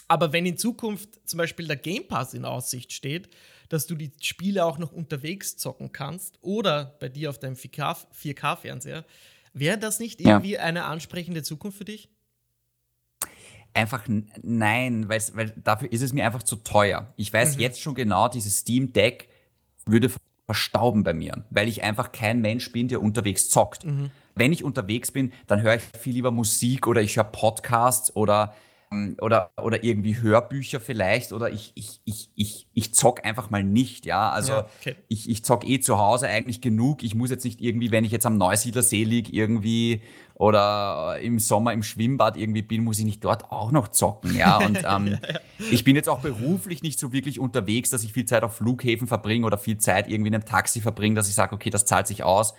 aber 0.07 0.33
wenn 0.33 0.45
in 0.45 0.57
Zukunft 0.57 1.27
zum 1.27 1.37
Beispiel 1.37 1.67
der 1.67 1.77
Game 1.77 2.07
Pass 2.07 2.33
in 2.33 2.45
Aussicht 2.45 2.93
steht, 2.93 3.29
dass 3.69 3.87
du 3.87 3.95
die 3.95 4.11
Spiele 4.21 4.63
auch 4.65 4.77
noch 4.77 4.91
unterwegs 4.91 5.57
zocken 5.57 5.91
kannst 5.91 6.37
oder 6.41 6.95
bei 6.99 7.09
dir 7.09 7.29
auf 7.29 7.39
deinem 7.39 7.55
4K-Fernseher, 7.55 9.05
wäre 9.53 9.77
das 9.77 9.99
nicht 9.99 10.21
irgendwie 10.21 10.53
ja. 10.53 10.61
eine 10.61 10.85
ansprechende 10.85 11.41
Zukunft 11.41 11.77
für 11.77 11.85
dich? 11.85 12.09
Einfach 13.73 14.07
nein, 14.07 15.09
weil 15.09 15.49
dafür 15.61 15.91
ist 15.91 16.01
es 16.01 16.13
mir 16.13 16.25
einfach 16.25 16.43
zu 16.43 16.57
teuer. 16.57 17.13
Ich 17.17 17.33
weiß 17.33 17.55
mhm. 17.55 17.61
jetzt 17.61 17.81
schon 17.81 17.95
genau, 17.95 18.29
dieses 18.29 18.59
Steam 18.59 18.93
Deck 18.93 19.27
würde 19.85 20.09
verstauben 20.45 21.03
bei 21.03 21.13
mir, 21.13 21.43
weil 21.49 21.67
ich 21.67 21.83
einfach 21.83 22.11
kein 22.11 22.41
Mensch 22.41 22.71
bin, 22.71 22.87
der 22.87 23.01
unterwegs 23.01 23.49
zockt. 23.49 23.85
Mhm. 23.85 24.11
Wenn 24.35 24.51
ich 24.51 24.63
unterwegs 24.63 25.11
bin, 25.11 25.31
dann 25.47 25.61
höre 25.61 25.75
ich 25.75 25.83
viel 25.97 26.13
lieber 26.13 26.31
Musik 26.31 26.87
oder 26.87 27.01
ich 27.01 27.17
höre 27.17 27.23
Podcasts 27.23 28.15
oder 28.15 28.53
oder, 29.21 29.51
oder 29.61 29.83
irgendwie 29.83 30.17
Hörbücher 30.17 30.79
vielleicht 30.79 31.33
oder 31.33 31.49
ich, 31.49 31.71
ich, 31.75 32.01
ich, 32.05 32.29
ich, 32.35 32.67
ich 32.73 32.93
zock 32.93 33.25
einfach 33.25 33.49
mal 33.49 33.63
nicht, 33.63 34.05
ja. 34.05 34.29
Also 34.29 34.53
ja, 34.53 34.67
okay. 34.79 34.95
ich, 35.07 35.29
ich 35.29 35.43
zock 35.43 35.67
eh 35.67 35.79
zu 35.79 35.97
Hause 35.97 36.27
eigentlich 36.27 36.61
genug. 36.61 37.03
Ich 37.03 37.15
muss 37.15 37.29
jetzt 37.29 37.43
nicht 37.43 37.61
irgendwie, 37.61 37.91
wenn 37.91 38.05
ich 38.05 38.11
jetzt 38.11 38.25
am 38.25 38.37
Neusiedler 38.37 38.83
See 38.83 39.03
liege, 39.03 39.31
irgendwie 39.31 40.01
oder 40.35 41.17
im 41.21 41.39
Sommer 41.39 41.73
im 41.73 41.81
Schwimmbad 41.81 42.37
irgendwie 42.37 42.61
bin, 42.61 42.83
muss 42.83 42.99
ich 42.99 43.05
nicht 43.05 43.23
dort 43.23 43.51
auch 43.51 43.71
noch 43.71 43.87
zocken, 43.87 44.35
ja. 44.35 44.57
Und 44.65 44.77
ähm, 44.77 45.07
ja, 45.07 45.19
ja. 45.29 45.39
ich 45.71 45.83
bin 45.83 45.95
jetzt 45.95 46.09
auch 46.09 46.19
beruflich 46.19 46.83
nicht 46.83 46.99
so 46.99 47.11
wirklich 47.11 47.39
unterwegs, 47.39 47.89
dass 47.89 48.03
ich 48.03 48.13
viel 48.13 48.25
Zeit 48.25 48.43
auf 48.43 48.57
Flughäfen 48.57 49.07
verbringe 49.07 49.45
oder 49.45 49.57
viel 49.57 49.77
Zeit 49.77 50.09
irgendwie 50.09 50.27
in 50.29 50.35
einem 50.35 50.45
Taxi 50.45 50.81
verbringe, 50.81 51.15
dass 51.15 51.29
ich 51.29 51.35
sage, 51.35 51.55
okay, 51.55 51.69
das 51.69 51.85
zahlt 51.85 52.07
sich 52.07 52.23
aus. 52.23 52.53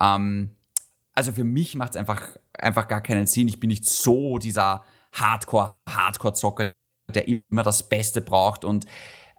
Ähm, 0.00 0.56
also 1.14 1.32
für 1.32 1.44
mich 1.44 1.74
macht 1.74 1.92
es 1.92 1.96
einfach, 1.96 2.36
einfach 2.52 2.86
gar 2.88 3.00
keinen 3.00 3.26
Sinn. 3.26 3.48
Ich 3.48 3.58
bin 3.58 3.68
nicht 3.68 3.86
so 3.86 4.38
dieser 4.38 4.84
Hardcore, 5.16 5.74
Hardcore-Zocker, 5.88 6.72
der 7.08 7.28
immer 7.28 7.62
das 7.62 7.88
Beste 7.88 8.20
braucht. 8.20 8.64
Und 8.64 8.86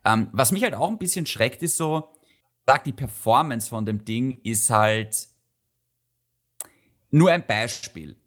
ähm, 0.05 0.29
was 0.31 0.51
mich 0.51 0.63
halt 0.63 0.75
auch 0.75 0.89
ein 0.89 0.97
bisschen 0.97 1.25
schreckt, 1.25 1.61
ist 1.63 1.77
so, 1.77 2.09
sagt 2.65 2.87
die 2.87 2.93
Performance 2.93 3.69
von 3.69 3.85
dem 3.85 4.03
Ding 4.05 4.39
ist 4.43 4.69
halt 4.69 5.27
nur 7.09 7.31
ein 7.31 7.45
Beispiel. 7.45 8.17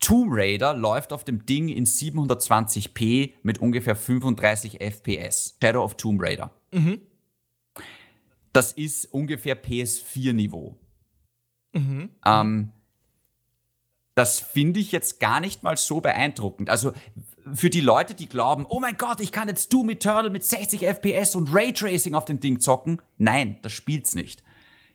Tomb 0.00 0.30
Raider 0.32 0.74
läuft 0.74 1.12
auf 1.12 1.24
dem 1.24 1.46
Ding 1.46 1.68
in 1.68 1.86
720p 1.86 3.34
mit 3.42 3.58
ungefähr 3.58 3.96
35 3.96 4.80
FPS. 4.80 5.56
Shadow 5.62 5.82
of 5.82 5.96
Tomb 5.96 6.20
Raider. 6.20 6.50
Mhm. 6.72 7.00
Das 8.52 8.72
ist 8.72 9.06
ungefähr 9.06 9.60
PS4-Niveau. 9.60 10.78
Mhm. 11.72 12.10
Ähm, 12.24 12.72
das 14.14 14.38
finde 14.38 14.80
ich 14.80 14.92
jetzt 14.92 15.18
gar 15.20 15.40
nicht 15.40 15.62
mal 15.62 15.76
so 15.76 16.00
beeindruckend. 16.00 16.70
Also 16.70 16.92
für 17.52 17.68
die 17.68 17.80
Leute, 17.80 18.14
die 18.14 18.28
glauben, 18.28 18.64
oh 18.68 18.80
mein 18.80 18.96
Gott, 18.96 19.20
ich 19.20 19.32
kann 19.32 19.48
jetzt 19.48 19.72
Doom 19.72 19.90
Eternal 19.90 20.30
mit 20.30 20.44
60 20.44 20.82
FPS 20.82 21.34
und 21.34 21.52
Raytracing 21.52 22.14
auf 22.14 22.24
dem 22.24 22.40
Ding 22.40 22.60
zocken. 22.60 23.02
Nein, 23.18 23.58
das 23.62 23.72
spielt's 23.72 24.14
nicht. 24.14 24.42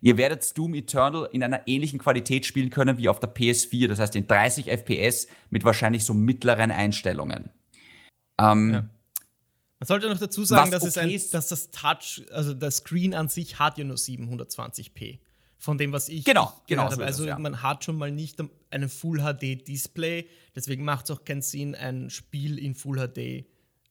Ihr 0.01 0.17
werdet 0.17 0.57
Doom 0.57 0.73
Eternal 0.73 1.27
in 1.33 1.43
einer 1.43 1.67
ähnlichen 1.67 1.99
Qualität 1.99 2.45
spielen 2.45 2.69
können 2.69 2.97
wie 2.97 3.09
auf 3.09 3.19
der 3.19 3.33
PS4, 3.33 3.89
das 3.89 3.99
heißt 3.99 4.15
in 4.15 4.27
30 4.27 4.67
FPS 4.67 5.27
mit 5.49 5.65
wahrscheinlich 5.65 6.05
so 6.05 6.13
mittleren 6.13 6.71
Einstellungen. 6.71 7.49
Ähm, 8.39 8.73
ja. 8.73 8.89
Man 9.79 9.87
sollte 9.87 10.09
noch 10.09 10.19
dazu 10.19 10.45
sagen, 10.45 10.71
dass, 10.71 10.83
okay 10.83 11.15
ein, 11.15 11.21
dass 11.31 11.49
das 11.49 11.71
Touch, 11.71 12.23
also 12.31 12.53
der 12.53 12.71
Screen 12.71 13.13
an 13.13 13.27
sich 13.27 13.59
hat 13.59 13.77
ja 13.77 13.83
nur 13.83 13.97
720p 13.97 15.19
von 15.59 15.77
dem, 15.77 15.91
was 15.91 16.09
ich 16.09 16.23
genau, 16.23 16.53
genau 16.67 16.83
habe. 16.83 16.95
So 16.95 17.03
also 17.03 17.23
das, 17.25 17.29
ja. 17.29 17.39
man 17.39 17.61
hat 17.61 17.83
schon 17.83 17.97
mal 17.97 18.11
nicht 18.11 18.41
einen 18.71 18.89
Full 18.89 19.19
HD 19.19 19.67
Display, 19.67 20.27
deswegen 20.55 20.85
macht 20.85 21.05
es 21.05 21.11
auch 21.11 21.25
keinen 21.25 21.41
Sinn, 21.41 21.75
ein 21.75 22.09
Spiel 22.09 22.57
in 22.57 22.73
Full 22.73 22.97
HD 22.97 23.45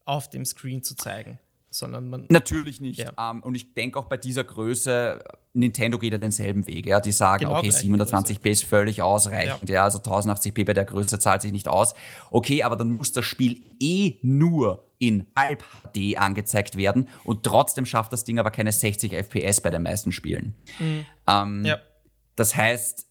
auf 0.07 0.31
dem 0.31 0.47
Screen 0.47 0.83
zu 0.83 0.97
zeigen. 0.97 1.39
Sondern 1.79 2.09
man. 2.09 2.27
Natürlich 2.29 2.81
nicht. 2.81 2.99
Ja. 2.99 3.11
Um, 3.11 3.39
ähm, 3.39 3.43
und 3.45 3.55
ich 3.55 3.73
denke 3.75 3.99
auch 3.99 4.07
bei 4.07 4.17
dieser 4.17 4.45
Größe, 4.45 5.23
Nintendo 5.53 5.99
geht 5.99 6.13
ja 6.13 6.19
denselben 6.19 6.67
Weg. 6.67 6.87
Ja? 6.87 7.01
Die 7.01 7.13
sagen, 7.13 7.45
genau 7.45 7.59
okay, 7.59 7.69
720p 7.69 8.51
ist 8.51 8.65
völlig 8.65 9.01
ausreichend. 9.01 9.69
Ja. 9.69 9.77
ja, 9.77 9.85
also 9.85 9.99
1080p 9.99 10.65
bei 10.65 10.75
der 10.75 10.85
Größe 10.85 11.19
zahlt 11.19 11.43
sich 11.43 11.53
nicht 11.53 11.69
aus. 11.69 11.95
Okay, 12.31 12.63
aber 12.65 12.77
dann 12.77 12.93
muss 12.93 13.13
das 13.13 13.25
Spiel 13.25 13.63
eh 13.79 14.17
nur 14.23 14.89
in 14.99 15.27
Halb 15.37 15.63
HD 15.63 16.19
angezeigt 16.19 16.77
werden 16.77 17.09
und 17.23 17.45
trotzdem 17.45 17.87
schafft 17.87 18.13
das 18.13 18.25
Ding 18.25 18.41
aber 18.41 18.51
keine 18.51 18.73
60 18.73 19.13
FPS 19.13 19.61
bei 19.61 19.71
den 19.71 19.85
meisten 19.85 20.11
Spielen. 20.11 20.55
Mhm. 20.81 21.07
Ähm, 21.29 21.65
ja. 21.65 21.79
Das 22.35 22.57
heißt, 22.57 23.07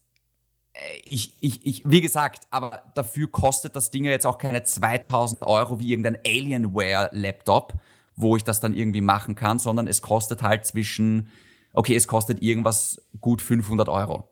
äh, 0.74 0.78
ich, 1.04 1.34
ich, 1.40 1.64
ich, 1.64 1.82
wie 1.86 2.00
gesagt, 2.00 2.46
aber 2.50 2.82
dafür 2.94 3.30
kostet 3.30 3.76
das 3.76 3.90
Ding 3.90 4.04
ja 4.04 4.10
jetzt 4.10 4.26
auch 4.26 4.38
keine 4.38 4.62
2000 4.62 5.42
Euro 5.42 5.80
wie 5.80 5.90
irgendein 5.90 6.18
Alienware-Laptop, 6.26 7.72
wo 8.18 8.36
ich 8.36 8.44
das 8.44 8.60
dann 8.60 8.74
irgendwie 8.74 9.00
machen 9.00 9.34
kann, 9.34 9.58
sondern 9.58 9.86
es 9.86 10.02
kostet 10.02 10.42
halt 10.42 10.66
zwischen, 10.66 11.30
okay, 11.72 11.94
es 11.94 12.08
kostet 12.08 12.42
irgendwas 12.42 13.00
gut 13.20 13.40
500 13.40 13.88
Euro. 13.88 14.28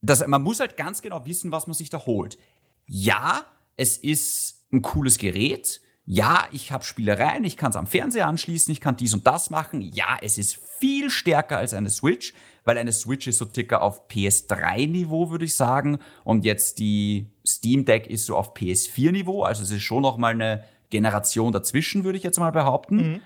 Das, 0.00 0.24
man 0.26 0.42
muss 0.42 0.60
halt 0.60 0.76
ganz 0.76 1.02
genau 1.02 1.26
wissen, 1.26 1.50
was 1.50 1.66
man 1.66 1.74
sich 1.74 1.90
da 1.90 2.06
holt. 2.06 2.38
Ja, 2.86 3.44
es 3.76 3.98
ist 3.98 4.66
ein 4.72 4.82
cooles 4.82 5.18
Gerät 5.18 5.80
ja, 6.10 6.48
ich 6.52 6.72
habe 6.72 6.84
Spielereien, 6.84 7.44
ich 7.44 7.58
kann 7.58 7.68
es 7.68 7.76
am 7.76 7.86
Fernseher 7.86 8.28
anschließen, 8.28 8.72
ich 8.72 8.80
kann 8.80 8.96
dies 8.96 9.12
und 9.12 9.26
das 9.26 9.50
machen. 9.50 9.82
Ja, 9.82 10.16
es 10.22 10.38
ist 10.38 10.58
viel 10.78 11.10
stärker 11.10 11.58
als 11.58 11.74
eine 11.74 11.90
Switch, 11.90 12.32
weil 12.64 12.78
eine 12.78 12.94
Switch 12.94 13.26
ist 13.26 13.36
so 13.36 13.46
circa 13.46 13.76
auf 13.76 14.08
PS3-Niveau, 14.08 15.28
würde 15.28 15.44
ich 15.44 15.54
sagen. 15.54 15.98
Und 16.24 16.46
jetzt 16.46 16.78
die 16.78 17.26
Steam 17.46 17.84
Deck 17.84 18.06
ist 18.06 18.24
so 18.24 18.38
auf 18.38 18.54
PS4-Niveau. 18.54 19.42
Also 19.42 19.62
es 19.62 19.70
ist 19.70 19.82
schon 19.82 20.00
noch 20.00 20.16
mal 20.16 20.32
eine 20.32 20.64
Generation 20.90 21.52
dazwischen, 21.52 22.04
würde 22.04 22.18
ich 22.18 22.24
jetzt 22.24 22.38
mal 22.38 22.50
behaupten. 22.50 22.96
Mhm. 22.96 23.20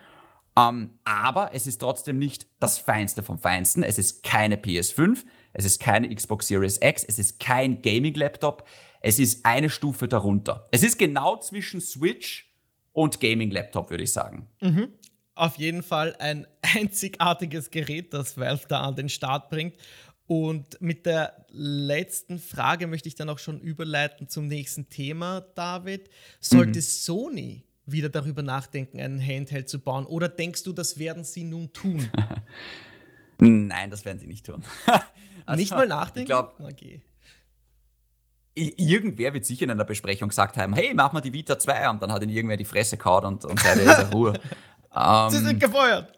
Um, 0.55 0.91
aber 1.05 1.55
es 1.55 1.67
ist 1.67 1.79
trotzdem 1.79 2.19
nicht 2.19 2.47
das 2.61 2.77
Feinste 2.79 3.23
vom 3.23 3.39
Feinsten. 3.39 3.83
Es 3.83 3.97
ist 3.97 4.23
keine 4.23 4.57
PS5, 4.57 5.25
es 5.55 5.65
ist 5.65 5.81
keine 5.81 6.15
Xbox 6.15 6.49
Series 6.49 6.79
X, 6.83 7.05
es 7.05 7.19
ist 7.19 7.41
kein 7.41 7.81
Gaming-Laptop. 7.81 8.67
Es 9.01 9.19
ist 9.19 9.47
eine 9.47 9.71
Stufe 9.71 10.09
darunter. 10.09 10.69
Es 10.71 10.83
ist 10.83 10.99
genau 10.99 11.39
zwischen 11.39 11.81
Switch 11.81 12.53
und 12.93 13.19
Gaming-Laptop, 13.21 13.91
würde 13.91 14.05
ich 14.05 14.13
sagen. 14.13 14.49
Mhm. 14.61 14.89
Auf 15.35 15.57
jeden 15.57 15.83
Fall 15.83 16.15
ein 16.19 16.47
einzigartiges 16.77 17.71
Gerät, 17.71 18.13
das 18.13 18.37
Valve 18.37 18.67
da 18.69 18.83
an 18.83 18.95
den 18.95 19.09
Start 19.09 19.49
bringt. 19.49 19.75
Und 20.33 20.81
mit 20.81 21.05
der 21.05 21.45
letzten 21.51 22.39
Frage 22.39 22.87
möchte 22.87 23.07
ich 23.07 23.15
dann 23.15 23.29
auch 23.29 23.39
schon 23.39 23.61
überleiten 23.61 24.31
zum 24.31 24.49
nächsten 24.49 24.89
Thema, 24.89 25.43
David. 25.55 26.09
Sollte 26.41 26.79
mhm. 26.79 26.83
Sony 26.83 27.65
wieder 27.85 28.09
darüber 28.09 28.41
nachdenken, 28.41 28.99
einen 28.99 29.21
Handheld 29.21 29.69
zu 29.69 29.79
bauen? 29.79 30.07
Oder 30.07 30.31
denkst 30.31 30.63
du, 30.63 30.73
das 30.73 30.99
werden 30.99 31.25
sie 31.25 31.45
nun 31.45 31.71
tun? 31.75 32.11
Nein, 33.41 33.91
das 33.91 34.07
werden 34.07 34.21
sie 34.21 34.27
nicht 34.27 34.47
tun. 34.47 34.65
also, 35.45 35.61
nicht 35.61 35.71
mal 35.73 35.87
nachdenken? 35.87 36.21
Ich 36.21 36.27
glaube, 36.35 36.65
okay 36.65 37.03
irgendwer 38.55 39.33
wird 39.33 39.47
sicher 39.47 39.65
in 39.65 39.71
einer 39.71 39.87
Besprechung 39.87 40.29
gesagt 40.29 40.59
haben, 40.59 40.75
hey, 40.75 40.93
mach 40.93 41.15
mal 41.15 41.23
die 41.23 41.33
Vita 41.33 41.59
2 41.59 41.89
und 41.89 42.03
dann 42.03 42.13
hat 42.13 42.23
ihn 42.23 42.29
irgendwer 42.29 42.59
die 42.59 42.67
Fresse 42.67 42.99
kaut 42.99 43.25
und, 43.25 43.47
und 43.47 43.59
seine 43.59 43.81
ist 43.81 44.13
Ruhe. 44.13 44.35
ähm, 44.95 45.31
Sie 45.31 45.39
sind 45.39 45.59
gefeuert. 45.59 46.15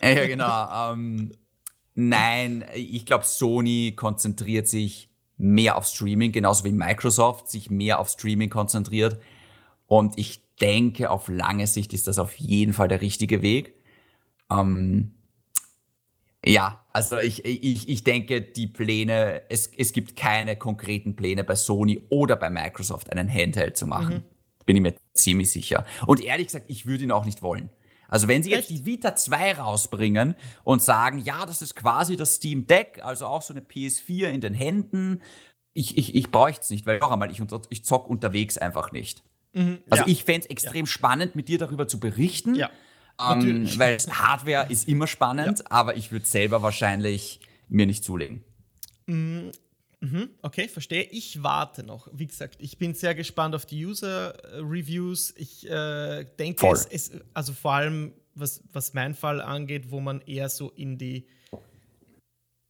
Äh, 0.00 0.16
ja, 0.16 0.26
genau. 0.26 0.92
Ähm, 0.94 1.32
nein, 1.94 2.64
ich 2.74 3.06
glaube, 3.06 3.24
Sony 3.24 3.92
konzentriert 3.96 4.68
sich 4.68 5.08
mehr 5.36 5.76
auf 5.76 5.86
Streaming, 5.86 6.32
genauso 6.32 6.64
wie 6.64 6.72
Microsoft 6.72 7.50
sich 7.50 7.70
mehr 7.70 7.98
auf 7.98 8.08
Streaming 8.08 8.50
konzentriert. 8.50 9.20
Und 9.86 10.18
ich 10.18 10.42
denke, 10.60 11.10
auf 11.10 11.28
lange 11.28 11.66
Sicht 11.66 11.92
ist 11.92 12.06
das 12.06 12.18
auf 12.18 12.36
jeden 12.36 12.72
Fall 12.72 12.88
der 12.88 13.00
richtige 13.00 13.42
Weg. 13.42 13.74
Ähm, 14.50 15.14
ja, 16.44 16.84
also 16.92 17.18
ich, 17.18 17.44
ich, 17.44 17.88
ich 17.88 18.04
denke, 18.04 18.42
die 18.42 18.66
Pläne, 18.66 19.42
es, 19.48 19.66
es 19.66 19.92
gibt 19.92 20.14
keine 20.14 20.56
konkreten 20.56 21.16
Pläne 21.16 21.42
bei 21.42 21.54
Sony 21.54 22.02
oder 22.10 22.36
bei 22.36 22.50
Microsoft, 22.50 23.10
einen 23.10 23.32
Handheld 23.32 23.76
zu 23.76 23.86
machen. 23.86 24.14
Mhm. 24.14 24.22
Bin 24.66 24.76
ich 24.76 24.82
mir 24.82 24.94
ziemlich 25.14 25.50
sicher. 25.50 25.84
Und 26.06 26.22
ehrlich 26.22 26.48
gesagt, 26.48 26.66
ich 26.68 26.86
würde 26.86 27.04
ihn 27.04 27.12
auch 27.12 27.24
nicht 27.24 27.42
wollen. 27.42 27.70
Also 28.08 28.28
wenn 28.28 28.42
sie 28.42 28.50
jetzt 28.50 28.70
die 28.70 28.84
Vita 28.84 29.16
2 29.16 29.54
rausbringen 29.54 30.34
und 30.62 30.82
sagen, 30.82 31.18
ja, 31.18 31.46
das 31.46 31.62
ist 31.62 31.74
quasi 31.74 32.16
das 32.16 32.36
Steam 32.36 32.66
Deck, 32.66 33.00
also 33.02 33.26
auch 33.26 33.42
so 33.42 33.54
eine 33.54 33.62
PS4 33.62 34.26
in 34.26 34.40
den 34.40 34.54
Händen, 34.54 35.22
ich, 35.72 35.98
ich, 35.98 36.14
ich 36.14 36.30
bräuchte 36.30 36.62
es 36.62 36.70
nicht, 36.70 36.86
weil 36.86 36.98
noch 36.98 37.10
einmal, 37.10 37.30
ich, 37.30 37.42
ich 37.68 37.84
zock 37.84 38.08
unterwegs 38.08 38.58
einfach 38.58 38.92
nicht. 38.92 39.22
Mhm, 39.52 39.78
also 39.90 40.04
ja. 40.04 40.10
ich 40.10 40.24
fände 40.24 40.42
es 40.42 40.46
extrem 40.46 40.86
ja. 40.86 40.90
spannend, 40.90 41.34
mit 41.34 41.48
dir 41.48 41.58
darüber 41.58 41.88
zu 41.88 41.98
berichten. 41.98 42.54
Ja. 42.54 42.70
Ähm, 43.20 43.68
weil 43.78 43.98
Hardware 43.98 44.66
ist 44.70 44.88
immer 44.88 45.06
spannend, 45.06 45.70
aber 45.70 45.96
ich 45.96 46.10
würde 46.10 46.26
selber 46.26 46.62
wahrscheinlich 46.62 47.40
mir 47.68 47.86
nicht 47.86 48.02
zulegen. 48.02 48.44
Mhm. 50.04 50.28
Okay, 50.42 50.68
verstehe. 50.68 51.04
Ich 51.04 51.42
warte 51.42 51.82
noch. 51.82 52.08
Wie 52.12 52.26
gesagt, 52.26 52.56
ich 52.58 52.76
bin 52.76 52.92
sehr 52.92 53.14
gespannt 53.14 53.54
auf 53.54 53.64
die 53.64 53.86
User-Reviews. 53.86 55.32
Ich 55.38 55.68
äh, 55.68 56.26
denke, 56.38 56.68
es, 56.68 56.86
es, 56.86 57.12
also 57.32 57.54
vor 57.54 57.72
allem, 57.72 58.12
was, 58.34 58.62
was 58.72 58.92
meinen 58.92 59.14
Fall 59.14 59.40
angeht, 59.40 59.90
wo 59.90 60.00
man 60.00 60.20
eher 60.20 60.50
so 60.50 60.70
in 60.72 60.98
die 60.98 61.26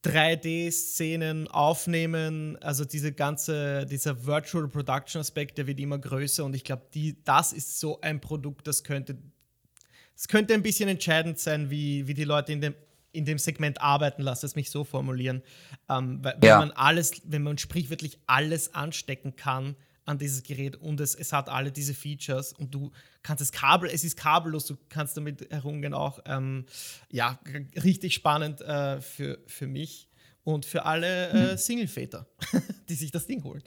3D-Szenen 0.05 1.49
aufnehmen, 1.49 2.57
also 2.61 2.85
diese 2.85 3.13
ganze, 3.13 3.85
dieser 3.87 4.27
Virtual 4.27 4.69
Production 4.69 5.21
Aspekt, 5.21 5.59
der 5.59 5.67
wird 5.67 5.81
immer 5.81 5.99
größer 5.99 6.45
und 6.45 6.55
ich 6.55 6.63
glaube, 6.63 6.85
das 7.25 7.53
ist 7.53 7.81
so 7.81 8.01
ein 8.03 8.21
Produkt, 8.21 8.67
das 8.67 8.85
könnte, 8.85 9.17
das 10.15 10.29
könnte 10.29 10.55
ein 10.55 10.63
bisschen 10.63 10.91
entscheidend 10.91 11.39
sein, 11.39 11.71
wie, 11.71 12.07
wie 12.07 12.15
die 12.15 12.25
Leute 12.25 12.53
in 12.53 12.61
dem 12.61 12.75
in 13.15 13.25
dem 13.25 13.39
Segment 13.39 13.81
arbeiten, 13.81 14.23
lass 14.23 14.43
es 14.43 14.57
mich 14.57 14.71
so 14.71 14.85
formulieren. 14.85 15.43
Ähm, 15.89 16.23
weil, 16.23 16.39
ja. 16.43 16.61
Wenn 16.61 16.69
man 16.69 16.71
alles, 16.73 17.23
wenn 17.25 17.43
man 17.43 17.59
sprichwörtlich 17.59 18.19
alles 18.27 18.75
anstecken 18.75 19.37
kann 19.37 19.77
an 20.05 20.19
dieses 20.19 20.43
Gerät 20.43 20.77
und 20.77 21.01
es, 21.01 21.15
es 21.15 21.33
hat 21.33 21.49
alle 21.49 21.73
diese 21.73 21.95
Features 21.95 22.53
und 22.53 22.75
du 22.75 22.91
kannst 23.23 23.43
es 23.43 23.53
kabel, 23.53 23.89
es 23.91 24.05
ist 24.05 24.17
kabellos, 24.17 24.67
du 24.67 24.77
kannst 24.89 25.17
damit 25.17 25.51
herumgehen 25.51 25.95
auch. 25.95 26.19
Ähm, 26.27 26.67
ja, 27.11 27.39
richtig 27.83 28.15
spannend 28.15 28.61
äh, 28.61 29.01
für, 29.01 29.39
für 29.47 29.67
mich 29.67 30.09
und 30.43 30.67
für 30.67 30.85
alle 30.85 31.29
äh, 31.31 31.53
mhm. 31.53 31.57
Singleväter, 31.57 32.27
die 32.89 32.95
sich 32.95 33.11
das 33.11 33.27
Ding 33.27 33.43
holen. 33.45 33.63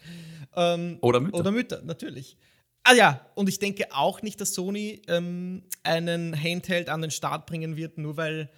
Ähm, 0.55 0.97
oder 1.01 1.19
Mütter. 1.19 1.37
Oder 1.37 1.51
Mütter, 1.51 1.81
natürlich. 1.81 2.37
Ah 2.83 2.93
ja, 2.93 3.25
und 3.35 3.49
ich 3.49 3.59
denke 3.59 3.87
auch 3.91 4.21
nicht, 4.21 4.39
dass 4.39 4.53
Sony 4.53 5.01
ähm, 5.07 5.63
einen 5.83 6.41
Handheld 6.41 6.89
an 6.89 7.01
den 7.01 7.11
Start 7.11 7.45
bringen 7.45 7.75
wird, 7.75 7.97
nur 7.97 8.15
weil 8.15 8.49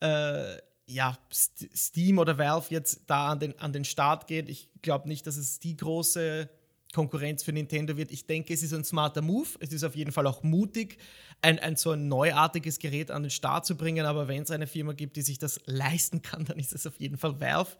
äh, 0.00 0.56
ja, 0.86 1.16
Steam 1.32 2.18
oder 2.18 2.36
Valve 2.36 2.66
jetzt 2.70 3.02
da 3.06 3.28
an 3.28 3.40
den, 3.40 3.58
an 3.58 3.72
den 3.72 3.84
Start 3.84 4.26
geht. 4.26 4.48
Ich 4.48 4.68
glaube 4.82 5.08
nicht, 5.08 5.26
dass 5.26 5.36
es 5.36 5.60
die 5.60 5.76
große 5.76 6.48
Konkurrenz 6.92 7.44
für 7.44 7.52
Nintendo 7.52 7.96
wird. 7.96 8.10
Ich 8.10 8.26
denke, 8.26 8.52
es 8.52 8.62
ist 8.62 8.74
ein 8.74 8.84
smarter 8.84 9.22
Move. 9.22 9.48
Es 9.60 9.72
ist 9.72 9.84
auf 9.84 9.94
jeden 9.94 10.10
Fall 10.10 10.26
auch 10.26 10.42
mutig, 10.42 10.98
ein, 11.40 11.60
ein 11.60 11.76
so 11.76 11.92
ein 11.92 12.08
neuartiges 12.08 12.80
Gerät 12.80 13.12
an 13.12 13.22
den 13.22 13.30
Start 13.30 13.66
zu 13.66 13.76
bringen. 13.76 14.04
Aber 14.06 14.26
wenn 14.26 14.42
es 14.42 14.50
eine 14.50 14.66
Firma 14.66 14.92
gibt, 14.92 15.16
die 15.16 15.22
sich 15.22 15.38
das 15.38 15.60
leisten 15.66 16.22
kann, 16.22 16.44
dann 16.46 16.58
ist 16.58 16.74
es 16.74 16.86
auf 16.86 16.98
jeden 16.98 17.16
Fall 17.16 17.40
Valve. 17.40 17.76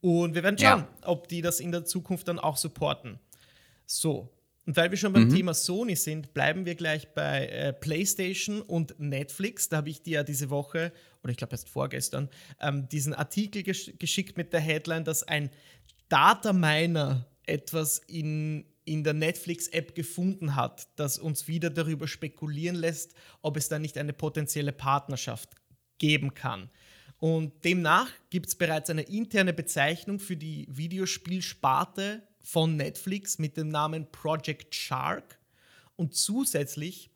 Und 0.00 0.34
wir 0.34 0.42
werden 0.42 0.58
schauen, 0.58 0.80
ja. 0.80 1.08
ob 1.08 1.28
die 1.28 1.42
das 1.42 1.60
in 1.60 1.72
der 1.72 1.84
Zukunft 1.84 2.28
dann 2.28 2.38
auch 2.38 2.56
supporten. 2.56 3.18
So, 3.86 4.30
und 4.66 4.76
weil 4.76 4.90
wir 4.90 4.96
schon 4.96 5.12
beim 5.12 5.24
mhm. 5.24 5.34
Thema 5.34 5.52
Sony 5.52 5.94
sind, 5.94 6.32
bleiben 6.32 6.64
wir 6.64 6.74
gleich 6.74 7.08
bei 7.12 7.46
äh, 7.46 7.72
PlayStation 7.72 8.62
und 8.62 8.98
Netflix. 8.98 9.68
Da 9.68 9.78
habe 9.78 9.90
ich 9.90 10.02
dir 10.02 10.14
ja 10.14 10.22
diese 10.22 10.48
Woche, 10.48 10.92
oder 11.24 11.32
ich 11.32 11.38
glaube 11.38 11.52
erst 11.52 11.68
vorgestern, 11.68 12.28
ähm, 12.60 12.88
diesen 12.88 13.14
Artikel 13.14 13.62
gesch 13.62 13.92
geschickt 13.98 14.36
mit 14.36 14.52
der 14.52 14.60
Headline, 14.60 15.04
dass 15.04 15.22
ein 15.22 15.50
Data 16.08 16.52
Miner 16.52 17.26
etwas 17.46 17.98
in, 17.98 18.66
in 18.84 19.02
der 19.04 19.14
Netflix-App 19.14 19.94
gefunden 19.94 20.54
hat, 20.54 20.88
das 20.96 21.18
uns 21.18 21.48
wieder 21.48 21.70
darüber 21.70 22.06
spekulieren 22.06 22.76
lässt, 22.76 23.14
ob 23.42 23.56
es 23.56 23.68
da 23.68 23.78
nicht 23.78 23.96
eine 23.98 24.12
potenzielle 24.12 24.72
Partnerschaft 24.72 25.50
geben 25.98 26.34
kann. 26.34 26.70
Und 27.18 27.64
demnach 27.64 28.10
gibt 28.28 28.48
es 28.48 28.54
bereits 28.54 28.90
eine 28.90 29.02
interne 29.02 29.54
Bezeichnung 29.54 30.18
für 30.18 30.36
die 30.36 30.66
Videospielsparte 30.68 32.22
von 32.40 32.76
Netflix 32.76 33.38
mit 33.38 33.56
dem 33.56 33.68
Namen 33.68 34.10
Project 34.12 34.74
Shark. 34.74 35.38
Und 35.96 36.14
zusätzlich 36.14 37.10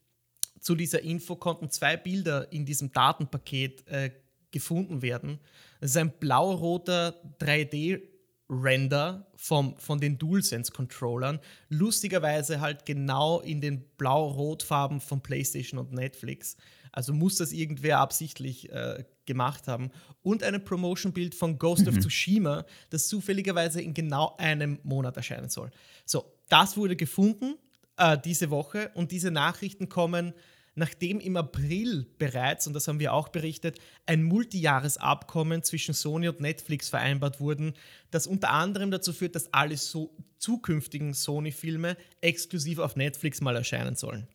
zu 0.61 0.75
dieser 0.75 1.03
Info 1.03 1.37
konnten 1.37 1.71
zwei 1.71 1.97
Bilder 1.97 2.53
in 2.53 2.65
diesem 2.65 2.93
Datenpaket 2.93 3.87
äh, 3.89 4.11
gefunden 4.51 5.03
werden. 5.03 5.39
Das 5.81 5.91
ist 5.91 5.97
ein 5.97 6.11
blau-roter 6.19 7.15
3D-Render 7.41 9.27
von 9.37 10.01
den 10.01 10.19
DualSense-Controllern. 10.19 11.39
Lustigerweise 11.69 12.61
halt 12.61 12.87
genau 12.87 13.41
in 13.41 13.61
den 13.61 13.85
blau-rot-Farben 13.97 15.01
von 15.01 15.21
PlayStation 15.21 15.79
und 15.79 15.93
Netflix. 15.93 16.57
Also 16.93 17.13
muss 17.13 17.37
das 17.37 17.53
irgendwer 17.53 17.99
absichtlich 17.99 18.71
äh, 18.73 19.05
gemacht 19.27 19.69
haben. 19.69 19.91
Und 20.23 20.43
ein 20.43 20.65
Promotion-Bild 20.65 21.35
von 21.35 21.59
Ghost 21.59 21.83
mhm. 21.83 21.89
of 21.89 21.99
Tsushima, 22.01 22.65
das 22.91 23.07
zufälligerweise 23.07 23.81
in 23.81 23.95
genau 23.95 24.35
einem 24.39 24.81
Monat 24.83 25.17
erscheinen 25.17 25.51
soll. 25.51 25.71
So, 26.05 26.33
das 26.49 26.77
wurde 26.77 26.97
gefunden 26.97 27.55
äh, 27.99 28.19
diese 28.19 28.51
Woche 28.51 28.91
und 28.95 29.13
diese 29.13 29.31
Nachrichten 29.31 29.89
kommen, 29.89 30.33
nachdem 30.79 31.21
im 31.21 31.37
April 31.37 32.07
bereits, 32.19 32.67
und 32.67 32.73
das 32.73 32.87
haben 32.89 33.01
wir 33.01 33.13
auch 33.13 33.29
berichtet, 33.29 33.79
ein 34.07 34.23
Multijahresabkommen 34.23 35.63
zwischen 35.63 35.93
Sony 35.93 36.29
und 36.29 36.41
Netflix 36.41 36.89
vereinbart 36.89 37.41
wurden, 37.41 37.75
das 38.11 38.27
unter 38.27 38.51
anderem 38.51 38.91
dazu 38.91 39.13
führt, 39.13 39.35
dass 39.35 39.53
alle 39.53 39.77
so 39.77 40.15
zukünftigen 40.39 41.15
Sony-Filme 41.15 41.97
exklusiv 42.21 42.79
auf 42.79 42.97
Netflix 42.97 43.41
mal 43.41 43.57
erscheinen 43.57 43.97
sollen. 43.97 44.29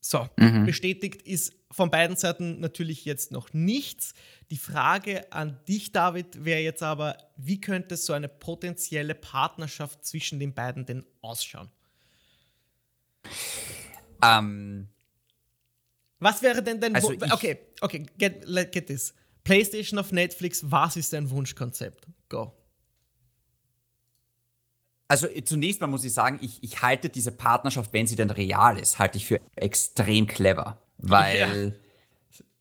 So, 0.00 0.26
mhm. 0.38 0.64
bestätigt 0.64 1.22
ist 1.22 1.52
von 1.70 1.90
beiden 1.90 2.16
Seiten 2.16 2.58
natürlich 2.60 3.04
jetzt 3.04 3.30
noch 3.30 3.52
nichts. 3.52 4.14
Die 4.50 4.56
Frage 4.56 5.30
an 5.30 5.60
dich, 5.68 5.92
David, 5.92 6.44
wäre 6.44 6.60
jetzt 6.60 6.82
aber, 6.82 7.18
wie 7.36 7.60
könnte 7.60 7.98
so 7.98 8.14
eine 8.14 8.28
potenzielle 8.28 9.14
Partnerschaft 9.14 10.04
zwischen 10.06 10.40
den 10.40 10.54
beiden 10.54 10.86
denn 10.86 11.04
ausschauen? 11.20 11.70
Ähm, 14.22 14.88
was 16.18 16.42
wäre 16.42 16.62
denn 16.62 16.80
dein 16.80 16.94
also 16.94 17.12
Okay, 17.12 17.58
okay, 17.80 18.06
get, 18.18 18.44
get 18.72 18.86
this. 18.86 19.14
PlayStation 19.42 19.98
auf 19.98 20.12
Netflix, 20.12 20.70
was 20.70 20.96
ist 20.96 21.12
dein 21.12 21.30
Wunschkonzept? 21.30 22.06
Go. 22.28 22.52
Also 25.08 25.26
äh, 25.26 25.42
zunächst 25.42 25.80
mal 25.80 25.86
muss 25.86 26.04
ich 26.04 26.12
sagen, 26.12 26.38
ich, 26.42 26.62
ich 26.62 26.82
halte 26.82 27.08
diese 27.08 27.32
Partnerschaft, 27.32 27.92
wenn 27.92 28.06
sie 28.06 28.16
denn 28.16 28.30
real 28.30 28.78
ist, 28.78 28.98
halte 28.98 29.16
ich 29.16 29.26
für 29.26 29.40
extrem 29.56 30.26
clever. 30.26 30.80
Weil 30.98 31.74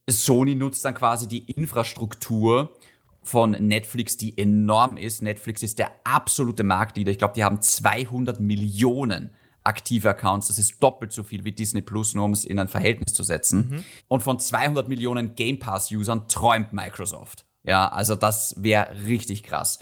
ja. 0.07 0.12
Sony 0.12 0.55
nutzt 0.55 0.84
dann 0.86 0.95
quasi 0.95 1.28
die 1.28 1.51
Infrastruktur 1.51 2.76
von 3.22 3.51
Netflix, 3.51 4.18
die 4.18 4.38
enorm 4.38 4.97
ist. 4.97 5.22
Netflix 5.22 5.62
ist 5.62 5.78
der 5.78 5.91
absolute 6.05 6.64
Marktleader. 6.64 7.12
Ich 7.12 7.18
glaube, 7.18 7.34
die 7.36 7.43
haben 7.43 7.62
200 7.62 8.39
Millionen 8.39 9.32
aktive 9.70 10.09
Accounts. 10.09 10.47
Das 10.47 10.59
ist 10.59 10.82
doppelt 10.84 11.13
so 11.13 11.24
viel 11.24 11.45
wie 11.45 11.51
Disney 11.51 11.82
Plus, 11.82 12.15
nur 12.15 12.26
um 12.26 12.34
es 12.34 12.43
in 12.43 12.59
ein 12.59 12.67
Verhältnis 12.67 13.13
zu 13.13 13.24
setzen. 13.24 13.70
Mhm. 13.70 13.84
Und 14.07 14.24
von 14.24 14.39
200 14.39 14.89
Millionen 14.89 15.36
Game 15.36 15.59
Pass-Usern 15.59 16.28
träumt 16.28 16.74
Microsoft. 16.74 17.45
Ja, 17.63 17.88
also 17.88 18.15
das 18.15 18.55
wäre 18.57 18.88
richtig 19.05 19.43
krass. 19.43 19.80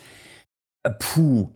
Äh, 0.84 0.92
puh. 0.92 1.50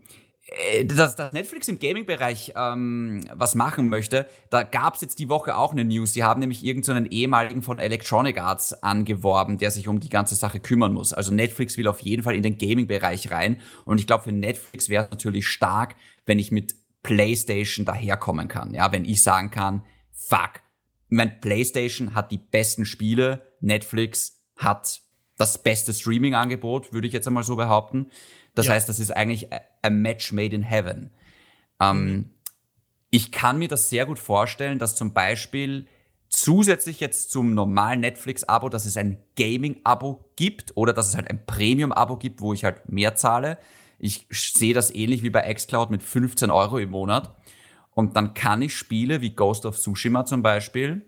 Äh, 0.51 0.85
dass, 0.85 1.15
dass 1.15 1.31
Netflix 1.31 1.67
im 1.67 1.79
Gaming-Bereich 1.79 2.53
ähm, 2.55 3.23
was 3.33 3.55
machen 3.55 3.89
möchte, 3.89 4.27
da 4.49 4.63
gab 4.63 4.95
es 4.95 5.01
jetzt 5.01 5.19
die 5.19 5.29
Woche 5.29 5.55
auch 5.55 5.71
eine 5.71 5.85
News. 5.85 6.13
Sie 6.13 6.23
haben 6.23 6.39
nämlich 6.41 6.63
irgendeinen 6.63 7.05
so 7.05 7.11
ehemaligen 7.11 7.61
von 7.61 7.79
Electronic 7.79 8.37
Arts 8.39 8.73
angeworben, 8.83 9.57
der 9.57 9.71
sich 9.71 9.87
um 9.87 9.99
die 9.99 10.09
ganze 10.09 10.35
Sache 10.35 10.59
kümmern 10.59 10.93
muss. 10.93 11.13
Also 11.13 11.33
Netflix 11.33 11.77
will 11.77 11.87
auf 11.87 12.01
jeden 12.01 12.23
Fall 12.23 12.35
in 12.35 12.43
den 12.43 12.57
Gaming-Bereich 12.57 13.31
rein. 13.31 13.61
Und 13.85 13.99
ich 13.99 14.07
glaube, 14.07 14.25
für 14.25 14.31
Netflix 14.31 14.89
wäre 14.89 15.05
es 15.05 15.11
natürlich 15.11 15.47
stark, 15.47 15.95
wenn 16.25 16.39
ich 16.39 16.51
mit 16.51 16.75
PlayStation 17.03 17.85
daherkommen 17.85 18.47
kann. 18.47 18.73
Ja, 18.73 18.91
wenn 18.91 19.05
ich 19.05 19.23
sagen 19.23 19.51
kann, 19.51 19.83
fuck, 20.11 20.61
mein 21.09 21.41
PlayStation 21.41 22.15
hat 22.15 22.31
die 22.31 22.37
besten 22.37 22.85
Spiele, 22.85 23.53
Netflix 23.59 24.41
hat 24.55 25.01
das 25.37 25.61
beste 25.61 25.93
Streaming-Angebot, 25.93 26.93
würde 26.93 27.07
ich 27.07 27.13
jetzt 27.13 27.27
einmal 27.27 27.43
so 27.43 27.55
behaupten. 27.55 28.11
Das 28.55 28.67
ja. 28.67 28.73
heißt, 28.73 28.87
das 28.87 28.99
ist 28.99 29.11
eigentlich 29.11 29.47
a 29.81 29.89
match 29.89 30.31
made 30.31 30.55
in 30.55 30.63
heaven. 30.63 31.11
Ähm, 31.79 32.05
mhm. 32.05 32.29
Ich 33.09 33.31
kann 33.31 33.57
mir 33.57 33.67
das 33.67 33.89
sehr 33.89 34.05
gut 34.05 34.19
vorstellen, 34.19 34.79
dass 34.79 34.95
zum 34.95 35.13
Beispiel 35.13 35.87
zusätzlich 36.29 36.99
jetzt 37.01 37.31
zum 37.31 37.53
normalen 37.53 37.99
Netflix-Abo, 37.99 38.69
dass 38.69 38.85
es 38.85 38.95
ein 38.95 39.17
Gaming-Abo 39.35 40.31
gibt 40.35 40.71
oder 40.75 40.93
dass 40.93 41.09
es 41.09 41.15
halt 41.15 41.29
ein 41.29 41.45
Premium-Abo 41.45 42.17
gibt, 42.17 42.39
wo 42.39 42.53
ich 42.53 42.63
halt 42.63 42.87
mehr 42.87 43.15
zahle. 43.15 43.57
Ich 44.03 44.25
sehe 44.31 44.73
das 44.73 44.93
ähnlich 44.93 45.21
wie 45.21 45.29
bei 45.29 45.53
xCloud 45.53 45.91
mit 45.91 46.01
15 46.01 46.49
Euro 46.49 46.79
im 46.79 46.89
Monat. 46.89 47.35
Und 47.91 48.15
dann 48.15 48.33
kann 48.33 48.63
ich 48.63 48.75
Spiele 48.75 49.21
wie 49.21 49.35
Ghost 49.35 49.63
of 49.65 49.77
Tsushima 49.77 50.25
zum 50.25 50.41
Beispiel 50.41 51.05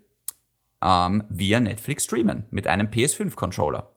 ähm, 0.80 1.24
via 1.28 1.58
Netflix 1.58 2.04
streamen 2.04 2.44
mit 2.50 2.68
einem 2.68 2.86
PS5-Controller. 2.86 3.90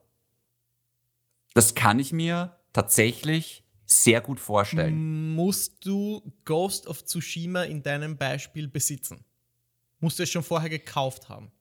Das 1.54 1.76
kann 1.76 2.00
ich 2.00 2.12
mir 2.12 2.58
tatsächlich 2.74 3.64
sehr 3.86 4.20
gut 4.20 4.40
vorstellen. 4.40 5.36
Musst 5.36 5.86
du 5.86 6.34
Ghost 6.44 6.88
of 6.88 7.06
Tsushima 7.06 7.64
in 7.64 7.84
deinem 7.84 8.18
Beispiel 8.18 8.68
besitzen? 8.68 9.24
Musst 10.00 10.18
du 10.18 10.24
es 10.24 10.30
schon 10.32 10.44
vorher 10.44 10.70
gekauft 10.70 11.30
haben? 11.30 11.52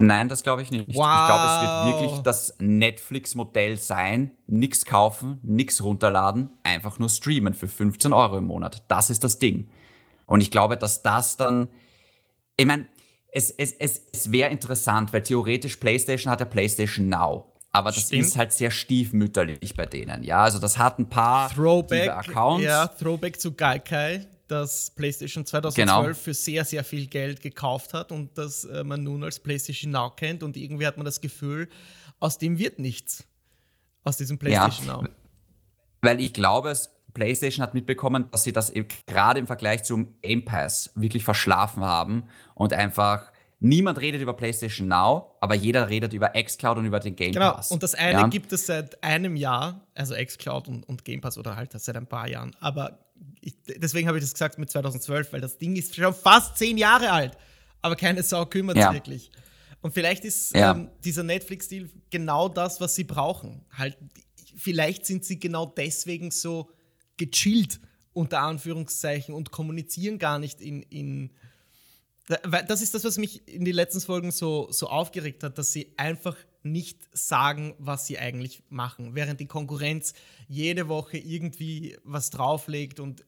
Nein, 0.00 0.28
das 0.28 0.44
glaube 0.44 0.62
ich 0.62 0.70
nicht. 0.70 0.88
Wow. 0.88 0.94
Ich 0.94 1.26
glaube, 1.26 1.44
es 1.44 1.62
wird 1.62 2.00
wirklich 2.00 2.20
das 2.22 2.54
Netflix-Modell 2.60 3.76
sein. 3.78 4.30
Nichts 4.46 4.84
kaufen, 4.84 5.40
nichts 5.42 5.82
runterladen, 5.82 6.50
einfach 6.62 7.00
nur 7.00 7.08
streamen 7.08 7.52
für 7.52 7.66
15 7.66 8.12
Euro 8.12 8.38
im 8.38 8.44
Monat. 8.44 8.84
Das 8.86 9.10
ist 9.10 9.24
das 9.24 9.40
Ding. 9.40 9.68
Und 10.26 10.40
ich 10.40 10.52
glaube, 10.52 10.76
dass 10.76 11.02
das 11.02 11.36
dann, 11.36 11.68
ich 12.56 12.66
meine, 12.66 12.86
es, 13.32 13.50
es, 13.50 13.72
es, 13.72 14.02
es 14.12 14.30
wäre 14.30 14.50
interessant, 14.50 15.12
weil 15.12 15.22
theoretisch 15.22 15.76
PlayStation 15.76 16.30
hat 16.30 16.40
ja 16.40 16.46
PlayStation 16.46 17.08
Now. 17.08 17.52
Aber 17.72 17.90
das 17.90 18.06
Stimmt. 18.06 18.22
ist 18.22 18.36
halt 18.36 18.52
sehr 18.52 18.70
stiefmütterlich 18.70 19.74
bei 19.74 19.84
denen. 19.84 20.22
Ja, 20.22 20.44
also 20.44 20.58
das 20.58 20.78
hat 20.78 20.98
ein 20.98 21.08
paar 21.08 21.50
Throwback, 21.50 22.08
Accounts. 22.08 22.64
Ja, 22.64 22.86
Throwback 22.86 23.40
zu 23.40 23.52
Gaikai 23.52 24.26
das 24.48 24.90
PlayStation 24.90 25.46
2012 25.46 25.76
genau. 25.76 26.14
für 26.14 26.34
sehr, 26.34 26.64
sehr 26.64 26.82
viel 26.84 27.06
Geld 27.06 27.40
gekauft 27.40 27.94
hat 27.94 28.10
und 28.12 28.36
das 28.36 28.64
äh, 28.64 28.82
man 28.82 29.02
nun 29.02 29.22
als 29.22 29.38
PlayStation 29.38 29.92
Now 29.92 30.10
kennt. 30.10 30.42
Und 30.42 30.56
irgendwie 30.56 30.86
hat 30.86 30.96
man 30.96 31.04
das 31.04 31.20
Gefühl, 31.20 31.68
aus 32.18 32.38
dem 32.38 32.58
wird 32.58 32.78
nichts. 32.78 33.24
Aus 34.04 34.16
diesem 34.16 34.38
PlayStation 34.38 34.86
ja, 34.86 34.96
Now. 34.96 35.08
Weil 36.00 36.20
ich 36.20 36.32
glaube, 36.32 36.74
PlayStation 37.14 37.62
hat 37.62 37.74
mitbekommen, 37.74 38.30
dass 38.30 38.44
sie 38.44 38.52
das 38.52 38.72
gerade 39.06 39.40
im 39.40 39.46
Vergleich 39.46 39.84
zum 39.84 40.20
Game 40.20 40.44
Pass 40.44 40.90
wirklich 40.94 41.24
verschlafen 41.24 41.84
haben 41.84 42.24
und 42.54 42.72
einfach 42.72 43.32
niemand 43.60 44.00
redet 44.00 44.20
über 44.20 44.34
PlayStation 44.34 44.88
Now, 44.88 45.36
aber 45.40 45.54
jeder 45.54 45.88
redet 45.88 46.12
über 46.12 46.30
xCloud 46.30 46.78
und 46.78 46.86
über 46.86 47.00
den 47.00 47.16
Game 47.16 47.32
genau. 47.32 47.52
Pass. 47.52 47.70
Und 47.70 47.82
das 47.82 47.94
eine 47.94 48.20
ja? 48.20 48.26
gibt 48.28 48.52
es 48.52 48.66
seit 48.66 49.02
einem 49.02 49.36
Jahr, 49.36 49.86
also 49.94 50.14
xCloud 50.14 50.68
und, 50.68 50.88
und 50.88 51.04
Game 51.04 51.20
Pass 51.20 51.38
oder 51.38 51.56
halt 51.56 51.72
seit 51.72 51.96
ein 51.96 52.06
paar 52.06 52.28
Jahren. 52.28 52.54
Aber 52.60 52.98
ich, 53.40 53.54
deswegen 53.66 54.08
habe 54.08 54.18
ich 54.18 54.24
das 54.24 54.32
gesagt 54.32 54.58
mit 54.58 54.70
2012, 54.70 55.32
weil 55.32 55.40
das 55.40 55.58
Ding 55.58 55.76
ist 55.76 55.94
schon 55.94 56.14
fast 56.14 56.56
zehn 56.56 56.78
Jahre 56.78 57.10
alt, 57.10 57.36
aber 57.82 57.96
keine 57.96 58.22
Sau 58.22 58.46
kümmert 58.46 58.76
ja. 58.76 58.88
sich 58.88 58.94
wirklich. 58.94 59.30
Und 59.80 59.94
vielleicht 59.94 60.24
ist 60.24 60.54
ja. 60.54 60.72
ähm, 60.72 60.90
dieser 61.04 61.22
Netflix-Deal 61.22 61.88
genau 62.10 62.48
das, 62.48 62.80
was 62.80 62.94
sie 62.94 63.04
brauchen. 63.04 63.64
Halt, 63.76 63.96
vielleicht 64.56 65.06
sind 65.06 65.24
sie 65.24 65.38
genau 65.38 65.66
deswegen 65.66 66.30
so 66.30 66.70
gechillt, 67.16 67.80
unter 68.12 68.40
Anführungszeichen, 68.40 69.34
und 69.34 69.52
kommunizieren 69.52 70.18
gar 70.18 70.38
nicht 70.38 70.60
in, 70.60 70.82
in 70.82 71.30
das 72.28 72.82
ist 72.82 72.94
das, 72.94 73.04
was 73.04 73.16
mich 73.16 73.46
in 73.48 73.64
den 73.64 73.74
letzten 73.74 74.00
Folgen 74.00 74.30
so, 74.30 74.68
so 74.70 74.88
aufgeregt 74.88 75.42
hat, 75.42 75.56
dass 75.56 75.72
sie 75.72 75.94
einfach 75.96 76.36
nicht 76.62 77.00
sagen, 77.12 77.74
was 77.78 78.06
sie 78.06 78.18
eigentlich 78.18 78.62
machen, 78.68 79.14
während 79.14 79.40
die 79.40 79.46
Konkurrenz 79.46 80.12
jede 80.46 80.88
Woche 80.88 81.16
irgendwie 81.16 81.96
was 82.04 82.30
drauflegt 82.30 83.00
und 83.00 83.24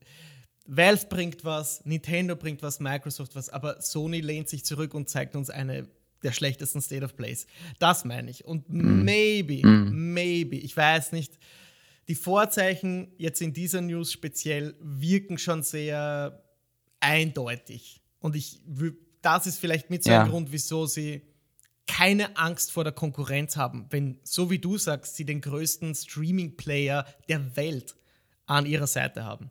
Valve 0.66 1.06
bringt 1.06 1.44
was, 1.44 1.84
Nintendo 1.84 2.36
bringt 2.36 2.62
was, 2.62 2.78
Microsoft 2.78 3.34
was, 3.34 3.48
aber 3.48 3.80
Sony 3.80 4.20
lehnt 4.20 4.48
sich 4.48 4.64
zurück 4.64 4.94
und 4.94 5.08
zeigt 5.08 5.34
uns 5.34 5.50
eine 5.50 5.88
der 6.22 6.32
schlechtesten 6.32 6.82
State 6.82 7.04
of 7.04 7.16
Plays. 7.16 7.46
Das 7.78 8.04
meine 8.04 8.30
ich. 8.30 8.44
Und 8.44 8.68
mm. 8.68 9.04
maybe, 9.04 9.66
mm. 9.66 10.12
maybe, 10.12 10.56
ich 10.56 10.76
weiß 10.76 11.12
nicht, 11.12 11.38
die 12.08 12.14
Vorzeichen 12.14 13.12
jetzt 13.16 13.40
in 13.40 13.52
dieser 13.52 13.80
News 13.80 14.12
speziell 14.12 14.74
wirken 14.80 15.38
schon 15.38 15.62
sehr 15.62 16.44
eindeutig. 17.00 17.99
Und 18.20 18.36
ich 18.36 18.60
das 19.22 19.46
ist 19.46 19.58
vielleicht 19.58 19.90
mit 19.90 20.04
so 20.04 20.10
ja. 20.10 20.22
ein 20.22 20.30
Grund, 20.30 20.52
wieso 20.52 20.86
sie 20.86 21.22
keine 21.86 22.36
Angst 22.36 22.72
vor 22.72 22.84
der 22.84 22.92
Konkurrenz 22.92 23.56
haben, 23.56 23.86
wenn, 23.90 24.20
so 24.22 24.50
wie 24.50 24.58
du 24.58 24.78
sagst, 24.78 25.16
sie 25.16 25.24
den 25.24 25.40
größten 25.40 25.94
Streaming-Player 25.94 27.04
der 27.28 27.56
Welt 27.56 27.96
an 28.46 28.66
ihrer 28.66 28.86
Seite 28.86 29.24
haben. 29.24 29.50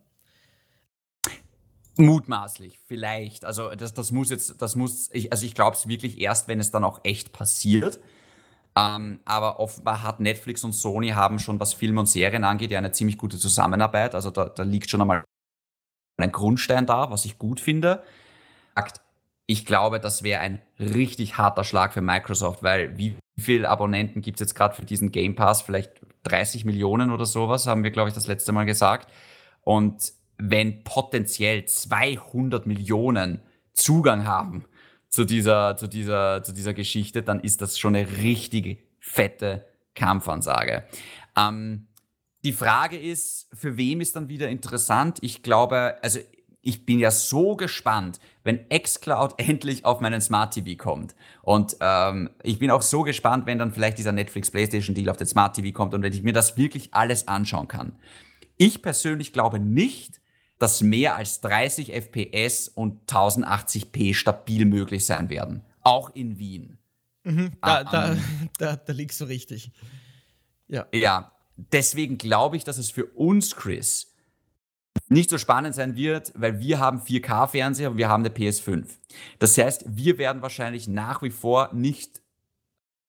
Mutmaßlich, 1.96 2.78
vielleicht. 2.86 3.44
Also 3.44 3.74
das, 3.74 3.92
das 3.92 4.10
muss 4.10 4.30
jetzt, 4.30 4.62
das 4.62 4.74
muss, 4.74 5.10
ich, 5.12 5.32
also 5.32 5.44
ich 5.44 5.54
glaube 5.54 5.76
es 5.76 5.86
wirklich 5.86 6.18
erst, 6.18 6.48
wenn 6.48 6.60
es 6.60 6.70
dann 6.70 6.82
auch 6.82 7.00
echt 7.04 7.32
passiert. 7.32 8.00
Ähm, 8.74 9.20
aber 9.26 9.60
offenbar 9.60 10.02
hat 10.02 10.20
Netflix 10.20 10.64
und 10.64 10.72
Sony 10.72 11.08
haben 11.08 11.38
schon, 11.38 11.60
was 11.60 11.74
Filme 11.74 12.00
und 12.00 12.06
Serien 12.06 12.44
angeht, 12.44 12.70
ja 12.70 12.78
eine 12.78 12.92
ziemlich 12.92 13.18
gute 13.18 13.36
Zusammenarbeit. 13.38 14.14
Also 14.14 14.30
da, 14.30 14.48
da 14.48 14.62
liegt 14.62 14.88
schon 14.88 15.02
einmal 15.02 15.24
ein 16.16 16.32
Grundstein 16.32 16.86
da, 16.86 17.10
was 17.10 17.26
ich 17.26 17.38
gut 17.38 17.60
finde. 17.60 18.02
Ich 19.46 19.66
glaube, 19.66 19.98
das 19.98 20.22
wäre 20.22 20.40
ein 20.40 20.62
richtig 20.78 21.36
harter 21.36 21.64
Schlag 21.64 21.92
für 21.92 22.00
Microsoft, 22.00 22.62
weil 22.62 22.96
wie 22.98 23.16
viele 23.36 23.68
Abonnenten 23.68 24.22
gibt 24.22 24.40
es 24.40 24.46
jetzt 24.46 24.54
gerade 24.54 24.74
für 24.74 24.84
diesen 24.84 25.10
Game 25.10 25.34
Pass? 25.34 25.62
Vielleicht 25.62 25.92
30 26.24 26.64
Millionen 26.64 27.10
oder 27.10 27.26
sowas, 27.26 27.66
haben 27.66 27.82
wir, 27.82 27.90
glaube 27.90 28.08
ich, 28.08 28.14
das 28.14 28.26
letzte 28.26 28.52
Mal 28.52 28.64
gesagt. 28.64 29.10
Und 29.62 30.12
wenn 30.38 30.84
potenziell 30.84 31.64
200 31.64 32.66
Millionen 32.66 33.42
Zugang 33.72 34.26
haben 34.26 34.64
zu 35.08 35.24
dieser, 35.24 35.76
zu 35.76 35.86
dieser, 35.86 36.42
zu 36.42 36.52
dieser 36.52 36.74
Geschichte, 36.74 37.22
dann 37.22 37.40
ist 37.40 37.60
das 37.60 37.78
schon 37.78 37.96
eine 37.96 38.08
richtig 38.18 38.86
fette 39.00 39.66
Kampfansage. 39.94 40.84
Ähm, 41.36 41.88
die 42.44 42.52
Frage 42.52 42.98
ist, 42.98 43.48
für 43.52 43.76
wem 43.76 44.00
ist 44.00 44.16
dann 44.16 44.28
wieder 44.28 44.48
interessant? 44.48 45.18
Ich 45.20 45.42
glaube, 45.42 45.96
also 46.02 46.20
ich 46.62 46.84
bin 46.84 46.98
ja 46.98 47.10
so 47.10 47.56
gespannt, 47.56 48.20
wenn 48.44 48.68
xCloud 48.68 49.34
endlich 49.38 49.84
auf 49.84 50.00
meinen 50.00 50.20
Smart 50.20 50.54
TV 50.54 50.76
kommt. 50.82 51.14
Und 51.42 51.76
ähm, 51.80 52.30
ich 52.42 52.58
bin 52.58 52.70
auch 52.70 52.82
so 52.82 53.02
gespannt, 53.02 53.46
wenn 53.46 53.58
dann 53.58 53.72
vielleicht 53.72 53.98
dieser 53.98 54.12
Netflix 54.12 54.50
PlayStation 54.50 54.94
Deal 54.94 55.08
auf 55.08 55.16
den 55.16 55.26
Smart 55.26 55.56
TV 55.56 55.72
kommt 55.72 55.94
und 55.94 56.02
wenn 56.02 56.12
ich 56.12 56.22
mir 56.22 56.32
das 56.32 56.56
wirklich 56.56 56.92
alles 56.92 57.28
anschauen 57.28 57.68
kann. 57.68 57.92
Ich 58.56 58.82
persönlich 58.82 59.32
glaube 59.32 59.58
nicht, 59.58 60.20
dass 60.58 60.82
mehr 60.82 61.16
als 61.16 61.40
30 61.40 61.92
FPS 61.94 62.68
und 62.68 63.10
1080p 63.10 64.14
stabil 64.14 64.66
möglich 64.66 65.06
sein 65.06 65.30
werden. 65.30 65.64
Auch 65.80 66.14
in 66.14 66.38
Wien. 66.38 66.76
Mhm, 67.24 67.52
da, 67.62 67.78
ah, 67.78 67.84
da, 67.84 68.16
da, 68.58 68.76
da 68.76 68.92
liegst 68.92 69.20
du 69.20 69.24
richtig. 69.24 69.72
Ja. 70.68 70.86
Ja, 70.92 71.32
deswegen 71.56 72.18
glaube 72.18 72.56
ich, 72.56 72.64
dass 72.64 72.76
es 72.76 72.90
für 72.90 73.06
uns, 73.06 73.56
Chris, 73.56 74.09
nicht 75.08 75.30
so 75.30 75.38
spannend 75.38 75.74
sein 75.74 75.96
wird, 75.96 76.32
weil 76.36 76.60
wir 76.60 76.78
haben 76.78 77.00
4K-Fernseher 77.00 77.90
und 77.90 77.96
wir 77.96 78.08
haben 78.08 78.24
eine 78.24 78.34
PS5. 78.34 78.84
Das 79.38 79.56
heißt, 79.58 79.84
wir 79.86 80.18
werden 80.18 80.42
wahrscheinlich 80.42 80.88
nach 80.88 81.22
wie 81.22 81.30
vor 81.30 81.70
nicht 81.72 82.20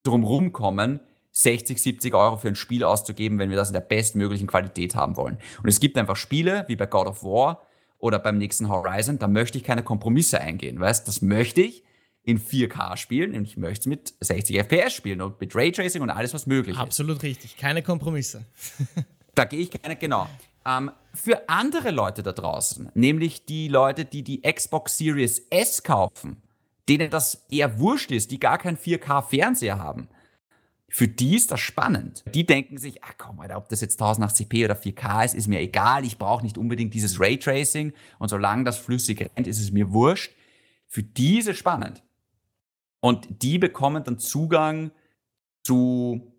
drum 0.03 0.23
rumkommen, 0.23 0.99
60, 1.33 1.81
70 1.81 2.13
Euro 2.13 2.37
für 2.37 2.49
ein 2.49 2.55
Spiel 2.55 2.83
auszugeben, 2.83 3.39
wenn 3.39 3.49
wir 3.49 3.57
das 3.57 3.69
in 3.69 3.73
der 3.73 3.81
bestmöglichen 3.81 4.47
Qualität 4.47 4.95
haben 4.95 5.15
wollen. 5.15 5.37
Und 5.61 5.69
es 5.69 5.79
gibt 5.79 5.97
einfach 5.97 6.15
Spiele, 6.15 6.65
wie 6.67 6.75
bei 6.75 6.85
God 6.85 7.07
of 7.07 7.23
War 7.23 7.61
oder 7.99 8.19
beim 8.19 8.37
nächsten 8.37 8.67
Horizon, 8.67 9.19
da 9.19 9.27
möchte 9.27 9.57
ich 9.57 9.63
keine 9.63 9.83
Kompromisse 9.83 10.41
eingehen, 10.41 10.79
weißt? 10.79 11.07
Das 11.07 11.21
möchte 11.21 11.61
ich 11.61 11.83
in 12.23 12.39
4K 12.39 12.97
spielen 12.97 13.35
und 13.35 13.45
ich 13.45 13.57
möchte 13.57 13.81
es 13.81 13.85
mit 13.87 14.13
60 14.19 14.57
FPS 14.57 14.93
spielen 14.93 15.21
und 15.21 15.39
mit 15.39 15.55
Raytracing 15.55 16.01
und 16.01 16.09
alles, 16.09 16.33
was 16.33 16.45
möglich 16.45 16.77
Absolut 16.77 17.17
ist. 17.17 17.17
Absolut 17.17 17.23
richtig, 17.23 17.57
keine 17.57 17.81
Kompromisse. 17.81 18.45
da 19.35 19.45
gehe 19.45 19.59
ich 19.59 19.71
keine, 19.71 19.95
genau. 19.95 20.27
Ähm, 20.65 20.91
für 21.13 21.49
andere 21.49 21.91
Leute 21.91 22.23
da 22.23 22.31
draußen, 22.31 22.89
nämlich 22.93 23.45
die 23.45 23.67
Leute, 23.67 24.05
die 24.05 24.23
die 24.23 24.41
Xbox 24.41 24.97
Series 24.97 25.39
S 25.49 25.83
kaufen, 25.83 26.41
denen 26.87 27.09
das 27.09 27.45
eher 27.49 27.79
wurscht 27.79 28.11
ist, 28.11 28.31
die 28.31 28.39
gar 28.39 28.57
keinen 28.57 28.77
4K-Fernseher 28.77 29.77
haben, 29.79 30.07
für 30.93 31.07
die 31.07 31.37
ist 31.37 31.51
das 31.51 31.61
spannend. 31.61 32.21
Die 32.33 32.45
denken 32.45 32.77
sich, 32.77 33.01
ach 33.01 33.13
komm, 33.17 33.39
Alter, 33.39 33.55
ob 33.55 33.69
das 33.69 33.79
jetzt 33.79 34.01
1080p 34.01 34.65
oder 34.65 34.75
4K 34.75 35.23
ist, 35.23 35.35
ist 35.35 35.47
mir 35.47 35.61
egal. 35.61 36.03
Ich 36.03 36.17
brauche 36.17 36.43
nicht 36.43 36.57
unbedingt 36.57 36.93
dieses 36.93 37.17
Raytracing 37.17 37.93
und 38.19 38.27
solange 38.27 38.65
das 38.65 38.77
flüssig 38.77 39.21
rennt, 39.21 39.47
ist 39.47 39.61
es 39.61 39.71
mir 39.71 39.93
wurscht. 39.93 40.33
Für 40.87 41.01
die 41.01 41.39
ist 41.39 41.47
es 41.47 41.57
spannend. 41.57 42.03
Und 42.99 43.41
die 43.41 43.57
bekommen 43.57 44.03
dann 44.03 44.19
Zugang 44.19 44.91
zu. 45.63 46.33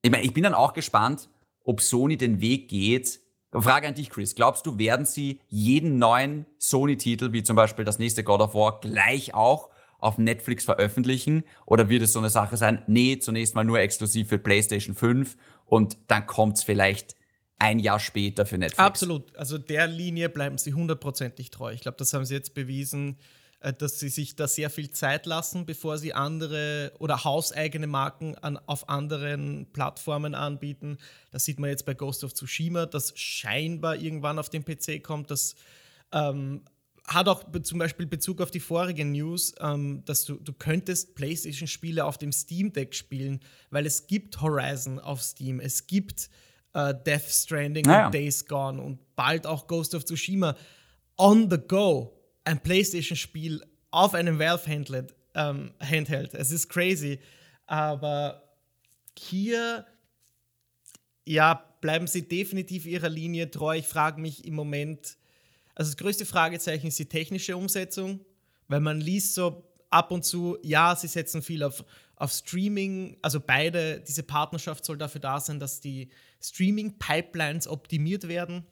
Ich 0.00 0.10
meine, 0.10 0.24
ich 0.24 0.32
bin 0.32 0.44
dann 0.44 0.54
auch 0.54 0.72
gespannt, 0.72 1.28
ob 1.62 1.82
Sony 1.82 2.16
den 2.16 2.40
Weg 2.40 2.70
geht, 2.70 3.20
Frage 3.62 3.88
an 3.88 3.94
dich, 3.94 4.10
Chris. 4.10 4.34
Glaubst 4.34 4.66
du, 4.66 4.78
werden 4.78 5.06
sie 5.06 5.40
jeden 5.48 5.98
neuen 5.98 6.46
Sony-Titel, 6.58 7.32
wie 7.32 7.42
zum 7.42 7.56
Beispiel 7.56 7.84
das 7.84 7.98
nächste 7.98 8.24
God 8.24 8.40
of 8.40 8.54
War, 8.54 8.80
gleich 8.80 9.34
auch 9.34 9.70
auf 9.98 10.18
Netflix 10.18 10.64
veröffentlichen? 10.64 11.44
Oder 11.66 11.88
wird 11.88 12.02
es 12.02 12.12
so 12.12 12.18
eine 12.18 12.30
Sache 12.30 12.56
sein, 12.56 12.82
nee, 12.86 13.18
zunächst 13.18 13.54
mal 13.54 13.64
nur 13.64 13.78
exklusiv 13.80 14.28
für 14.28 14.38
PlayStation 14.38 14.94
5 14.94 15.36
und 15.66 15.96
dann 16.08 16.26
kommt 16.26 16.58
es 16.58 16.64
vielleicht 16.64 17.16
ein 17.58 17.78
Jahr 17.78 18.00
später 18.00 18.44
für 18.44 18.58
Netflix? 18.58 18.78
Absolut. 18.78 19.34
Also 19.36 19.58
der 19.58 19.86
Linie 19.86 20.28
bleiben 20.28 20.58
sie 20.58 20.74
hundertprozentig 20.74 21.50
treu. 21.50 21.72
Ich 21.72 21.80
glaube, 21.80 21.96
das 21.98 22.12
haben 22.12 22.24
sie 22.24 22.34
jetzt 22.34 22.54
bewiesen 22.54 23.18
dass 23.72 23.98
sie 23.98 24.08
sich 24.08 24.36
da 24.36 24.46
sehr 24.46 24.68
viel 24.68 24.90
Zeit 24.90 25.26
lassen, 25.26 25.64
bevor 25.64 25.96
sie 25.98 26.12
andere 26.12 26.92
oder 26.98 27.24
hauseigene 27.24 27.86
Marken 27.86 28.36
an, 28.36 28.58
auf 28.66 28.88
anderen 28.88 29.66
Plattformen 29.72 30.34
anbieten. 30.34 30.98
Das 31.30 31.44
sieht 31.44 31.58
man 31.58 31.70
jetzt 31.70 31.86
bei 31.86 31.94
Ghost 31.94 32.24
of 32.24 32.34
Tsushima, 32.34 32.86
das 32.86 33.16
scheinbar 33.16 33.96
irgendwann 33.96 34.38
auf 34.38 34.50
den 34.50 34.64
PC 34.64 35.02
kommt. 35.02 35.30
Das 35.30 35.54
ähm, 36.12 36.62
hat 37.06 37.28
auch 37.28 37.44
zum 37.62 37.78
Beispiel 37.78 38.06
Bezug 38.06 38.40
auf 38.40 38.50
die 38.50 38.60
vorige 38.60 39.04
News, 39.04 39.54
ähm, 39.60 40.02
dass 40.04 40.24
du, 40.24 40.34
du 40.34 40.52
könntest 40.52 41.14
PlayStation-Spiele 41.14 42.04
auf 42.04 42.18
dem 42.18 42.32
Steam 42.32 42.72
Deck 42.72 42.94
spielen, 42.94 43.40
weil 43.70 43.86
es 43.86 44.06
gibt 44.06 44.40
Horizon 44.40 44.98
auf 44.98 45.22
Steam, 45.22 45.60
es 45.60 45.86
gibt 45.86 46.28
äh, 46.74 46.94
Death 47.06 47.28
Stranding 47.28 47.84
naja. 47.84 48.06
und 48.06 48.14
Days 48.14 48.46
Gone 48.46 48.80
und 48.80 48.98
bald 49.16 49.46
auch 49.46 49.66
Ghost 49.66 49.94
of 49.94 50.04
Tsushima 50.04 50.56
on 51.16 51.50
the 51.50 51.58
go 51.58 52.12
ein 52.44 52.62
PlayStation-Spiel 52.62 53.64
auf 53.90 54.14
einem 54.14 54.38
Valve-Handlet 54.38 55.14
ähm, 55.34 55.72
Handheld. 55.80 56.34
Es 56.34 56.50
ist 56.50 56.68
crazy. 56.68 57.18
Aber 57.66 58.56
hier, 59.18 59.86
ja, 61.24 61.64
bleiben 61.80 62.06
sie 62.06 62.28
definitiv 62.28 62.86
ihrer 62.86 63.08
Linie 63.08 63.50
treu. 63.50 63.76
Ich 63.76 63.86
frage 63.86 64.20
mich 64.20 64.44
im 64.44 64.54
Moment, 64.54 65.16
also 65.74 65.90
das 65.90 65.96
größte 65.96 66.26
Fragezeichen 66.26 66.86
ist 66.86 66.98
die 66.98 67.08
technische 67.08 67.56
Umsetzung, 67.56 68.20
weil 68.68 68.80
man 68.80 69.00
liest 69.00 69.34
so 69.34 69.64
ab 69.90 70.10
und 70.10 70.24
zu, 70.24 70.58
ja, 70.62 70.94
sie 70.96 71.08
setzen 71.08 71.42
viel 71.42 71.62
auf, 71.62 71.84
auf 72.16 72.32
Streaming, 72.32 73.16
also 73.22 73.40
beide, 73.40 74.00
diese 74.00 74.22
Partnerschaft 74.22 74.84
soll 74.84 74.98
dafür 74.98 75.20
da 75.20 75.40
sein, 75.40 75.60
dass 75.60 75.80
die 75.80 76.10
Streaming-Pipelines 76.40 77.68
optimiert 77.68 78.28
werden, 78.28 78.66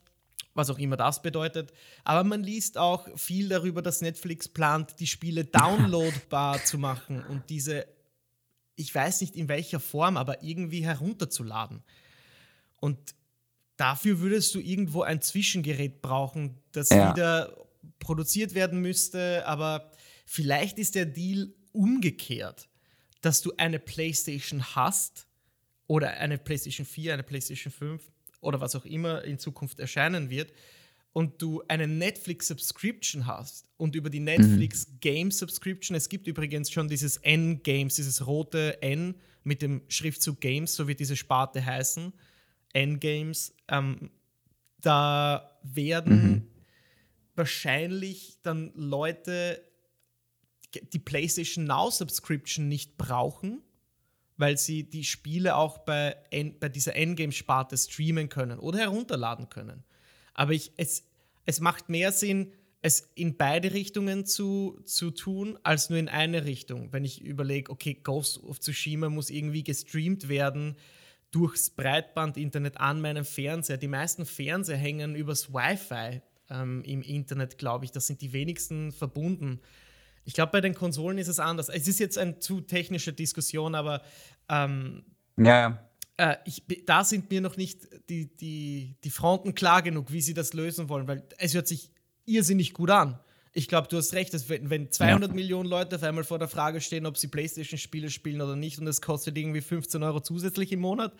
was 0.53 0.69
auch 0.69 0.77
immer 0.77 0.97
das 0.97 1.21
bedeutet. 1.21 1.73
Aber 2.03 2.23
man 2.23 2.43
liest 2.43 2.77
auch 2.77 3.07
viel 3.17 3.49
darüber, 3.49 3.81
dass 3.81 4.01
Netflix 4.01 4.47
plant, 4.47 4.99
die 4.99 5.07
Spiele 5.07 5.45
downloadbar 5.45 6.63
zu 6.63 6.77
machen 6.77 7.23
und 7.23 7.49
diese, 7.49 7.87
ich 8.75 8.93
weiß 8.93 9.21
nicht 9.21 9.35
in 9.35 9.47
welcher 9.47 9.79
Form, 9.79 10.17
aber 10.17 10.43
irgendwie 10.43 10.85
herunterzuladen. 10.85 11.83
Und 12.79 13.15
dafür 13.77 14.19
würdest 14.19 14.53
du 14.55 14.59
irgendwo 14.59 15.01
ein 15.01 15.21
Zwischengerät 15.21 16.01
brauchen, 16.01 16.59
das 16.71 16.89
ja. 16.89 17.11
wieder 17.11 17.57
produziert 17.99 18.53
werden 18.53 18.81
müsste. 18.81 19.45
Aber 19.47 19.91
vielleicht 20.25 20.77
ist 20.77 20.95
der 20.95 21.05
Deal 21.05 21.53
umgekehrt, 21.71 22.69
dass 23.21 23.41
du 23.41 23.53
eine 23.57 23.79
PlayStation 23.79 24.75
hast 24.75 25.27
oder 25.87 26.11
eine 26.11 26.37
PlayStation 26.37 26.85
4, 26.85 27.13
eine 27.13 27.23
PlayStation 27.23 27.71
5 27.71 28.12
oder 28.43 28.61
was 28.61 28.75
auch 28.75 28.85
immer 28.85 29.23
in 29.23 29.39
Zukunft 29.39 29.79
erscheinen 29.79 30.29
wird 30.29 30.53
und 31.13 31.41
du 31.41 31.63
eine 31.67 31.87
Netflix 31.87 32.47
Subscription 32.47 33.25
hast 33.27 33.69
und 33.77 33.95
über 33.95 34.09
die 34.09 34.19
Netflix 34.19 34.87
mhm. 34.87 34.99
Game 34.99 35.31
Subscription, 35.31 35.95
es 35.95 36.09
gibt 36.09 36.27
übrigens 36.27 36.71
schon 36.71 36.87
dieses 36.87 37.17
N 37.17 37.61
Games, 37.63 37.95
dieses 37.95 38.25
rote 38.25 38.81
N 38.81 39.15
mit 39.43 39.61
dem 39.61 39.81
Schriftzug 39.87 40.41
Games, 40.41 40.75
so 40.75 40.87
wird 40.87 40.99
diese 40.99 41.15
Sparte 41.15 41.63
heißen 41.63 42.13
Endgames, 42.73 43.53
ähm, 43.67 44.09
da 44.81 45.59
werden 45.61 46.31
mhm. 46.31 46.47
wahrscheinlich 47.35 48.39
dann 48.41 48.71
Leute 48.75 49.63
die 50.91 50.99
PlayStation 50.99 51.65
Now 51.65 51.91
Subscription 51.91 52.67
nicht 52.67 52.97
brauchen, 52.97 53.61
weil 54.37 54.57
sie 54.57 54.89
die 54.89 55.03
Spiele 55.03 55.55
auch 55.55 55.79
bei, 55.79 56.15
bei 56.59 56.69
dieser 56.69 56.95
Endgame-Sparte 56.95 57.77
streamen 57.77 58.29
können 58.29 58.59
oder 58.59 58.79
herunterladen 58.79 59.49
können. 59.49 59.83
Aber 60.33 60.53
ich, 60.53 60.71
es, 60.77 61.03
es 61.45 61.59
macht 61.59 61.89
mehr 61.89 62.11
Sinn, 62.11 62.51
es 62.81 63.11
in 63.15 63.37
beide 63.37 63.73
Richtungen 63.73 64.25
zu, 64.25 64.79
zu 64.83 65.11
tun, 65.11 65.57
als 65.63 65.89
nur 65.89 65.99
in 65.99 66.09
eine 66.09 66.43
Richtung. 66.43 66.91
Wenn 66.91 67.05
ich 67.05 67.21
überlege, 67.21 67.71
okay, 67.71 67.93
Ghost 67.93 68.43
of 68.43 68.59
Tsushima 68.59 69.09
muss 69.09 69.29
irgendwie 69.29 69.63
gestreamt 69.63 70.27
werden, 70.27 70.75
durchs 71.31 71.69
Breitbandinternet 71.69 72.79
an 72.79 73.01
meinem 73.01 73.25
Fernseher. 73.25 73.77
Die 73.77 73.87
meisten 73.87 74.25
Fernseher 74.25 74.77
hängen 74.77 75.15
übers 75.15 75.53
Wi-Fi 75.53 76.21
ähm, 76.49 76.83
im 76.83 77.01
Internet, 77.01 77.57
glaube 77.57 77.85
ich. 77.85 77.91
Das 77.91 78.07
sind 78.07 78.21
die 78.21 78.33
wenigsten 78.33 78.91
verbunden. 78.91 79.59
Ich 80.25 80.33
glaube, 80.33 80.51
bei 80.51 80.61
den 80.61 80.73
Konsolen 80.73 81.17
ist 81.17 81.27
es 81.27 81.39
anders. 81.39 81.69
Es 81.69 81.87
ist 81.87 81.99
jetzt 81.99 82.17
eine 82.17 82.39
zu 82.39 82.61
technische 82.61 83.13
Diskussion, 83.13 83.75
aber 83.75 84.01
ähm, 84.49 85.03
ja. 85.37 85.89
Äh, 86.17 86.35
ich, 86.45 86.63
da 86.85 87.03
sind 87.03 87.29
mir 87.31 87.41
noch 87.41 87.57
nicht 87.57 87.87
die, 88.09 88.35
die, 88.37 88.95
die 89.03 89.09
Fronten 89.09 89.55
klar 89.55 89.81
genug, 89.81 90.11
wie 90.11 90.21
sie 90.21 90.33
das 90.33 90.53
lösen 90.53 90.89
wollen, 90.89 91.07
weil 91.07 91.23
es 91.37 91.53
hört 91.53 91.67
sich 91.67 91.91
irrsinnig 92.25 92.73
gut 92.73 92.89
an 92.89 93.19
ich 93.53 93.67
glaube, 93.67 93.87
du 93.87 93.97
hast 93.97 94.13
recht, 94.13 94.33
dass 94.33 94.49
wenn, 94.49 94.69
wenn 94.69 94.91
200 94.91 95.29
ja. 95.29 95.35
Millionen 95.35 95.69
Leute 95.69 95.95
auf 95.95 96.03
einmal 96.03 96.23
vor 96.23 96.39
der 96.39 96.47
Frage 96.47 96.81
stehen, 96.81 97.05
ob 97.05 97.17
sie 97.17 97.27
PlayStation-Spiele 97.27 98.09
spielen 98.09 98.41
oder 98.41 98.55
nicht 98.55 98.79
und 98.79 98.87
es 98.87 99.01
kostet 99.01 99.37
irgendwie 99.37 99.61
15 99.61 100.01
Euro 100.01 100.19
zusätzlich 100.21 100.71
im 100.71 100.79
Monat, 100.79 101.13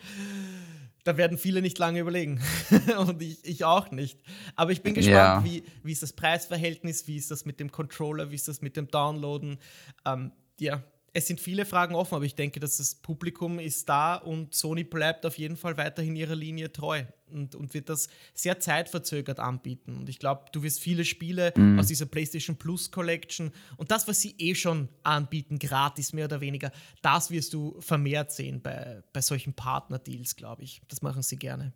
da 1.04 1.18
werden 1.18 1.38
viele 1.38 1.62
nicht 1.62 1.78
lange 1.78 2.00
überlegen. 2.00 2.42
und 2.98 3.22
ich, 3.22 3.44
ich, 3.46 3.66
auch 3.66 3.92
nicht. 3.92 4.20
Aber 4.56 4.72
ich 4.72 4.82
bin 4.82 4.94
gespannt, 4.94 5.16
ja. 5.16 5.44
wie, 5.44 5.64
wie 5.84 5.92
ist 5.92 6.04
das 6.04 6.14
Preisverhältnis, 6.14 7.08
wie 7.08 7.18
ist 7.18 7.32
das 7.32 7.46
mit 7.46 7.60
dem 7.60 7.72
Controller, 7.72 8.32
wie 8.32 8.36
ist 8.36 8.48
das 8.48 8.62
mit 8.62 8.78
dem 8.78 8.88
Downloaden. 8.88 9.58
Ähm, 10.06 10.32
ja, 10.60 10.84
es 11.14 11.28
sind 11.28 11.40
viele 11.40 11.66
Fragen 11.66 11.96
offen, 11.96 12.16
aber 12.16 12.26
ich 12.26 12.36
denke, 12.36 12.60
dass 12.60 12.78
das 12.78 12.96
Publikum 12.96 13.60
ist 13.60 13.88
da 13.88 14.16
und 14.16 14.54
Sony 14.54 14.84
bleibt 14.84 15.26
auf 15.26 15.38
jeden 15.38 15.58
Fall 15.58 15.78
weiterhin 15.78 16.16
ihrer 16.16 16.36
Linie 16.36 16.72
treu 16.72 17.04
und, 17.34 17.56
und 17.56 17.74
wird 17.74 17.90
das 17.90 18.08
sehr 18.34 18.60
zeitverzögert 18.60 19.40
anbieten. 19.40 19.98
Und 19.98 20.10
ich 20.10 20.20
glaube, 20.20 20.46
du 20.52 20.64
wirst 20.64 20.80
viele 20.80 21.06
Spiele 21.06 21.54
mhm. 21.56 21.80
aus 21.80 21.88
dieser 21.88 22.06
PlayStation 22.06 22.56
Plus 22.56 22.92
Collection 22.92 23.52
und 23.78 23.92
das, 23.92 24.08
was 24.08 24.22
sie 24.22 24.36
eh 24.38 24.56
schon 24.56 24.90
anbieten, 25.04 25.60
gratis 25.60 26.14
mehr 26.14 26.26
oder 26.26 26.42
weniger, 26.42 26.72
das 27.02 27.32
wirst 27.32 27.54
du 27.54 27.80
vermehrt 27.80 28.32
sehen 28.32 28.62
bei, 28.62 29.04
bei 29.12 29.22
solchen 29.22 29.54
Partner-Deals, 29.54 30.36
glaube 30.36 30.64
ich. 30.64 30.82
Das 30.88 31.02
machen 31.02 31.22
sie 31.22 31.38
gerne. 31.38 31.74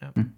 Ja. 0.00 0.12
Mhm. 0.14 0.34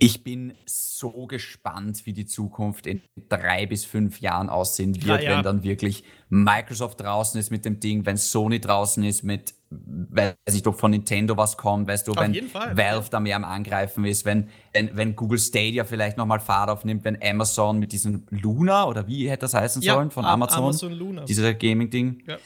Ich 0.00 0.22
bin 0.22 0.54
so 0.64 1.26
gespannt, 1.26 2.06
wie 2.06 2.12
die 2.12 2.26
Zukunft 2.26 2.86
in 2.86 3.02
drei 3.28 3.66
bis 3.66 3.84
fünf 3.84 4.20
Jahren 4.20 4.48
aussehen 4.48 4.94
wird, 4.94 5.22
ja, 5.22 5.30
ja. 5.30 5.36
wenn 5.36 5.42
dann 5.42 5.62
wirklich 5.64 6.04
Microsoft 6.28 7.00
draußen 7.00 7.40
ist 7.40 7.50
mit 7.50 7.64
dem 7.64 7.80
Ding, 7.80 8.06
wenn 8.06 8.16
Sony 8.16 8.60
draußen 8.60 9.02
ist 9.02 9.24
mit, 9.24 9.54
weiß 9.70 10.34
ich, 10.52 10.64
ob 10.68 10.78
von 10.78 10.92
Nintendo 10.92 11.36
was 11.36 11.56
kommt, 11.56 11.88
weißt 11.88 12.06
du, 12.06 12.12
Auf 12.12 12.20
wenn 12.20 12.32
Valve 12.54 13.10
da 13.10 13.18
mehr 13.18 13.34
am 13.34 13.44
Angreifen 13.44 14.04
ist, 14.04 14.24
wenn, 14.24 14.50
wenn, 14.72 14.96
wenn 14.96 15.16
Google 15.16 15.40
Stadia 15.40 15.84
vielleicht 15.84 16.16
nochmal 16.16 16.38
Fahrt 16.38 16.70
aufnimmt, 16.70 17.04
wenn 17.04 17.20
Amazon 17.20 17.80
mit 17.80 17.90
diesem 17.90 18.24
Luna 18.30 18.86
oder 18.86 19.08
wie 19.08 19.28
hätte 19.28 19.40
das 19.40 19.54
heißen 19.54 19.82
ja, 19.82 19.94
sollen 19.94 20.12
von 20.12 20.24
Amazon, 20.24 20.62
Amazon 20.62 20.92
Luna. 20.92 21.24
dieser 21.24 21.54
Gaming-Ding. 21.54 22.22
Ja. 22.24 22.36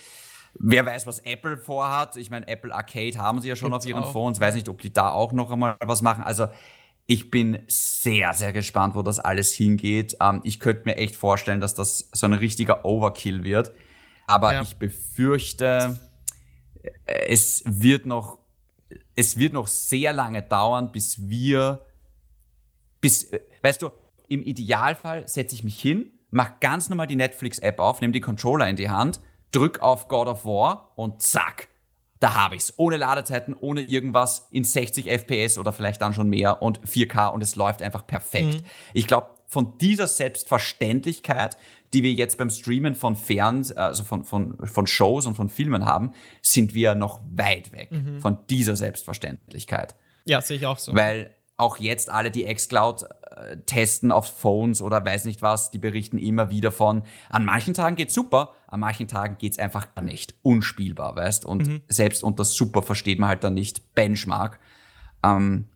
Wer 0.58 0.86
weiß, 0.86 1.06
was 1.06 1.18
Apple 1.20 1.58
vorhat. 1.58 2.16
Ich 2.16 2.30
meine, 2.30 2.46
Apple 2.46 2.74
Arcade 2.74 3.16
haben 3.18 3.40
sie 3.40 3.48
ja 3.48 3.56
schon 3.56 3.72
Gibt's 3.72 3.84
auf 3.84 3.90
ihren 3.90 4.04
auch. 4.04 4.12
Phones. 4.12 4.40
Weiß 4.40 4.54
nicht, 4.54 4.68
ob 4.68 4.80
die 4.80 4.92
da 4.92 5.10
auch 5.10 5.32
noch 5.32 5.50
einmal 5.50 5.76
was 5.80 6.02
machen. 6.02 6.22
Also 6.24 6.48
ich 7.12 7.30
bin 7.30 7.58
sehr, 7.68 8.32
sehr 8.32 8.54
gespannt, 8.54 8.94
wo 8.94 9.02
das 9.02 9.18
alles 9.18 9.52
hingeht. 9.52 10.16
Ähm, 10.18 10.40
ich 10.44 10.58
könnte 10.58 10.84
mir 10.86 10.96
echt 10.96 11.14
vorstellen, 11.14 11.60
dass 11.60 11.74
das 11.74 12.08
so 12.12 12.26
ein 12.26 12.32
richtiger 12.32 12.86
Overkill 12.86 13.44
wird. 13.44 13.72
Aber 14.26 14.54
ja. 14.54 14.62
ich 14.62 14.76
befürchte, 14.76 16.00
äh, 16.82 16.90
es 17.28 17.64
wird 17.66 18.06
noch, 18.06 18.38
es 19.14 19.36
wird 19.36 19.52
noch 19.52 19.66
sehr 19.66 20.14
lange 20.14 20.42
dauern, 20.42 20.90
bis 20.90 21.28
wir, 21.28 21.84
bis, 23.02 23.24
äh, 23.24 23.40
weißt 23.60 23.82
du, 23.82 23.90
im 24.28 24.42
Idealfall 24.42 25.28
setze 25.28 25.54
ich 25.54 25.64
mich 25.64 25.78
hin, 25.78 26.12
mach 26.30 26.60
ganz 26.60 26.88
normal 26.88 27.08
die 27.08 27.16
Netflix-App 27.16 27.78
auf, 27.78 28.00
nehme 28.00 28.14
die 28.14 28.22
Controller 28.22 28.70
in 28.70 28.76
die 28.76 28.88
Hand, 28.88 29.20
drück 29.50 29.80
auf 29.80 30.08
God 30.08 30.28
of 30.28 30.46
War 30.46 30.92
und 30.96 31.20
zack, 31.20 31.68
da 32.22 32.34
habe 32.34 32.54
ich 32.54 32.62
es. 32.62 32.74
Ohne 32.76 32.98
Ladezeiten, 32.98 33.54
ohne 33.58 33.82
irgendwas 33.82 34.46
in 34.52 34.62
60 34.62 35.10
FPS 35.10 35.58
oder 35.58 35.72
vielleicht 35.72 36.00
dann 36.00 36.14
schon 36.14 36.28
mehr 36.28 36.62
und 36.62 36.80
4K 36.86 37.32
und 37.32 37.42
es 37.42 37.56
läuft 37.56 37.82
einfach 37.82 38.06
perfekt. 38.06 38.62
Mhm. 38.62 38.66
Ich 38.94 39.08
glaube, 39.08 39.30
von 39.48 39.76
dieser 39.78 40.06
Selbstverständlichkeit, 40.06 41.56
die 41.92 42.04
wir 42.04 42.12
jetzt 42.12 42.38
beim 42.38 42.48
Streamen 42.48 42.94
von 42.94 43.16
Fern, 43.16 43.66
also 43.74 44.04
von, 44.04 44.24
von, 44.24 44.56
von 44.66 44.86
Shows 44.86 45.26
und 45.26 45.34
von 45.34 45.48
Filmen 45.48 45.84
haben, 45.84 46.12
sind 46.42 46.74
wir 46.74 46.94
noch 46.94 47.20
weit 47.34 47.72
weg 47.72 47.90
mhm. 47.90 48.20
von 48.20 48.38
dieser 48.48 48.76
Selbstverständlichkeit. 48.76 49.96
Ja, 50.24 50.40
sehe 50.40 50.58
ich 50.58 50.66
auch 50.66 50.78
so. 50.78 50.94
Weil 50.94 51.34
auch 51.56 51.78
jetzt 51.78 52.08
alle, 52.08 52.30
die 52.30 52.44
xCloud 52.44 53.04
testen 53.66 54.12
auf 54.12 54.38
Phones 54.38 54.82
oder 54.82 55.04
weiß 55.04 55.24
nicht 55.24 55.42
was, 55.42 55.70
die 55.70 55.78
berichten 55.78 56.18
immer 56.18 56.50
wieder 56.50 56.72
von, 56.72 57.02
an 57.30 57.44
manchen 57.44 57.74
Tagen 57.74 57.96
geht's 57.96 58.14
super, 58.14 58.54
an 58.66 58.80
manchen 58.80 59.08
Tagen 59.08 59.36
geht's 59.38 59.58
einfach 59.58 59.94
gar 59.94 60.02
nicht. 60.02 60.34
Unspielbar, 60.42 61.16
weißt? 61.16 61.44
Und 61.44 61.66
mhm. 61.66 61.82
selbst 61.88 62.22
unter 62.22 62.44
super 62.44 62.82
versteht 62.82 63.18
man 63.18 63.28
halt 63.28 63.44
dann 63.44 63.54
nicht 63.54 63.94
Benchmark. 63.94 64.58
Ähm, 65.22 65.68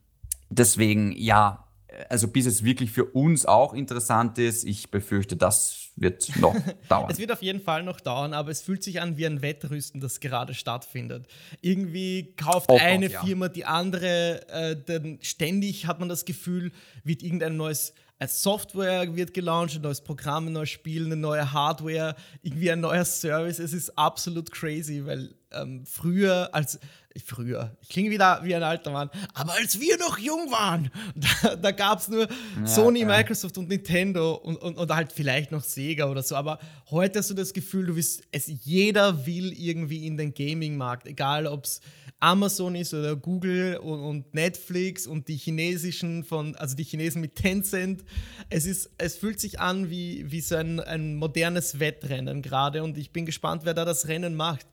deswegen, 0.50 1.12
ja, 1.12 1.64
also 2.08 2.28
bis 2.28 2.46
es 2.46 2.64
wirklich 2.64 2.90
für 2.90 3.04
uns 3.04 3.46
auch 3.46 3.74
interessant 3.74 4.38
ist, 4.38 4.64
ich 4.64 4.90
befürchte, 4.90 5.36
das 5.36 5.85
wird 5.96 6.36
noch 6.36 6.54
dauern. 6.88 7.10
es 7.10 7.18
wird 7.18 7.32
auf 7.32 7.42
jeden 7.42 7.60
Fall 7.60 7.82
noch 7.82 8.00
dauern, 8.00 8.34
aber 8.34 8.50
es 8.50 8.62
fühlt 8.62 8.82
sich 8.82 9.00
an 9.00 9.16
wie 9.16 9.26
ein 9.26 9.42
Wettrüsten, 9.42 10.00
das 10.00 10.20
gerade 10.20 10.54
stattfindet. 10.54 11.26
Irgendwie 11.60 12.34
kauft 12.36 12.70
oh, 12.70 12.78
eine 12.78 13.06
Gott, 13.06 13.14
ja. 13.14 13.24
Firma 13.24 13.48
die 13.48 13.64
andere, 13.64 14.48
äh, 14.48 14.76
denn 14.76 15.18
ständig 15.22 15.86
hat 15.86 15.98
man 15.98 16.08
das 16.08 16.24
Gefühl, 16.24 16.72
wird 17.02 17.22
irgendein 17.22 17.56
neues 17.56 17.94
eine 18.18 18.28
Software 18.28 19.14
wird 19.14 19.34
gelauncht, 19.34 19.76
ein 19.76 19.82
neues 19.82 20.00
Programm, 20.00 20.46
ein 20.46 20.54
neues 20.54 20.70
Spiel, 20.70 21.04
eine 21.04 21.16
neue 21.16 21.52
Hardware, 21.52 22.16
irgendwie 22.40 22.70
ein 22.70 22.80
neuer 22.80 23.04
Service. 23.04 23.58
Es 23.58 23.74
ist 23.74 23.90
absolut 23.98 24.50
crazy, 24.50 25.04
weil 25.04 25.34
ähm, 25.52 25.84
früher, 25.84 26.48
als 26.54 26.80
früher, 27.24 27.76
ich 27.80 27.88
klinge 27.88 28.10
wieder 28.10 28.40
wie 28.42 28.54
ein 28.54 28.62
alter 28.62 28.90
Mann, 28.90 29.10
aber 29.34 29.54
als 29.54 29.80
wir 29.80 29.96
noch 29.98 30.18
jung 30.18 30.50
waren, 30.50 30.90
da, 31.42 31.56
da 31.56 31.70
gab 31.70 32.00
es 32.00 32.08
nur 32.08 32.28
ja, 32.28 32.66
Sony, 32.66 33.00
ja. 33.00 33.06
Microsoft 33.06 33.58
und 33.58 33.68
Nintendo 33.68 34.34
und, 34.34 34.56
und, 34.56 34.76
und, 34.76 34.94
halt 34.94 35.12
vielleicht 35.12 35.52
noch 35.52 35.62
Sega 35.62 36.06
oder 36.10 36.22
so. 36.22 36.36
Aber 36.36 36.58
heute 36.90 37.18
hast 37.18 37.30
du 37.30 37.34
das 37.34 37.52
Gefühl, 37.52 37.86
du 37.86 37.94
bist, 37.94 38.22
es, 38.32 38.46
jeder 38.64 39.26
will 39.26 39.52
irgendwie 39.52 40.06
in 40.06 40.16
den 40.16 40.34
Gaming-Markt, 40.34 41.06
egal 41.06 41.46
ob 41.46 41.64
es 41.64 41.80
Amazon 42.20 42.74
ist 42.74 42.94
oder 42.94 43.14
Google 43.14 43.76
und, 43.76 44.00
und, 44.00 44.34
Netflix 44.34 45.06
und 45.06 45.28
die 45.28 45.36
chinesischen 45.36 46.24
von, 46.24 46.56
also 46.56 46.74
die 46.74 46.84
Chinesen 46.84 47.20
mit 47.20 47.36
Tencent. 47.36 48.04
Es 48.48 48.64
ist, 48.64 48.90
es 48.96 49.16
fühlt 49.16 49.38
sich 49.38 49.60
an 49.60 49.90
wie, 49.90 50.30
wie 50.30 50.40
so 50.40 50.56
ein, 50.56 50.80
ein 50.80 51.16
modernes 51.16 51.78
Wettrennen 51.78 52.40
gerade 52.40 52.82
und 52.82 52.96
ich 52.96 53.12
bin 53.12 53.26
gespannt, 53.26 53.62
wer 53.64 53.74
da 53.74 53.84
das 53.84 54.08
Rennen 54.08 54.34
macht. 54.34 54.66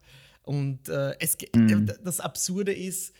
Und 0.43 0.89
äh, 0.89 1.15
es, 1.19 1.37
mhm. 1.55 1.91
das 2.03 2.19
Absurde 2.19 2.73
ist, 2.73 3.13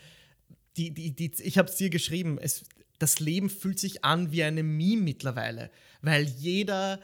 die, 0.76 0.92
die, 0.92 1.14
die, 1.14 1.32
ich 1.42 1.58
habe 1.58 1.68
es 1.68 1.76
dir 1.76 1.90
geschrieben, 1.90 2.38
es, 2.40 2.64
das 2.98 3.20
Leben 3.20 3.50
fühlt 3.50 3.78
sich 3.78 4.04
an 4.04 4.30
wie 4.30 4.44
eine 4.44 4.62
Meme 4.62 5.02
mittlerweile, 5.02 5.70
weil 6.02 6.24
jeder 6.24 7.00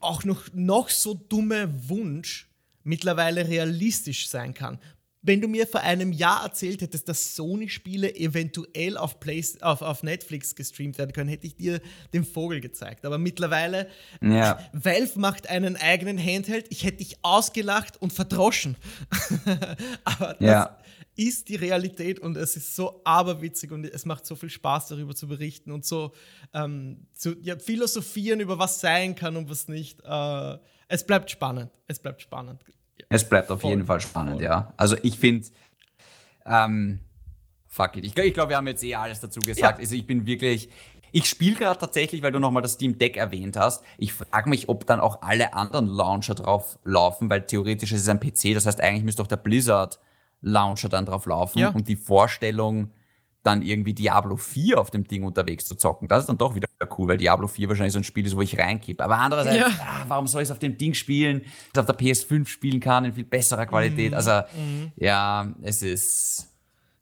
auch 0.00 0.24
noch, 0.24 0.52
noch 0.52 0.88
so 0.88 1.14
dumme 1.14 1.88
Wunsch 1.88 2.50
mittlerweile 2.82 3.48
realistisch 3.48 4.28
sein 4.28 4.52
kann 4.52 4.78
wenn 5.24 5.40
du 5.40 5.48
mir 5.48 5.66
vor 5.66 5.80
einem 5.80 6.12
Jahr 6.12 6.44
erzählt 6.44 6.82
hättest, 6.82 7.08
dass 7.08 7.34
Sony-Spiele 7.34 8.14
eventuell 8.14 8.98
auf, 8.98 9.20
Play 9.20 9.42
auf, 9.62 9.80
auf 9.80 10.02
Netflix 10.02 10.54
gestreamt 10.54 10.98
werden 10.98 11.12
können, 11.12 11.30
hätte 11.30 11.46
ich 11.46 11.56
dir 11.56 11.80
den 12.12 12.24
Vogel 12.24 12.60
gezeigt. 12.60 13.06
Aber 13.06 13.16
mittlerweile, 13.16 13.88
ja. 14.20 14.58
Valve 14.74 15.18
macht 15.18 15.48
einen 15.48 15.76
eigenen 15.76 16.18
Handheld. 16.18 16.66
Ich 16.68 16.84
hätte 16.84 16.98
dich 16.98 17.16
ausgelacht 17.22 18.00
und 18.02 18.12
verdroschen. 18.12 18.76
Aber 20.04 20.34
das 20.34 20.40
ja. 20.40 20.78
ist 21.16 21.48
die 21.48 21.56
Realität 21.56 22.20
und 22.20 22.36
es 22.36 22.54
ist 22.56 22.76
so 22.76 23.00
aberwitzig 23.04 23.72
und 23.72 23.86
es 23.86 24.04
macht 24.04 24.26
so 24.26 24.36
viel 24.36 24.50
Spaß, 24.50 24.88
darüber 24.88 25.14
zu 25.14 25.26
berichten 25.26 25.72
und 25.72 25.86
so 25.86 26.12
ähm, 26.52 27.06
zu 27.14 27.34
ja, 27.40 27.58
philosophieren 27.58 28.40
über 28.40 28.58
was 28.58 28.78
sein 28.78 29.14
kann 29.14 29.38
und 29.38 29.48
was 29.48 29.68
nicht. 29.68 30.02
Äh, 30.04 30.58
es 30.88 31.06
bleibt 31.06 31.30
spannend. 31.30 31.70
Es 31.86 31.98
bleibt 31.98 32.20
spannend. 32.20 32.62
Es 33.08 33.28
bleibt 33.28 33.50
auf 33.50 33.60
Voll. 33.60 33.70
jeden 33.70 33.86
Fall 33.86 34.00
spannend, 34.00 34.36
Voll. 34.36 34.44
ja. 34.44 34.72
Also 34.76 34.96
ich 35.02 35.18
finde, 35.18 35.46
ähm, 36.46 37.00
fuck 37.66 37.96
it. 37.96 38.04
Ich, 38.04 38.16
ich 38.16 38.34
glaube, 38.34 38.50
wir 38.50 38.56
haben 38.56 38.66
jetzt 38.66 38.82
eh 38.84 38.94
alles 38.94 39.20
dazu 39.20 39.40
gesagt. 39.40 39.78
Ja. 39.78 39.82
Also 39.82 39.94
ich 39.94 40.06
bin 40.06 40.26
wirklich, 40.26 40.68
ich 41.12 41.26
spiele 41.28 41.56
gerade 41.56 41.78
tatsächlich, 41.78 42.22
weil 42.22 42.32
du 42.32 42.38
nochmal 42.40 42.62
das 42.62 42.72
Steam 42.72 42.98
Deck 42.98 43.16
erwähnt 43.16 43.56
hast. 43.56 43.84
Ich 43.98 44.12
frage 44.12 44.48
mich, 44.50 44.68
ob 44.68 44.86
dann 44.86 45.00
auch 45.00 45.22
alle 45.22 45.54
anderen 45.54 45.86
Launcher 45.86 46.34
drauf 46.34 46.78
laufen, 46.84 47.30
weil 47.30 47.46
theoretisch 47.46 47.92
ist 47.92 48.02
es 48.02 48.08
ein 48.08 48.20
PC. 48.20 48.54
Das 48.54 48.66
heißt, 48.66 48.80
eigentlich 48.80 49.04
müsste 49.04 49.22
auch 49.22 49.28
der 49.28 49.36
Blizzard 49.36 50.00
Launcher 50.40 50.88
dann 50.88 51.06
drauf 51.06 51.26
laufen. 51.26 51.58
Ja. 51.60 51.68
Und 51.70 51.88
die 51.88 51.96
Vorstellung, 51.96 52.90
dann 53.44 53.62
irgendwie 53.62 53.92
Diablo 53.92 54.36
4 54.36 54.80
auf 54.80 54.90
dem 54.90 55.06
Ding 55.06 55.22
unterwegs 55.22 55.66
zu 55.66 55.74
zocken. 55.74 56.08
Das 56.08 56.20
ist 56.20 56.28
dann 56.28 56.38
doch 56.38 56.54
wieder 56.54 56.66
cool, 56.98 57.08
weil 57.08 57.18
Diablo 57.18 57.46
4 57.46 57.68
wahrscheinlich 57.68 57.92
so 57.92 58.00
ein 58.00 58.04
Spiel 58.04 58.26
ist, 58.26 58.34
wo 58.34 58.40
ich 58.40 58.58
reinkippe. 58.58 59.04
Aber 59.04 59.18
andererseits, 59.18 59.58
ja. 59.58 59.66
ah, 59.80 60.04
warum 60.08 60.26
soll 60.26 60.42
ich 60.42 60.48
es 60.48 60.50
auf 60.50 60.58
dem 60.58 60.78
Ding 60.78 60.94
spielen, 60.94 61.42
das 61.74 61.86
auf 61.86 61.96
der 61.96 62.06
PS5 62.06 62.46
spielen 62.46 62.80
kann, 62.80 63.04
in 63.04 63.12
viel 63.12 63.24
besserer 63.24 63.66
Qualität? 63.66 64.12
Mhm. 64.12 64.16
Also, 64.16 64.40
mhm. 64.56 64.92
ja, 64.96 65.54
es 65.62 65.82
ist. 65.82 66.48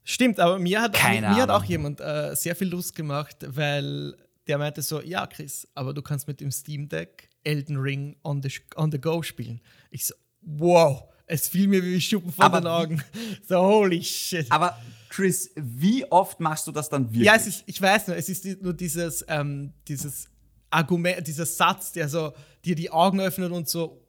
Stimmt, 0.03 0.41
aber 0.41 0.59
mir 0.59 0.83
hat, 0.83 1.01
mir, 1.01 1.21
mir 1.21 1.37
hat 1.37 1.51
auch 1.51 1.65
jemand 1.65 2.01
äh, 2.01 2.35
sehr 2.35 2.57
viel 2.57 2.69
Lust 2.69 2.97
gemacht, 2.97 3.37
weil 3.47 4.17
der 4.49 4.59
meinte 4.59 4.83
so: 4.83 5.01
Ja, 5.01 5.29
Chris, 5.29 5.69
aber 5.77 5.95
du 5.95 6.03
kannst 6.03 6.27
mit 6.27 6.41
dem 6.41 6.51
Steam 6.51 6.89
Deck 6.89 7.29
Elden 7.45 7.77
Ring 7.77 8.17
on 8.25 8.43
the, 8.43 8.51
on 8.75 8.91
the 8.91 9.01
go 9.01 9.23
spielen. 9.23 9.61
Ich 9.91 10.07
so: 10.07 10.15
Wow, 10.41 11.05
es 11.27 11.49
fiel 11.49 11.69
mir 11.69 11.85
wie 11.85 12.01
Schuppen 12.01 12.33
vor 12.33 12.51
den 12.51 12.67
Augen. 12.67 13.03
So, 13.49 13.61
holy 13.61 14.03
shit. 14.03 14.51
Aber 14.51 14.77
Chris, 15.13 15.51
wie 15.57 16.11
oft 16.11 16.41
machst 16.41 16.67
du 16.67 16.73
das 16.73 16.89
dann 16.89 17.05
wirklich? 17.11 17.27
Ja, 17.27 17.35
es 17.35 17.47
ist, 17.47 17.65
ich 17.67 17.83
weiß 17.83 18.07
nur, 18.09 18.17
es 18.17 18.31
ist 18.31 18.63
nur 18.63 18.73
dieses, 18.73 19.23
ähm, 19.29 19.75
dieses 19.87 20.31
Argument, 20.71 21.29
dieser 21.29 21.45
Satz, 21.45 21.93
der 21.93 22.09
so 22.09 22.33
dir 22.65 22.75
die 22.75 22.89
Augen 22.89 23.21
öffnet 23.21 23.53
und 23.53 23.69
so 23.69 24.03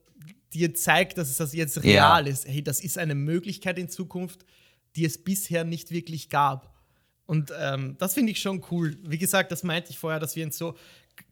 dir 0.54 0.74
zeigt, 0.74 1.18
dass 1.18 1.30
es 1.30 1.36
das 1.36 1.54
jetzt 1.54 1.84
real 1.84 2.26
ja. 2.26 2.32
ist. 2.32 2.48
Hey, 2.48 2.64
das 2.64 2.80
ist 2.80 2.98
eine 2.98 3.16
Möglichkeit 3.16 3.78
in 3.78 3.90
Zukunft, 3.90 4.46
die 4.96 5.04
es 5.04 5.22
bisher 5.22 5.66
nicht 5.66 5.92
wirklich 5.92 6.30
gab. 6.30 6.74
Und 7.26 7.52
ähm, 7.60 7.98
das 8.00 8.14
finde 8.14 8.32
ich 8.32 8.40
schon 8.40 8.64
cool. 8.72 8.96
Wie 9.04 9.18
gesagt, 9.18 9.52
das 9.52 9.64
meinte 9.64 9.90
ich 9.90 10.00
vorher, 10.00 10.22
dass 10.22 10.38
wir 10.38 10.46
in 10.46 10.52
so 10.52 10.78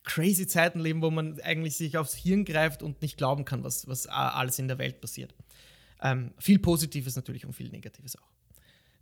crazy 0.04 0.48
Zeiten 0.48 0.82
leben, 0.82 1.02
wo 1.02 1.12
man 1.12 1.40
eigentlich 1.40 1.78
sich 1.78 1.98
aufs 1.98 2.14
Hirn 2.14 2.44
greift 2.44 2.84
und 2.84 3.02
nicht 3.02 3.16
glauben 3.16 3.46
kann, 3.46 3.64
was, 3.64 3.88
was 3.88 4.06
alles 4.06 4.60
in 4.60 4.68
der 4.68 4.80
Welt 4.80 5.00
passiert. 5.00 5.34
Ähm, 6.02 6.34
viel 6.40 6.60
Positives 6.60 7.16
natürlich 7.16 7.46
und 7.46 7.54
viel 7.54 7.70
Negatives 7.70 8.18
auch. 8.18 8.32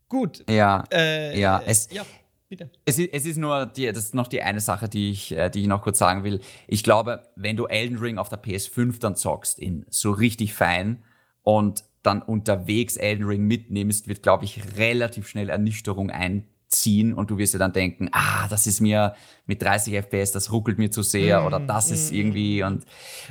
Gut. 0.10 0.44
Ja. 0.50 0.84
Äh, 0.92 1.40
ja, 1.40 1.62
es, 1.66 1.88
ja. 1.92 2.04
Bitte. 2.50 2.72
Es 2.84 2.98
ist, 2.98 3.14
es 3.14 3.26
ist 3.28 3.38
nur 3.38 3.68
die, 3.68 3.86
das 3.86 4.06
ist 4.06 4.16
noch 4.16 4.28
die 4.28 4.42
eine 4.42 4.60
Sache, 4.60 4.90
die 4.90 5.12
ich, 5.12 5.32
äh, 5.34 5.52
die 5.52 5.62
ich 5.62 5.68
noch 5.68 5.84
kurz 5.84 6.00
sagen 6.00 6.24
will. 6.24 6.42
Ich 6.68 6.84
glaube, 6.84 7.22
wenn 7.36 7.56
du 7.56 7.68
Elden 7.68 8.00
Ring 8.00 8.18
auf 8.18 8.30
der 8.30 8.42
PS5 8.42 9.00
dann 9.00 9.16
zockst, 9.16 9.60
in 9.60 9.86
so 9.90 10.10
richtig 10.10 10.56
fein 10.56 11.04
und 11.44 11.84
dann 12.02 12.24
unterwegs 12.24 12.98
Elden 12.98 13.28
Ring 13.28 13.44
mitnimmst, 13.44 14.08
wird, 14.08 14.24
glaube 14.24 14.46
ich, 14.46 14.62
relativ 14.78 15.28
schnell 15.28 15.50
Ernüchterung 15.50 16.10
einziehen 16.10 17.14
und 17.14 17.30
du 17.30 17.38
wirst 17.38 17.54
dir 17.54 17.60
dann 17.60 17.74
denken, 17.74 18.10
ah, 18.14 18.48
das 18.48 18.66
ist 18.66 18.80
mir 18.80 19.14
mit 19.46 19.62
30 19.62 19.94
FPS, 19.94 20.32
das 20.32 20.52
ruckelt 20.52 20.80
mir 20.80 20.90
zu 20.90 21.04
sehr 21.04 21.42
mm, 21.42 21.46
oder 21.46 21.60
das 21.60 21.92
mm, 21.92 21.94
ist 21.94 22.12
irgendwie 22.12 22.64
und 22.64 22.84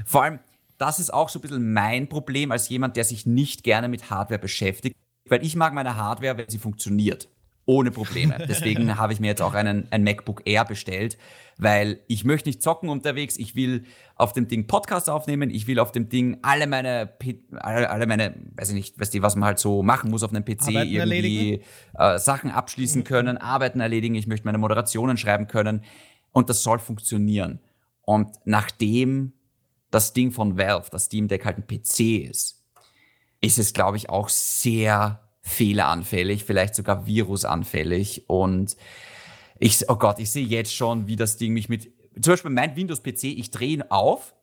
vor 0.07 0.23
allem, 0.23 0.39
das 0.77 1.01
ist 1.01 1.13
auch 1.13 1.29
so 1.29 1.41
ein 1.41 1.43
bisschen 1.43 1.73
mein 1.73 2.09
Problem 2.09 2.53
als 2.53 2.69
jemand, 2.69 2.97
der 2.97 3.03
sich 3.03 3.27
nicht 3.27 3.65
gerne 3.65 3.89
mit 3.89 4.11
Hardware 4.11 4.39
beschäftigt 4.39 4.95
weil 5.31 5.45
ich 5.45 5.57
mag 5.57 5.75
meine 5.75 5.97
Hardware, 5.97 6.37
wenn 6.37 6.49
sie 6.49 6.59
funktioniert. 6.59 7.29
Ohne 7.65 7.91
Probleme. 7.91 8.39
Deswegen 8.49 8.97
habe 8.97 9.13
ich 9.13 9.21
mir 9.21 9.27
jetzt 9.27 9.43
auch 9.43 9.53
einen, 9.53 9.89
ein 9.91 10.03
MacBook 10.03 10.43
Air 10.47 10.65
bestellt, 10.65 11.19
weil 11.59 12.01
ich 12.07 12.25
möchte 12.25 12.49
nicht 12.49 12.63
zocken 12.63 12.89
unterwegs. 12.89 13.37
Ich 13.37 13.57
will 13.57 13.85
auf 14.17 14.33
dem 14.33 14.49
Ding 14.49 14.67
Podcast 14.67 15.11
aufnehmen. 15.11 15.51
Ich 15.51 15.67
will 15.67 15.79
auf 15.79 15.93
dem 15.93 16.09
Ding 16.09 16.39
alle 16.41 16.67
meine, 16.67 17.13
alle, 17.59 17.91
alle 17.91 18.07
meine, 18.07 18.35
weiß 18.57 18.71
ich 18.71 18.75
nicht, 18.75 18.99
weißt 18.99 19.13
du, 19.13 19.21
was 19.21 19.37
man 19.37 19.45
halt 19.45 19.59
so 19.59 19.83
machen 19.83 20.11
muss 20.11 20.23
auf 20.23 20.31
einem 20.31 20.47
PC, 20.47 20.69
Arbeiten 20.69 20.93
irgendwie 20.93 21.63
äh, 21.99 22.19
Sachen 22.19 22.51
abschließen 22.51 23.03
mhm. 23.03 23.05
können, 23.05 23.37
Arbeiten 23.37 23.81
erledigen. 23.81 24.15
Ich 24.15 24.27
möchte 24.27 24.47
meine 24.47 24.59
Moderationen 24.59 25.19
schreiben 25.19 25.47
können. 25.47 25.83
Und 26.33 26.49
das 26.49 26.63
soll 26.63 26.79
funktionieren. 26.79 27.61
Und 28.03 28.37
nachdem 28.47 29.35
das 29.91 30.15
Ding 30.15 30.33
von 30.33 30.57
Valve, 30.57 30.89
das 30.91 31.05
Steam 31.05 31.29
Deck 31.29 31.45
halt 31.45 31.59
ein 31.59 31.67
PC 31.67 32.29
ist, 32.31 32.58
ist 33.41 33.59
es, 33.59 33.73
glaube 33.73 33.97
ich, 33.97 34.11
auch 34.11 34.29
sehr 34.29 35.21
fehleranfällig, 35.43 36.45
vielleicht 36.45 36.75
sogar 36.75 37.07
virusanfällig. 37.07 38.25
Und 38.29 38.77
ich, 39.59 39.89
oh 39.89 39.97
Gott, 39.97 40.19
ich 40.19 40.31
sehe 40.31 40.47
jetzt 40.47 40.75
schon, 40.75 41.07
wie 41.07 41.17
das 41.17 41.37
Ding 41.37 41.53
mich 41.53 41.69
mit, 41.69 41.91
zum 42.21 42.33
Beispiel 42.33 42.51
mein 42.51 42.77
Windows-PC, 42.77 43.25
ich 43.25 43.51
drehe 43.51 43.71
ihn 43.71 43.83
auf 43.83 44.35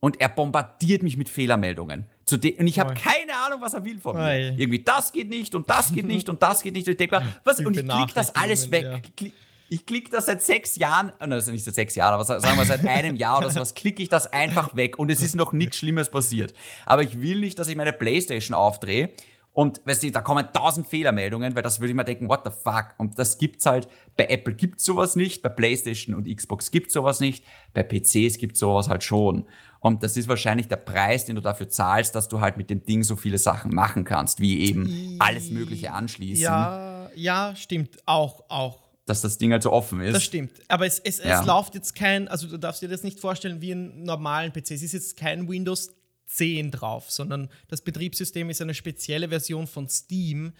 und 0.00 0.20
er 0.20 0.28
bombardiert 0.28 1.02
mich 1.02 1.16
mit 1.16 1.28
Fehlermeldungen. 1.28 2.06
und 2.32 2.66
ich 2.66 2.78
habe 2.78 2.94
keine 2.94 3.32
Ahnung, 3.46 3.60
was 3.60 3.74
er 3.74 3.84
will 3.84 3.98
von 3.98 4.16
mir. 4.16 4.22
Irgendwie, 4.56 4.82
das 4.82 5.12
geht 5.12 5.28
nicht 5.28 5.54
und 5.54 5.68
das 5.68 5.92
geht 5.92 6.06
nicht 6.06 6.28
und 6.28 6.42
das 6.42 6.62
geht 6.62 6.74
nicht. 6.74 6.86
Und 6.86 6.92
ich 6.92 6.98
denke 6.98 7.22
was, 7.44 7.60
und 7.60 7.76
ich 7.76 7.86
klicke 7.86 8.14
das 8.14 8.34
alles 8.34 8.70
weg. 8.70 8.84
Ja. 8.84 9.28
Ich 9.72 9.86
klicke 9.86 10.10
das 10.10 10.26
seit 10.26 10.42
sechs 10.42 10.76
Jahren, 10.76 11.12
also 11.20 11.52
nicht 11.52 11.64
seit 11.64 11.76
sechs 11.76 11.94
Jahren, 11.94 12.14
aber 12.14 12.24
sagen 12.24 12.58
wir 12.58 12.64
seit 12.64 12.84
einem 12.84 13.14
Jahr 13.14 13.38
oder 13.38 13.50
sowas, 13.50 13.74
klicke 13.74 14.02
ich 14.02 14.08
das 14.08 14.32
einfach 14.32 14.74
weg 14.74 14.98
und 14.98 15.10
es 15.10 15.22
ist 15.22 15.36
noch 15.36 15.52
nichts 15.52 15.76
Schlimmes 15.76 16.10
passiert. 16.10 16.52
Aber 16.86 17.02
ich 17.02 17.20
will 17.20 17.38
nicht, 17.38 17.56
dass 17.58 17.68
ich 17.68 17.76
meine 17.76 17.92
Playstation 17.92 18.54
aufdrehe 18.54 19.10
und 19.52 19.80
weißt 19.84 20.04
du, 20.04 20.10
da 20.10 20.22
kommen 20.22 20.46
tausend 20.52 20.86
Fehlermeldungen, 20.86 21.54
weil 21.54 21.62
das 21.62 21.80
würde 21.80 21.90
ich 21.90 21.96
mir 21.96 22.04
denken, 22.04 22.28
what 22.28 22.40
the 22.44 22.50
fuck? 22.50 22.94
Und 22.98 23.18
das 23.18 23.38
gibt's 23.38 23.66
halt, 23.66 23.88
bei 24.16 24.26
Apple 24.26 24.54
gibt's 24.54 24.84
sowas 24.84 25.16
nicht, 25.16 25.42
bei 25.42 25.48
PlayStation 25.48 26.14
und 26.14 26.28
Xbox 26.34 26.70
gibt's 26.70 26.94
sowas 26.94 27.20
nicht, 27.20 27.44
bei 27.72 27.82
PCs 27.82 28.38
gibt's 28.38 28.60
sowas 28.60 28.88
halt 28.88 29.02
schon. 29.02 29.46
Und 29.80 30.02
das 30.02 30.16
ist 30.16 30.28
wahrscheinlich 30.28 30.68
der 30.68 30.76
Preis, 30.76 31.24
den 31.24 31.36
du 31.36 31.42
dafür 31.42 31.68
zahlst, 31.68 32.14
dass 32.14 32.28
du 32.28 32.40
halt 32.40 32.56
mit 32.56 32.70
dem 32.70 32.84
Ding 32.84 33.02
so 33.02 33.16
viele 33.16 33.38
Sachen 33.38 33.74
machen 33.74 34.04
kannst, 34.04 34.40
wie 34.40 34.60
eben 34.60 35.16
alles 35.18 35.50
Mögliche 35.50 35.92
anschließen. 35.92 36.42
Ja, 36.42 37.10
ja, 37.14 37.56
stimmt. 37.56 37.98
Auch, 38.06 38.44
auch 38.48 38.79
dass 39.10 39.20
das 39.20 39.38
Ding 39.38 39.52
halt 39.52 39.62
so 39.62 39.72
offen 39.72 40.00
ist. 40.00 40.14
Das 40.14 40.24
stimmt. 40.24 40.52
Aber 40.68 40.86
es, 40.86 41.00
es, 41.00 41.18
ja. 41.18 41.40
es 41.40 41.46
läuft 41.46 41.74
jetzt 41.74 41.94
kein, 41.94 42.28
also 42.28 42.46
du 42.46 42.56
darfst 42.56 42.80
dir 42.80 42.88
das 42.88 43.02
nicht 43.02 43.18
vorstellen 43.18 43.60
wie 43.60 43.72
einen 43.72 44.04
normalen 44.04 44.52
PC. 44.52 44.70
Es 44.70 44.82
ist 44.82 44.92
jetzt 44.92 45.16
kein 45.16 45.48
Windows 45.48 45.90
10 46.28 46.70
drauf, 46.70 47.10
sondern 47.10 47.48
das 47.68 47.82
Betriebssystem 47.82 48.48
ist 48.50 48.62
eine 48.62 48.74
spezielle 48.74 49.28
Version 49.28 49.66
von 49.66 49.88
Steam, 49.88 50.52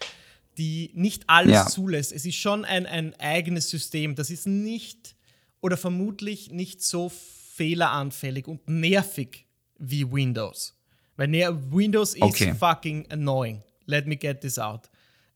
die 0.58 0.90
nicht 0.94 1.24
alles 1.28 1.54
ja. 1.54 1.66
zulässt. 1.66 2.12
Es 2.12 2.26
ist 2.26 2.36
schon 2.36 2.64
ein, 2.64 2.86
ein 2.86 3.14
eigenes 3.20 3.70
System. 3.70 4.16
Das 4.16 4.30
ist 4.30 4.46
nicht 4.46 5.14
oder 5.60 5.76
vermutlich 5.76 6.50
nicht 6.50 6.82
so 6.82 7.08
fehleranfällig 7.54 8.48
und 8.48 8.68
nervig 8.68 9.46
wie 9.78 10.10
Windows. 10.10 10.76
Weil 11.16 11.30
Windows 11.70 12.14
ist 12.14 12.22
okay. 12.22 12.54
fucking 12.54 13.06
annoying. 13.10 13.62
Let 13.86 14.06
me 14.06 14.16
get 14.16 14.40
this 14.40 14.58
out. 14.58 14.90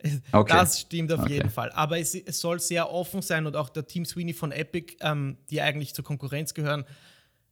Okay. 0.32 0.52
Das 0.52 0.80
stimmt 0.80 1.12
auf 1.12 1.20
okay. 1.20 1.34
jeden 1.34 1.50
Fall. 1.50 1.70
Aber 1.72 1.98
es, 1.98 2.14
es, 2.14 2.40
soll 2.40 2.60
sehr 2.60 2.90
offen 2.90 3.22
sein 3.22 3.46
und 3.46 3.56
auch 3.56 3.68
der 3.68 3.86
Team 3.86 4.04
Sweeney 4.04 4.34
von 4.34 4.52
Epic, 4.52 4.96
ähm, 5.00 5.38
die 5.50 5.60
eigentlich 5.60 5.94
zur 5.94 6.04
Konkurrenz 6.04 6.54
gehören, 6.54 6.84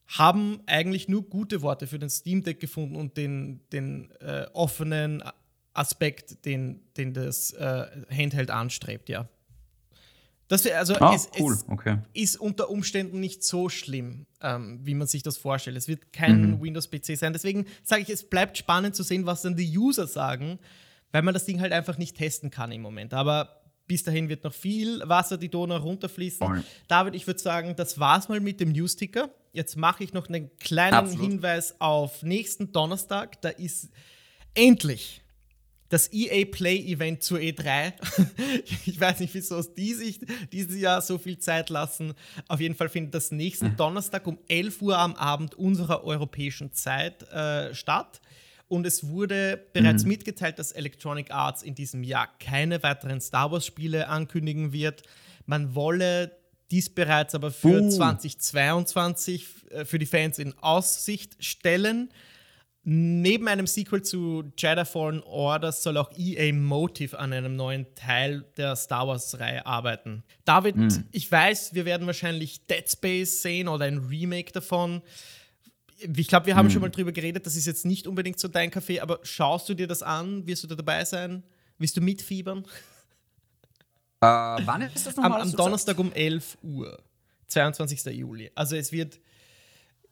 haben 0.06 0.60
eigentlich 0.66 1.08
nur 1.08 1.28
gute 1.28 1.62
Worte 1.62 1.86
für 1.86 1.98
den 1.98 2.10
Steam 2.10 2.42
Deck 2.42 2.60
gefunden 2.60 2.96
und 2.96 3.16
den, 3.16 3.60
den 3.72 4.10
äh, 4.20 4.46
offenen 4.52 5.22
Aspekt, 5.72 6.44
den, 6.44 6.82
den 6.96 7.14
das 7.14 7.52
äh, 7.52 7.86
Handheld 8.10 8.50
anstrebt, 8.50 9.08
ja. 9.08 9.28
Das, 10.48 10.66
also 10.66 10.94
ah, 10.96 11.14
es, 11.14 11.30
cool. 11.38 11.54
es 11.54 11.64
okay. 11.66 11.96
ist 12.12 12.36
unter 12.36 12.68
Umständen 12.68 13.20
nicht 13.20 13.42
so 13.42 13.70
schlimm, 13.70 14.26
ähm, 14.42 14.80
wie 14.82 14.92
man 14.92 15.06
sich 15.06 15.22
das 15.22 15.38
vorstellt. 15.38 15.78
Es 15.78 15.88
wird 15.88 16.12
kein 16.12 16.42
Mhm. 16.42 16.60
Windows-PC 16.60 17.16
sein. 17.16 17.32
Deswegen 17.32 17.64
sage 17.82 18.02
ich, 18.02 18.10
es 18.10 18.28
bleibt 18.28 18.58
spannend 18.58 18.94
zu 18.94 19.02
sehen, 19.02 19.24
was 19.24 19.40
dann 19.40 19.56
die 19.56 19.78
User 19.78 20.06
sagen, 20.06 20.58
weil 21.12 21.22
man 21.22 21.34
das 21.34 21.44
Ding 21.44 21.60
halt 21.60 21.72
einfach 21.72 21.98
nicht 21.98 22.16
testen 22.16 22.50
kann 22.50 22.72
im 22.72 22.82
Moment. 22.82 23.14
Aber 23.14 23.62
bis 23.86 24.04
dahin 24.04 24.28
wird 24.28 24.44
noch 24.44 24.54
viel 24.54 25.02
Wasser 25.04 25.36
die 25.36 25.50
Donau 25.50 25.76
runterfließen. 25.76 26.46
Voll. 26.46 26.64
David, 26.88 27.14
ich 27.14 27.26
würde 27.26 27.40
sagen, 27.40 27.76
das 27.76 27.98
war's 27.98 28.28
mal 28.28 28.40
mit 28.40 28.60
dem 28.60 28.72
Newsticker. 28.72 29.30
Jetzt 29.52 29.76
mache 29.76 30.02
ich 30.04 30.12
noch 30.12 30.28
einen 30.28 30.56
kleinen 30.56 30.94
Absolut. 30.94 31.30
Hinweis 31.30 31.80
auf 31.80 32.22
nächsten 32.22 32.72
Donnerstag. 32.72 33.40
Da 33.42 33.50
ist 33.50 33.90
endlich 34.54 35.22
das 35.92 36.10
EA 36.10 36.46
Play 36.46 36.78
Event 36.90 37.22
zur 37.22 37.38
E3. 37.38 37.92
ich 38.86 38.98
weiß 38.98 39.20
nicht, 39.20 39.34
wieso 39.34 39.58
es 39.58 39.74
die 39.74 39.92
sich 39.92 40.20
dieses 40.50 40.80
Jahr 40.80 41.02
so 41.02 41.18
viel 41.18 41.38
Zeit 41.38 41.68
lassen. 41.68 42.14
Auf 42.48 42.60
jeden 42.60 42.74
Fall 42.74 42.88
findet 42.88 43.14
das 43.14 43.30
nächsten 43.30 43.76
Donnerstag 43.76 44.26
um 44.26 44.38
11 44.48 44.80
Uhr 44.80 44.98
am 44.98 45.14
Abend 45.16 45.54
unserer 45.54 46.04
europäischen 46.04 46.72
Zeit 46.72 47.30
äh, 47.30 47.74
statt. 47.74 48.22
Und 48.72 48.86
es 48.86 49.06
wurde 49.06 49.66
bereits 49.74 50.06
mitgeteilt, 50.06 50.58
dass 50.58 50.72
Electronic 50.72 51.30
Arts 51.30 51.62
in 51.62 51.74
diesem 51.74 52.02
Jahr 52.02 52.26
keine 52.38 52.82
weiteren 52.82 53.20
Star 53.20 53.52
Wars-Spiele 53.52 54.08
ankündigen 54.08 54.72
wird. 54.72 55.02
Man 55.44 55.74
wolle 55.74 56.34
dies 56.70 56.88
bereits 56.88 57.34
aber 57.34 57.50
für 57.50 57.82
Uh. 57.82 57.90
2022 57.90 59.46
äh, 59.68 59.84
für 59.84 59.98
die 59.98 60.06
Fans 60.06 60.38
in 60.38 60.54
Aussicht 60.62 61.44
stellen. 61.44 62.08
Neben 62.82 63.46
einem 63.46 63.66
Sequel 63.66 64.00
zu 64.00 64.50
Jedi 64.56 64.86
Fallen 64.86 65.22
Order 65.22 65.70
soll 65.70 65.98
auch 65.98 66.10
EA 66.16 66.54
Motive 66.54 67.18
an 67.18 67.34
einem 67.34 67.56
neuen 67.56 67.94
Teil 67.94 68.46
der 68.56 68.74
Star 68.76 69.06
Wars-Reihe 69.06 69.66
arbeiten. 69.66 70.24
David, 70.46 71.04
ich 71.12 71.30
weiß, 71.30 71.74
wir 71.74 71.84
werden 71.84 72.06
wahrscheinlich 72.06 72.66
Dead 72.66 72.88
Space 72.88 73.42
sehen 73.42 73.68
oder 73.68 73.84
ein 73.84 73.98
Remake 73.98 74.50
davon. 74.50 75.02
Ich 76.16 76.28
glaube, 76.28 76.46
wir 76.46 76.56
haben 76.56 76.70
schon 76.70 76.80
mal 76.82 76.90
drüber 76.90 77.12
geredet, 77.12 77.46
das 77.46 77.56
ist 77.56 77.66
jetzt 77.66 77.84
nicht 77.84 78.06
unbedingt 78.06 78.38
so 78.38 78.48
dein 78.48 78.70
Kaffee, 78.70 79.00
aber 79.00 79.20
schaust 79.22 79.68
du 79.68 79.74
dir 79.74 79.86
das 79.86 80.02
an? 80.02 80.46
Wirst 80.46 80.62
du 80.64 80.66
da 80.68 80.74
dabei 80.74 81.04
sein? 81.04 81.42
Willst 81.78 81.96
du 81.96 82.00
mitfiebern? 82.00 82.64
Äh, 84.20 84.26
wann 84.26 84.82
ist 84.82 85.06
das 85.06 85.16
Am, 85.18 85.24
nochmal? 85.24 85.40
am 85.40 85.44
gesagt? 85.46 85.60
Donnerstag 85.60 85.98
um 85.98 86.12
11 86.12 86.58
Uhr, 86.62 87.02
22. 87.48 88.04
Juli. 88.16 88.50
Also 88.54 88.76
es 88.76 88.92
wird 88.92 89.20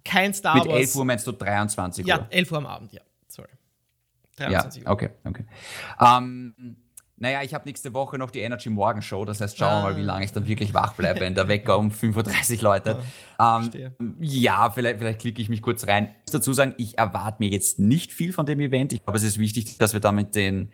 kein 0.04 0.34
Star 0.34 0.56
Mit 0.56 0.66
Wars. 0.66 0.78
11 0.78 0.96
Uhr 0.96 1.04
meinst 1.04 1.26
du 1.26 1.32
23 1.32 2.06
Ja, 2.06 2.18
Uhr? 2.20 2.26
11 2.30 2.52
Uhr 2.52 2.58
am 2.58 2.66
Abend, 2.66 2.92
ja. 2.92 3.02
Sorry. 3.28 3.48
Ja, 4.38 4.48
23 4.48 4.84
Uhr. 4.84 4.90
okay, 4.90 5.10
okay. 5.24 5.44
Ähm, 6.00 6.76
naja, 7.20 7.42
ich 7.42 7.54
habe 7.54 7.68
nächste 7.68 7.94
Woche 7.94 8.18
noch 8.18 8.30
die 8.30 8.40
Energy 8.40 8.68
Morgen 8.70 9.02
Show, 9.02 9.24
das 9.24 9.40
heißt, 9.40 9.56
schauen 9.56 9.68
wir 9.70 9.76
Ah. 9.76 9.82
mal, 9.92 9.96
wie 9.96 10.02
lange 10.02 10.24
ich 10.24 10.32
dann 10.32 10.46
wirklich 10.48 10.74
wach 10.74 10.94
bleibe, 10.94 11.20
wenn 11.20 11.34
der 11.36 11.46
Wecker 11.46 11.78
um 11.78 11.90
5.30 11.92 12.56
Uhr 12.56 12.62
läutet. 12.64 12.96
Ähm, 13.38 13.62
verstehe. 13.62 13.92
ja, 14.20 14.70
vielleicht, 14.70 14.98
vielleicht 14.98 15.20
klicke 15.20 15.40
ich 15.40 15.48
mich 15.48 15.62
kurz 15.62 15.86
rein. 15.86 16.04
Ich 16.06 16.32
muss 16.32 16.32
dazu 16.32 16.52
sagen, 16.52 16.74
ich 16.78 16.98
erwarte 16.98 17.36
mir 17.40 17.50
jetzt 17.50 17.78
nicht 17.78 18.12
viel 18.12 18.32
von 18.32 18.46
dem 18.46 18.58
Event. 18.60 18.92
Ich 18.92 19.04
glaube, 19.04 19.18
es 19.18 19.22
ist 19.22 19.38
wichtig, 19.38 19.78
dass 19.78 19.92
wir 19.92 20.00
da 20.00 20.10
mit 20.12 20.34
den 20.34 20.70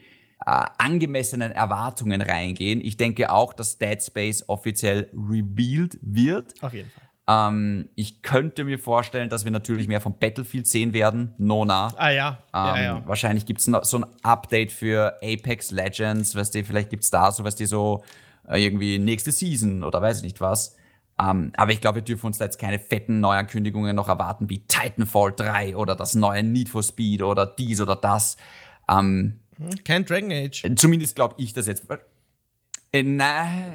äh, 0.47 0.65
angemessenen 0.79 1.51
Erwartungen 1.53 2.21
reingehen. 2.23 2.81
Ich 2.81 2.97
denke 2.97 3.31
auch, 3.33 3.53
dass 3.53 3.79
Dead 3.79 4.03
Space 4.03 4.45
offiziell 4.49 5.11
revealed 5.15 5.99
wird. 6.03 6.55
Auf 6.63 6.73
jeden 6.75 6.91
Fall. 6.91 7.06
Ähm, 7.29 7.89
ich 7.97 8.23
könnte 8.23 8.65
mir 8.65 8.79
vorstellen, 8.79 9.29
dass 9.29 9.45
wir 9.45 9.51
natürlich 9.51 9.89
mehr 9.89 10.01
von 10.01 10.19
Battlefield 10.19 10.67
sehen 10.67 10.93
werden. 10.93 11.35
Nona. 11.39 11.93
Ah 11.97 12.11
ja, 12.11 12.39
ja, 12.55 12.77
Ähm, 12.77 12.85
ja. 12.85 13.03
Wahrscheinlich 13.07 13.47
gibt 13.47 13.61
es 13.61 13.65
so 13.65 13.99
ein 13.99 14.07
Update 14.23 14.71
für 14.73 15.17
Apex 15.23 15.71
Legends, 15.73 16.37
weißt 16.37 16.55
du, 16.55 16.65
vielleicht 16.65 16.91
gibt 16.91 17.03
es 17.03 17.11
da 17.11 17.33
so, 17.33 17.43
weißt 17.43 17.59
du, 17.59 17.67
so 17.67 18.05
äh, 18.49 18.63
irgendwie 18.65 18.99
nächste 18.99 19.33
Season 19.33 19.83
oder 19.83 20.01
weiß 20.01 20.19
ich 20.19 20.23
nicht 20.23 20.41
was. 20.41 20.77
Ähm, 21.19 21.53
aber 21.57 21.73
ich 21.73 21.81
glaube, 21.81 21.97
wir 21.97 22.03
dürfen 22.03 22.27
uns 22.27 22.39
da 22.39 22.45
jetzt 22.45 22.59
keine 22.59 22.79
fetten 22.79 23.21
Neuankündigungen 23.21 23.97
noch 23.97 24.09
erwarten, 24.09 24.51
wie 24.51 24.61
Titanfall 24.61 25.33
3 25.35 25.75
oder 25.77 25.97
das 25.97 26.15
neue 26.15 26.43
Need 26.43 26.69
for 26.69 26.83
Speed 26.83 27.23
oder 27.23 27.47
dies 27.47 27.81
oder 27.81 27.97
das. 27.97 28.37
Ähm, 28.89 29.41
Kein 29.85 30.05
Dragon 30.05 30.31
Age. 30.31 30.65
zumindest 30.77 31.17
glaube 31.17 31.35
ich 31.39 31.55
das 31.55 31.67
jetzt. 31.67 31.87
Äh, 32.93 33.03
nein, 33.03 33.75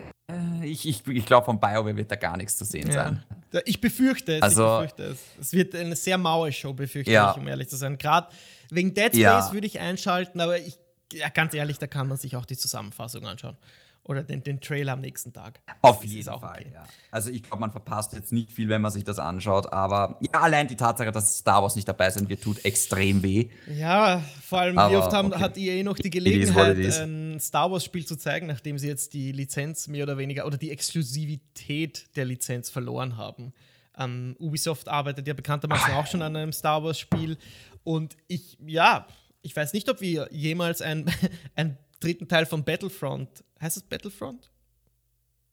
ich, 0.64 0.88
ich, 0.88 1.08
ich 1.08 1.26
glaube, 1.26 1.46
von 1.46 1.60
BioWare 1.60 1.96
wird 1.96 2.12
da 2.12 2.16
gar 2.16 2.38
nichts 2.38 2.58
zu 2.58 2.66
sehen 2.66 2.92
sein. 2.92 3.24
Ja. 3.52 3.60
Ich 3.66 3.82
befürchte 3.82 4.36
es. 4.38 4.42
Also- 4.42 4.84
ich 4.84 4.92
befürchte 4.94 5.04
es. 5.04 5.20
Es 5.40 5.54
wird 5.54 5.76
eine 5.76 5.96
sehr 5.96 6.18
maue 6.18 6.52
Show, 6.52 6.74
befürchte 6.74 7.12
Ja. 7.12 7.32
ich, 7.32 7.38
um 7.38 7.48
ehrlich 7.48 7.70
zu 7.70 7.76
sein. 7.76 7.98
Gerade 7.98 8.28
wegen 8.70 8.94
Dead 8.94 9.08
Space 9.08 9.18
Ja. 9.18 9.52
würde 9.54 9.68
ich 9.68 9.80
einschalten, 9.80 10.40
aber 10.40 10.58
ich, 10.58 10.78
ja, 11.14 11.30
ganz 11.30 11.54
ehrlich, 11.54 11.78
da 11.78 11.88
kann 11.88 12.08
man 12.08 12.18
sich 12.18 12.36
auch 12.36 12.46
die 12.46 12.58
Zusammenfassung 12.58 13.26
anschauen. 13.26 13.58
Oder 14.04 14.24
den, 14.24 14.44
den 14.44 14.60
Trailer 14.60 14.94
am 14.94 15.02
nächsten 15.02 15.32
Tag. 15.32 15.62
Auf 15.82 16.04
jeden 16.04 16.28
auch 16.30 16.42
Fall, 16.42 16.62
okay. 16.62 16.72
ja. 16.74 16.84
Also 17.12 17.30
ich 17.30 17.44
glaube, 17.44 17.62
man 17.62 17.72
verpasst 17.72 18.14
jetzt 18.14 18.32
nicht 18.32 18.52
viel, 18.52 18.68
wenn 18.68 18.82
man 18.82 18.92
sich 18.92 19.04
das 19.04 19.20
anschaut, 19.20 19.72
aber 19.72 20.18
ja, 20.22 20.42
allein 20.42 20.68
die 20.68 20.76
Tatsache, 20.76 21.12
dass 21.12 21.38
Star 21.38 21.62
Wars 21.62 21.76
nicht 21.76 21.88
dabei 21.88 22.10
sein 22.10 22.28
wird, 22.28 22.42
tut 22.42 22.66
extrem 22.66 23.22
weh. 23.22 23.50
Ja, 23.68 24.24
vor 24.42 24.62
allem, 24.62 24.76
wie 24.76 24.80
Aber, 24.80 24.98
oft 24.98 25.14
haben, 25.14 25.32
okay. 25.32 25.42
hat 25.42 25.58
EA 25.58 25.84
noch 25.84 25.98
die 25.98 26.10
Gelegenheit, 26.10 26.78
ein 26.78 27.40
Star 27.40 27.72
Wars-Spiel 27.72 28.06
zu 28.06 28.18
zeigen, 28.18 28.48
nachdem 28.48 28.80
sie 28.80 28.88
jetzt 28.88 29.14
die 29.14 29.32
Lizenz 29.32 29.88
mehr 29.88 30.04
oder 30.04 30.18
weniger 30.18 30.48
oder 30.48 30.58
die 30.58 30.72
Exklusivität 30.72 32.16
der 32.16 32.26
Lizenz 32.26 32.72
verloren 32.72 33.18
haben. 33.18 33.54
Ähm, 33.98 34.36
Ubisoft 34.40 34.88
arbeitet 34.90 35.28
ja 35.28 35.34
bekanntermaßen 35.34 35.94
auch 35.94 36.08
schon 36.08 36.24
an 36.24 36.36
einem 36.36 36.54
Star 36.54 36.84
Wars-Spiel. 36.84 37.38
Und 37.84 38.18
ich, 38.28 38.58
ja, 38.66 39.06
ich 39.42 39.56
weiß 39.56 39.74
nicht, 39.74 39.90
ob 39.90 40.02
wir 40.02 40.28
jemals 40.32 40.82
ein, 40.82 41.06
einen 41.56 41.78
dritten 42.02 42.28
Teil 42.28 42.46
von 42.46 42.64
Battlefront, 42.66 43.30
heißt 43.62 43.78
es 43.78 43.84
Battlefront? 43.84 44.50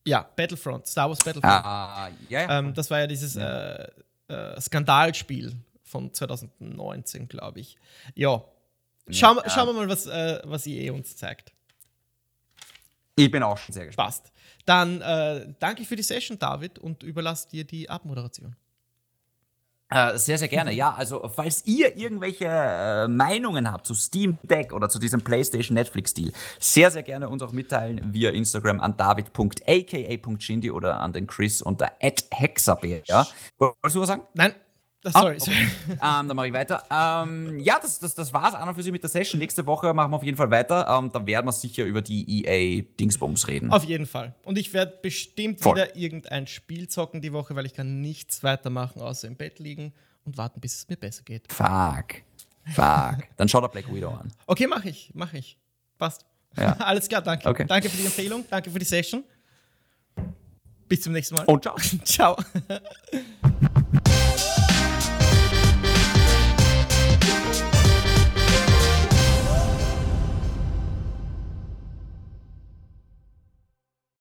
Ja, 0.07 0.23
Battlefront, 0.37 0.87
Star 0.87 1.09
Wars 1.09 1.19
Battlefront. 1.19 1.45
Ah, 1.65 2.11
ja, 2.29 2.41
ja. 2.43 2.59
Ähm, 2.59 2.75
das 2.75 2.91
war 2.91 2.99
ja 3.01 3.07
dieses 3.07 3.37
äh, 3.37 3.87
äh, 4.29 4.61
Skandalspiel 4.61 5.55
von 5.85 6.13
2019, 6.13 7.29
glaube 7.29 7.61
ich. 7.61 7.77
Ja. 8.15 8.43
Schauen, 9.11 9.37
wir- 9.37 9.45
Ja. 9.45 9.51
schauen 9.51 9.67
wir 9.69 9.73
mal, 9.75 9.89
was, 9.89 10.07
äh, 10.07 10.41
was 10.45 10.67
EA 10.67 10.93
uns 10.93 11.17
zeigt. 11.17 11.53
ich 13.17 13.31
bin 13.31 13.43
auch 13.43 13.59
schon 13.59 13.73
sehr 13.75 13.87
gespannt. 13.87 14.07
Passt. 14.09 14.33
Dann 14.65 15.01
äh, 15.01 15.53
danke 15.59 15.83
ich 15.83 15.89
für 15.89 15.97
die 15.97 16.03
Session, 16.03 16.39
David, 16.39 16.79
und 16.79 17.03
überlasse 17.03 17.49
dir 17.49 17.65
die 17.65 17.89
Abmoderation. 17.91 18.55
Äh, 19.91 20.19
sehr, 20.19 20.37
sehr 20.37 20.49
gerne. 20.49 20.73
Ja, 20.73 20.95
also 20.95 21.31
falls 21.35 21.67
ihr 21.67 21.97
irgendwelche 21.97 22.47
äh, 22.47 23.09
Meinungen 23.09 23.73
habt 23.73 23.87
zu 23.87 23.95
Steam 23.95 24.37
Deck 24.43 24.73
oder 24.73 24.91
zu 24.91 24.99
diesem 24.99 25.23
PlayStation 25.23 25.75
Netflix 25.75 26.13
Deal, 26.13 26.33
sehr, 26.59 26.91
sehr 26.91 27.03
gerne 27.03 27.29
uns 27.29 27.43
auch 27.43 27.53
mitteilen 27.53 28.13
via 28.13 28.31
Instagram 28.31 28.81
an 28.81 28.97
david.aka.shindy 28.99 30.71
oder 30.71 31.01
an 31.01 31.15
den 31.15 31.27
Chris 31.27 31.63
unter 31.63 31.93
@hexabär. 32.01 33.03
Ja? 33.07 33.27
Wolltest 33.59 33.97
du 33.97 34.01
was 34.01 34.09
sagen? 34.09 34.23
Nein, 34.35 34.53
Ah, 35.15 35.21
sorry, 35.21 35.37
okay. 35.41 35.51
sorry. 35.51 35.67
ähm, 35.91 36.29
dann 36.29 36.37
mache 36.37 36.47
ich 36.49 36.53
weiter. 36.53 36.83
Ähm, 36.91 37.59
ja, 37.61 37.79
das, 37.81 37.99
das, 37.99 38.15
das 38.15 38.33
war's 38.33 38.55
an 38.55 38.69
und 38.69 38.75
für 38.75 38.83
sich 38.83 38.93
mit 38.93 39.03
der 39.03 39.11
Session. 39.11 39.39
Nächste 39.39 39.67
Woche 39.67 39.93
machen 39.95 40.11
wir 40.11 40.17
auf 40.17 40.23
jeden 40.23 40.37
Fall 40.37 40.51
weiter. 40.51 40.87
Ähm, 40.89 41.11
da 41.13 41.27
werden 41.27 41.47
wir 41.47 41.53
sicher 41.53 41.85
über 41.85 42.03
die 42.03 42.45
EA-Dingsbums 42.45 43.49
reden. 43.49 43.71
Auf 43.73 43.85
jeden 43.85 44.07
Fall. 44.07 44.35
Und 44.45 44.59
ich 44.59 44.73
werde 44.73 44.99
bestimmt 45.03 45.61
Voll. 45.61 45.77
wieder 45.77 45.97
irgendein 45.97 46.47
Spiel 46.47 46.89
zocken 46.89 47.21
die 47.21 47.33
Woche, 47.33 47.55
weil 47.57 47.67
ich 47.67 47.75
kann 47.75 48.01
nichts 48.01 48.43
weitermachen, 48.43 49.01
außer 49.03 49.29
im 49.29 49.37
Bett 49.37 49.59
liegen 49.59 49.93
und 50.25 50.37
warten, 50.37 50.61
bis 50.61 50.77
es 50.77 50.89
mir 50.89 50.97
besser 50.97 51.23
geht. 51.23 51.53
Fuck. 51.53 52.23
Fuck. 52.75 53.25
Dann 53.37 53.49
schau 53.49 53.61
der 53.61 53.69
Black 53.69 53.93
Widow 53.93 54.11
an. 54.11 54.33
Okay, 54.47 54.67
mache 54.67 54.89
ich, 54.89 55.11
mache 55.15 55.39
ich. 55.39 55.59
Passt. 55.99 56.25
Ja. 56.57 56.73
Alles 56.79 57.09
klar, 57.09 57.23
danke. 57.23 57.49
Okay. 57.49 57.65
Danke 57.67 57.89
für 57.89 57.97
die 57.97 58.05
Empfehlung, 58.05 58.45
danke 58.49 58.71
für 58.71 58.79
die 58.79 58.85
Session. 58.85 59.25
Bis 60.89 61.03
zum 61.03 61.13
nächsten 61.13 61.35
Mal. 61.35 61.45
Und 61.45 61.63
ciao. 61.63 61.77
Ciao. 62.05 62.37